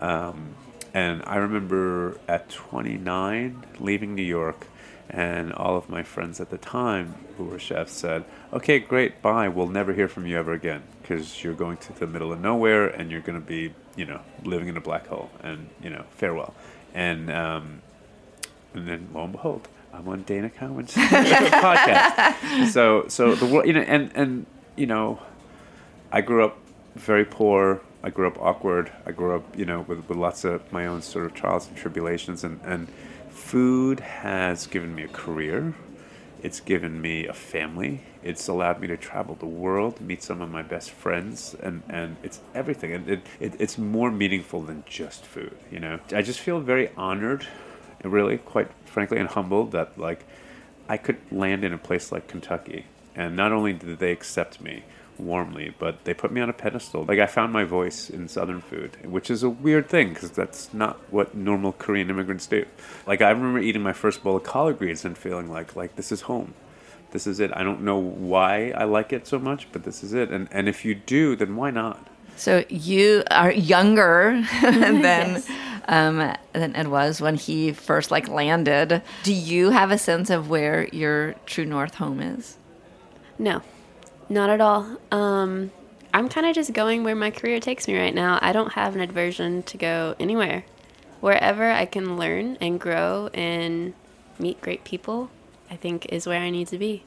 Um, 0.00 0.54
and 0.94 1.22
I 1.26 1.36
remember 1.36 2.18
at 2.28 2.50
29 2.50 3.64
leaving 3.78 4.14
New 4.14 4.22
York 4.22 4.66
and 5.12 5.52
all 5.52 5.76
of 5.76 5.90
my 5.90 6.02
friends 6.02 6.40
at 6.40 6.48
the 6.50 6.58
time 6.58 7.14
who 7.36 7.44
were 7.44 7.58
chefs 7.58 7.92
said, 7.92 8.24
"Okay, 8.52 8.78
great, 8.78 9.20
bye. 9.20 9.48
We'll 9.48 9.68
never 9.68 9.92
hear 9.92 10.08
from 10.08 10.26
you 10.26 10.38
ever 10.38 10.52
again 10.52 10.82
because 11.02 11.44
you're 11.44 11.54
going 11.54 11.76
to 11.78 11.92
the 11.92 12.06
middle 12.06 12.32
of 12.32 12.40
nowhere 12.40 12.86
and 12.86 13.10
you're 13.10 13.20
going 13.20 13.40
to 13.40 13.46
be, 13.46 13.74
you 13.94 14.06
know, 14.06 14.20
living 14.44 14.68
in 14.68 14.76
a 14.76 14.80
black 14.80 15.06
hole. 15.06 15.30
And 15.42 15.68
you 15.82 15.90
know, 15.90 16.04
farewell." 16.10 16.54
And 16.94 17.30
um, 17.30 17.82
and 18.74 18.88
then 18.88 19.08
lo 19.12 19.24
and 19.24 19.32
behold, 19.32 19.68
I'm 19.92 20.08
on 20.08 20.22
Dana 20.22 20.50
Cowin's 20.50 20.94
podcast. 20.96 22.68
So 22.68 23.06
so 23.08 23.34
the 23.34 23.46
world, 23.46 23.66
you 23.66 23.74
know, 23.74 23.80
and 23.80 24.10
and 24.14 24.46
you 24.76 24.86
know, 24.86 25.20
I 26.10 26.22
grew 26.22 26.44
up 26.44 26.58
very 26.94 27.24
poor. 27.24 27.82
I 28.02 28.10
grew 28.10 28.26
up 28.26 28.38
awkward. 28.40 28.90
I 29.06 29.12
grew 29.12 29.36
up, 29.36 29.56
you 29.56 29.64
know, 29.64 29.82
with, 29.82 30.08
with 30.08 30.18
lots 30.18 30.44
of 30.44 30.72
my 30.72 30.86
own 30.86 31.02
sort 31.02 31.24
of 31.26 31.34
trials 31.34 31.68
and 31.68 31.76
tribulations, 31.76 32.42
and 32.44 32.60
and 32.64 32.88
food 33.52 34.00
has 34.00 34.66
given 34.66 34.94
me 34.94 35.02
a 35.02 35.08
career. 35.08 35.74
It's 36.42 36.58
given 36.58 37.02
me 37.02 37.26
a 37.26 37.34
family. 37.34 38.00
It's 38.22 38.48
allowed 38.48 38.80
me 38.80 38.86
to 38.86 38.96
travel 38.96 39.34
the 39.34 39.44
world, 39.44 40.00
meet 40.00 40.22
some 40.22 40.40
of 40.40 40.50
my 40.50 40.62
best 40.62 40.90
friends, 40.90 41.54
and, 41.62 41.82
and 41.90 42.16
it's 42.22 42.40
everything. 42.54 42.94
And 42.94 43.06
it, 43.10 43.20
it, 43.40 43.52
it's 43.58 43.76
more 43.76 44.10
meaningful 44.10 44.62
than 44.62 44.84
just 44.86 45.26
food, 45.26 45.54
you 45.70 45.80
know? 45.80 46.00
I 46.14 46.22
just 46.22 46.40
feel 46.40 46.60
very 46.60 46.92
honored, 46.96 47.46
really, 48.02 48.38
quite 48.38 48.70
frankly, 48.86 49.18
and 49.18 49.28
humbled 49.28 49.72
that, 49.72 49.98
like, 49.98 50.24
I 50.88 50.96
could 50.96 51.18
land 51.30 51.62
in 51.62 51.74
a 51.74 51.78
place 51.78 52.10
like 52.10 52.28
Kentucky. 52.28 52.86
And 53.14 53.36
not 53.36 53.52
only 53.52 53.74
did 53.74 53.98
they 53.98 54.12
accept 54.12 54.62
me, 54.62 54.84
warmly, 55.18 55.74
but 55.78 56.04
they 56.04 56.14
put 56.14 56.32
me 56.32 56.40
on 56.40 56.48
a 56.48 56.52
pedestal. 56.52 57.04
Like 57.04 57.18
I 57.18 57.26
found 57.26 57.52
my 57.52 57.64
voice 57.64 58.10
in 58.10 58.28
Southern 58.28 58.60
food, 58.60 58.96
which 59.04 59.30
is 59.30 59.42
a 59.42 59.50
weird 59.50 59.88
thing 59.88 60.12
because 60.12 60.30
that's 60.30 60.72
not 60.72 60.98
what 61.12 61.34
normal 61.34 61.72
Korean 61.72 62.10
immigrants 62.10 62.46
do. 62.46 62.64
Like 63.06 63.20
I 63.22 63.30
remember 63.30 63.58
eating 63.58 63.82
my 63.82 63.92
first 63.92 64.22
bowl 64.22 64.36
of 64.36 64.44
collard 64.44 64.78
greens 64.78 65.04
and 65.04 65.16
feeling 65.16 65.50
like 65.50 65.76
like 65.76 65.96
this 65.96 66.12
is 66.12 66.22
home. 66.22 66.54
This 67.12 67.26
is 67.26 67.40
it. 67.40 67.50
I 67.54 67.62
don't 67.62 67.82
know 67.82 67.98
why 67.98 68.70
I 68.70 68.84
like 68.84 69.12
it 69.12 69.26
so 69.26 69.38
much, 69.38 69.68
but 69.72 69.84
this 69.84 70.02
is 70.02 70.14
it. 70.14 70.30
And 70.30 70.48
and 70.50 70.68
if 70.68 70.84
you 70.84 70.94
do, 70.94 71.36
then 71.36 71.56
why 71.56 71.70
not? 71.70 72.06
So 72.36 72.64
you 72.68 73.22
are 73.30 73.52
younger 73.52 74.42
than 74.62 75.42
um, 75.88 76.34
than 76.52 76.76
Ed 76.76 76.88
was 76.88 77.20
when 77.20 77.34
he 77.36 77.72
first 77.72 78.10
like 78.10 78.28
landed. 78.28 79.02
Do 79.22 79.32
you 79.32 79.70
have 79.70 79.90
a 79.90 79.98
sense 79.98 80.30
of 80.30 80.48
where 80.48 80.88
your 80.92 81.34
true 81.46 81.64
north 81.64 81.94
home 81.96 82.20
is? 82.20 82.56
No. 83.38 83.62
Not 84.32 84.48
at 84.48 84.62
all. 84.62 84.96
Um, 85.10 85.72
I'm 86.14 86.30
kind 86.30 86.46
of 86.46 86.54
just 86.54 86.72
going 86.72 87.04
where 87.04 87.14
my 87.14 87.30
career 87.30 87.60
takes 87.60 87.86
me 87.86 87.98
right 87.98 88.14
now. 88.14 88.38
I 88.40 88.52
don't 88.52 88.72
have 88.72 88.94
an 88.94 89.02
aversion 89.02 89.62
to 89.64 89.76
go 89.76 90.14
anywhere. 90.18 90.64
Wherever 91.20 91.70
I 91.70 91.84
can 91.84 92.16
learn 92.16 92.56
and 92.58 92.80
grow 92.80 93.28
and 93.34 93.92
meet 94.38 94.58
great 94.62 94.84
people, 94.84 95.28
I 95.70 95.76
think 95.76 96.06
is 96.06 96.26
where 96.26 96.40
I 96.40 96.48
need 96.48 96.68
to 96.68 96.78
be. 96.78 97.04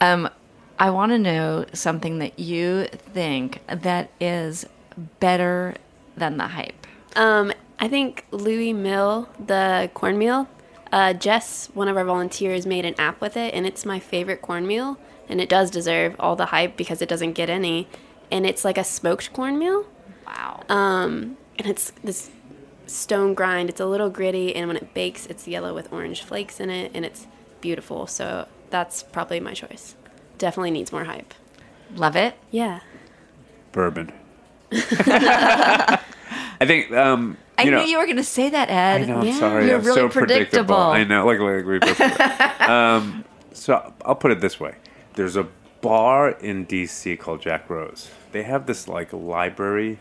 Um, 0.00 0.28
I 0.80 0.90
want 0.90 1.12
to 1.12 1.18
know 1.18 1.64
something 1.74 2.18
that 2.18 2.40
you 2.40 2.88
think 2.92 3.60
that 3.68 4.10
is 4.20 4.66
better 5.20 5.76
than 6.16 6.38
the 6.38 6.48
hype. 6.48 6.88
Um, 7.14 7.52
I 7.78 7.86
think 7.86 8.26
Louismill, 8.32 9.28
the 9.46 9.92
cornmeal, 9.94 10.48
uh, 10.90 11.12
Jess, 11.12 11.68
one 11.72 11.86
of 11.86 11.96
our 11.96 12.04
volunteers, 12.04 12.66
made 12.66 12.84
an 12.84 12.96
app 12.98 13.20
with 13.20 13.36
it, 13.36 13.54
and 13.54 13.64
it's 13.64 13.86
my 13.86 14.00
favorite 14.00 14.42
cornmeal 14.42 14.98
and 15.28 15.40
it 15.40 15.48
does 15.48 15.70
deserve 15.70 16.16
all 16.18 16.36
the 16.36 16.46
hype 16.46 16.76
because 16.76 17.02
it 17.02 17.08
doesn't 17.08 17.32
get 17.32 17.48
any. 17.50 17.88
And 18.30 18.44
it's 18.46 18.64
like 18.64 18.76
a 18.78 18.84
smoked 18.84 19.32
cornmeal. 19.32 19.86
Wow. 20.26 20.62
Um, 20.68 21.36
and 21.58 21.66
it's 21.66 21.90
this 22.04 22.30
stone 22.86 23.34
grind. 23.34 23.68
It's 23.70 23.80
a 23.80 23.86
little 23.86 24.10
gritty, 24.10 24.54
and 24.54 24.68
when 24.68 24.76
it 24.76 24.92
bakes, 24.94 25.26
it's 25.26 25.48
yellow 25.48 25.74
with 25.74 25.92
orange 25.92 26.22
flakes 26.22 26.60
in 26.60 26.70
it, 26.70 26.90
and 26.94 27.04
it's 27.04 27.26
beautiful. 27.60 28.06
So 28.06 28.46
that's 28.70 29.02
probably 29.02 29.40
my 29.40 29.54
choice. 29.54 29.94
Definitely 30.36 30.70
needs 30.72 30.92
more 30.92 31.04
hype. 31.04 31.34
Love 31.94 32.16
it. 32.16 32.34
Yeah. 32.50 32.80
Bourbon. 33.72 34.12
I 34.72 35.98
think. 36.60 36.90
Um, 36.92 37.36
I 37.56 37.62
you 37.64 37.70
knew 37.72 37.80
you 37.80 37.98
were 37.98 38.04
going 38.04 38.16
to 38.18 38.22
say 38.24 38.50
that, 38.50 38.68
Ed. 38.70 39.02
I 39.02 39.04
know. 39.06 39.20
I'm 39.20 39.26
Yeah. 39.26 39.38
sorry. 39.38 39.66
You're 39.66 39.78
I'm 39.78 39.84
really 39.84 39.96
so 39.96 40.08
predictable. 40.08 40.76
I 40.76 41.04
know. 41.04 41.26
Like, 41.26 41.38
like 41.40 41.64
we 41.64 41.78
both. 41.78 42.00
um, 42.60 43.24
so 43.52 43.92
I'll 44.04 44.14
put 44.14 44.30
it 44.30 44.40
this 44.40 44.60
way: 44.60 44.74
there's 45.18 45.34
a 45.34 45.48
bar 45.80 46.30
in 46.30 46.64
DC 46.64 47.18
called 47.18 47.42
Jack 47.42 47.68
Rose. 47.68 48.08
They 48.30 48.44
have 48.44 48.66
this 48.66 48.86
like 48.86 49.12
library 49.12 49.98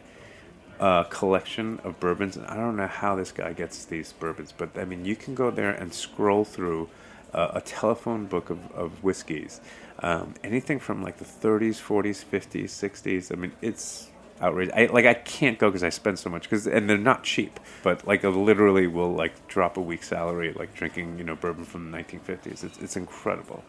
uh, 0.79 1.05
collection 1.05 1.79
of 1.83 1.99
bourbons, 1.99 2.37
I 2.37 2.55
don't 2.55 2.75
know 2.75 2.85
how 2.85 3.15
this 3.15 3.31
guy 3.31 3.53
gets 3.53 3.83
these 3.85 4.13
bourbons, 4.13 4.53
but 4.55 4.77
I 4.77 4.85
mean, 4.85 5.05
you 5.05 5.15
can 5.15 5.33
go 5.33 5.49
there 5.49 5.71
and 5.71 5.91
scroll 5.91 6.45
through 6.45 6.87
uh, 7.33 7.49
a 7.55 7.61
telephone 7.61 8.27
book 8.27 8.51
of, 8.51 8.71
of 8.73 9.03
whiskeys, 9.03 9.59
um, 10.03 10.35
anything 10.43 10.79
from 10.79 11.01
like 11.01 11.17
the 11.17 11.25
30s, 11.25 11.81
40s, 11.81 12.23
50s, 12.23 12.65
60s. 12.65 13.31
I 13.31 13.39
mean, 13.39 13.53
it's 13.59 14.11
outrageous. 14.39 14.75
I 14.77 14.85
like 14.85 15.07
I 15.07 15.15
can't 15.15 15.57
go 15.57 15.69
because 15.69 15.83
I 15.83 15.89
spend 15.89 16.19
so 16.19 16.29
much 16.29 16.43
because 16.43 16.67
and 16.67 16.87
they're 16.87 16.95
not 16.95 17.23
cheap. 17.23 17.59
But 17.81 18.05
like 18.05 18.23
I 18.23 18.27
literally 18.27 18.85
will 18.85 19.13
like 19.13 19.47
drop 19.47 19.77
a 19.77 19.81
week's 19.81 20.09
salary 20.09 20.53
like 20.53 20.75
drinking 20.75 21.17
you 21.17 21.23
know 21.23 21.35
bourbon 21.35 21.65
from 21.65 21.89
the 21.89 21.97
1950s. 21.97 22.63
It's 22.63 22.77
it's 22.77 22.95
incredible. 22.95 23.63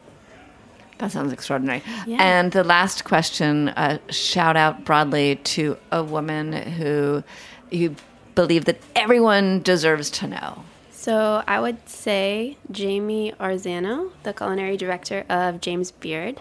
That 0.99 1.13
sounds 1.13 1.33
extraordinary. 1.33 1.83
Yeah. 2.07 2.19
And 2.21 2.53
the 2.53 2.65
last 2.65 3.05
question 3.05 3.69
uh, 3.71 3.99
shout 4.11 4.57
out 4.57 4.85
broadly 4.85 5.37
to 5.37 5.77
a 5.93 6.03
woman 6.03 6.53
who 6.53 7.23
you 7.71 7.95
believe 8.35 8.65
that 8.67 8.81
everyone 8.97 9.63
deserves 9.63 10.11
to 10.11 10.27
know. 10.27 10.65
So 10.91 11.43
I 11.47 11.61
would 11.61 11.89
say 11.89 12.57
Jamie 12.71 13.33
Arzano, 13.39 14.11
the 14.25 14.33
culinary 14.33 14.77
director 14.77 15.25
of 15.29 15.61
James 15.61 15.93
Beard. 15.93 16.41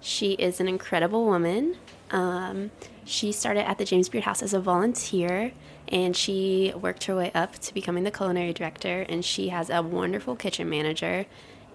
She 0.00 0.32
is 0.32 0.60
an 0.60 0.68
incredible 0.68 1.24
woman. 1.24 1.76
Um, 2.10 2.70
she 3.04 3.32
started 3.32 3.68
at 3.68 3.78
the 3.78 3.84
James 3.84 4.08
Beard 4.08 4.24
House 4.24 4.42
as 4.42 4.52
a 4.52 4.60
volunteer 4.60 5.52
and 5.88 6.16
she 6.16 6.72
worked 6.76 7.04
her 7.04 7.16
way 7.16 7.30
up 7.34 7.58
to 7.58 7.74
becoming 7.74 8.04
the 8.04 8.10
culinary 8.10 8.52
director. 8.52 9.04
And 9.08 9.24
she 9.24 9.48
has 9.48 9.70
a 9.70 9.82
wonderful 9.82 10.36
kitchen 10.36 10.68
manager 10.68 11.26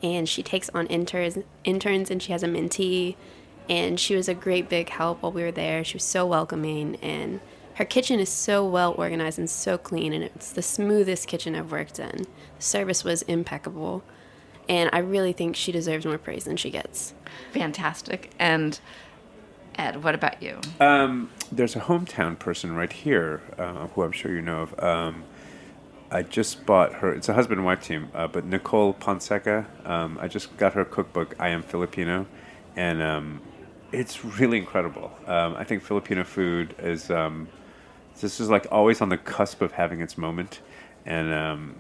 and 0.02 0.28
she 0.28 0.44
takes 0.44 0.70
on 0.70 0.88
interns, 0.88 1.38
interns 1.64 2.10
and 2.10 2.22
she 2.22 2.32
has 2.32 2.44
a 2.44 2.48
mentee. 2.48 3.16
And 3.68 4.00
she 4.00 4.16
was 4.16 4.28
a 4.28 4.34
great 4.34 4.68
big 4.68 4.90
help 4.90 5.22
while 5.22 5.32
we 5.32 5.44
were 5.44 5.52
there. 5.52 5.84
She 5.84 5.96
was 5.96 6.04
so 6.04 6.26
welcoming 6.26 6.96
and 6.98 7.40
her 7.80 7.86
kitchen 7.86 8.20
is 8.20 8.28
so 8.28 8.68
well 8.68 8.94
organized 8.98 9.40
and 9.40 9.50
so 9.50 9.78
clean, 9.78 10.12
and 10.12 10.22
it's 10.22 10.52
the 10.52 10.62
smoothest 10.62 11.30
kitchen 11.30 11.56
I've 11.56 11.72
worked 11.72 11.98
in. 11.98 12.26
The 12.58 12.62
service 12.62 13.06
was 13.06 13.22
impeccable, 13.22 14.04
and 14.68 14.90
I 14.92 14.98
really 14.98 15.32
think 15.32 15.56
she 15.56 15.72
deserves 15.72 16.06
more 16.06 16.18
praise 16.18 16.44
than 16.44 16.58
she 16.58 16.72
gets. 16.72 17.14
Fantastic. 17.54 18.32
And 18.38 18.78
Ed, 19.76 20.04
what 20.04 20.14
about 20.14 20.44
you? 20.44 20.60
Um, 20.82 21.30
there's 21.54 21.78
a 21.78 21.80
hometown 21.80 22.38
person 22.38 22.76
right 22.76 22.92
here 22.92 23.42
uh, 23.58 23.88
who 23.88 24.04
I'm 24.04 24.12
sure 24.12 24.34
you 24.34 24.42
know 24.42 24.64
of. 24.64 24.84
Um, 24.84 25.24
I 26.12 26.24
just 26.24 26.66
bought 26.66 26.94
her. 26.96 27.14
It's 27.14 27.30
a 27.30 27.34
husband 27.34 27.60
and 27.60 27.66
wife 27.66 27.84
team, 27.84 28.10
uh, 28.16 28.28
but 28.28 28.46
Nicole 28.46 28.94
Ponseca. 28.94 29.66
Um, 29.88 30.18
I 30.20 30.28
just 30.28 30.56
got 30.58 30.74
her 30.74 30.84
cookbook. 30.84 31.36
I 31.40 31.50
am 31.50 31.62
Filipino, 31.62 32.26
and 32.76 33.02
um, 33.02 33.42
it's 33.92 34.26
really 34.26 34.58
incredible. 34.58 35.12
Um, 35.28 35.56
I 35.56 35.64
think 35.64 35.84
Filipino 35.84 36.24
food 36.24 36.74
is 36.80 37.12
um, 37.12 37.48
this 38.20 38.40
is 38.40 38.50
like 38.50 38.66
always 38.72 39.02
on 39.02 39.10
the 39.10 39.18
cusp 39.18 39.62
of 39.62 39.74
having 39.74 40.02
its 40.02 40.18
moment, 40.18 40.62
and 41.06 41.32
um, 41.32 41.76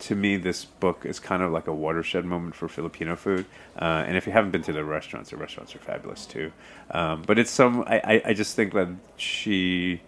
to 0.00 0.14
me, 0.14 0.36
this 0.36 0.64
book 0.64 1.04
is 1.04 1.18
kind 1.18 1.42
of 1.42 1.50
like 1.50 1.66
a 1.66 1.74
watershed 1.74 2.24
moment 2.24 2.54
for 2.54 2.68
Filipino 2.68 3.16
food. 3.16 3.46
Uh, 3.76 4.04
and 4.06 4.16
if 4.16 4.26
you 4.26 4.32
haven't 4.32 4.52
been 4.52 4.62
to 4.62 4.72
the 4.72 4.84
restaurants, 4.84 5.30
the 5.30 5.36
restaurants 5.36 5.74
are 5.74 5.78
fabulous 5.78 6.26
too. 6.26 6.52
Um, 6.92 7.22
but 7.26 7.40
it's 7.40 7.50
some. 7.50 7.82
I, 7.88 8.00
I, 8.04 8.22
I 8.26 8.34
just 8.34 8.54
think 8.54 8.72
that 8.74 8.88
she 9.16 10.00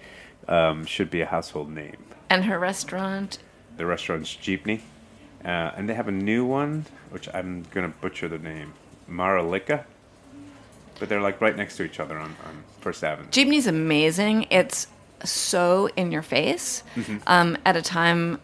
um, 0.48 0.85
should 0.87 1.11
be 1.11 1.20
a 1.20 1.26
household 1.26 1.70
name. 1.70 1.96
And 2.30 2.44
her 2.44 2.59
restaurant? 2.59 3.38
The 3.76 3.87
restaurant's 3.87 4.35
Jeepney, 4.37 4.80
uh, 5.44 5.48
and 5.76 5.88
they 5.88 5.94
have 5.94 6.09
a 6.09 6.12
new 6.12 6.44
one, 6.44 6.87
which 7.11 7.28
I'm 7.34 7.64
gonna 7.72 7.88
butcher 8.01 8.28
the 8.28 8.38
name, 8.38 8.74
Maharlika. 9.11 9.84
But 11.01 11.09
they're 11.09 11.20
like 11.20 11.40
right 11.40 11.57
next 11.57 11.76
to 11.78 11.82
each 11.84 11.99
other 11.99 12.16
on, 12.18 12.36
on 12.47 12.62
First 12.80 13.03
Avenue. 13.03 13.28
Jeepney's 13.30 13.66
amazing. 13.66 14.47
It's 14.51 14.86
so 15.24 15.88
in 15.97 16.12
your 16.12 16.22
face 16.22 16.82
Mm-hmm. 16.95 17.16
um, 17.26 17.57
at 17.64 17.76
a 17.76 17.82
time 17.82 18.40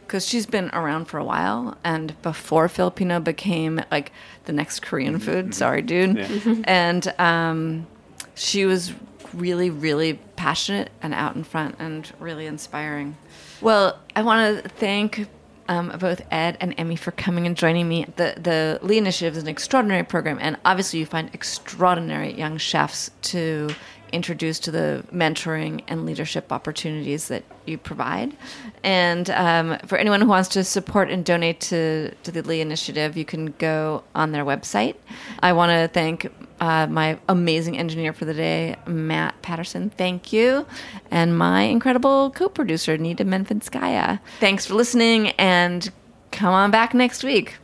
because 0.00 0.26
she's 0.26 0.46
been 0.46 0.70
around 0.72 1.06
for 1.06 1.18
a 1.18 1.24
while 1.24 1.76
and 1.84 2.20
before 2.22 2.68
Filipino 2.68 3.18
became 3.20 3.80
like 3.90 4.12
the 4.44 4.52
next 4.52 4.80
Korean 4.80 5.18
food. 5.18 5.54
Sorry, 5.54 5.82
dude. 5.82 6.16
Mm-hmm. 6.16 6.50
Yeah. 6.50 6.64
And 6.66 7.14
um, 7.18 7.86
she 8.34 8.64
was 8.64 8.92
really, 9.34 9.70
really 9.70 10.14
passionate 10.36 10.90
and 11.02 11.14
out 11.14 11.34
in 11.36 11.44
front 11.44 11.76
and 11.78 12.10
really 12.18 12.46
inspiring. 12.46 13.16
Well, 13.60 13.98
I 14.16 14.22
want 14.22 14.62
to 14.62 14.68
thank 14.68 15.28
um, 15.68 15.96
both 15.98 16.22
Ed 16.30 16.56
and 16.60 16.74
Emie 16.78 16.96
for 16.96 17.12
coming 17.12 17.46
and 17.46 17.56
joining 17.56 17.88
me. 17.88 18.06
The 18.16 18.34
the 18.36 18.78
Lee 18.82 18.98
Initiative 18.98 19.36
is 19.36 19.42
an 19.42 19.48
extraordinary 19.48 20.04
program, 20.04 20.38
and 20.40 20.56
obviously 20.64 20.98
you 20.98 21.06
find 21.06 21.30
extraordinary 21.32 22.34
young 22.34 22.58
chefs 22.58 23.10
to 23.22 23.70
introduce 24.12 24.58
to 24.60 24.70
the 24.70 25.04
mentoring 25.12 25.82
and 25.88 26.04
leadership 26.04 26.52
opportunities 26.52 27.28
that 27.28 27.42
you 27.64 27.78
provide. 27.78 28.36
And 28.84 29.30
um, 29.30 29.78
for 29.86 29.96
anyone 29.96 30.20
who 30.20 30.28
wants 30.28 30.50
to 30.50 30.64
support 30.64 31.10
and 31.10 31.24
donate 31.24 31.60
to, 31.60 32.14
to 32.14 32.30
the 32.30 32.42
Lee 32.42 32.60
Initiative, 32.60 33.16
you 33.16 33.24
can 33.24 33.54
go 33.58 34.04
on 34.14 34.32
their 34.32 34.44
website. 34.44 34.96
I 35.40 35.54
want 35.54 35.70
to 35.70 35.88
thank 35.88 36.30
uh, 36.62 36.86
my 36.86 37.18
amazing 37.28 37.76
engineer 37.76 38.12
for 38.12 38.24
the 38.24 38.32
day, 38.32 38.76
Matt 38.86 39.42
Patterson. 39.42 39.90
Thank 39.90 40.32
you. 40.32 40.64
And 41.10 41.36
my 41.36 41.62
incredible 41.62 42.30
co 42.30 42.48
producer, 42.48 42.96
Nita 42.96 43.24
Menfinskaya. 43.24 44.20
Thanks 44.38 44.64
for 44.66 44.74
listening 44.74 45.30
and 45.30 45.90
come 46.30 46.54
on 46.54 46.70
back 46.70 46.94
next 46.94 47.24
week. 47.24 47.56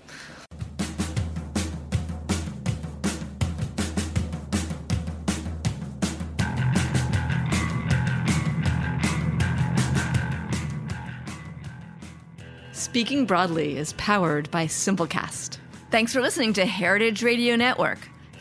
Speaking 12.72 13.26
Broadly 13.26 13.76
is 13.76 13.92
powered 13.92 14.50
by 14.50 14.66
Simplecast. 14.66 15.58
Thanks 15.92 16.12
for 16.12 16.20
listening 16.20 16.52
to 16.54 16.66
Heritage 16.66 17.22
Radio 17.22 17.54
Network, 17.54 18.08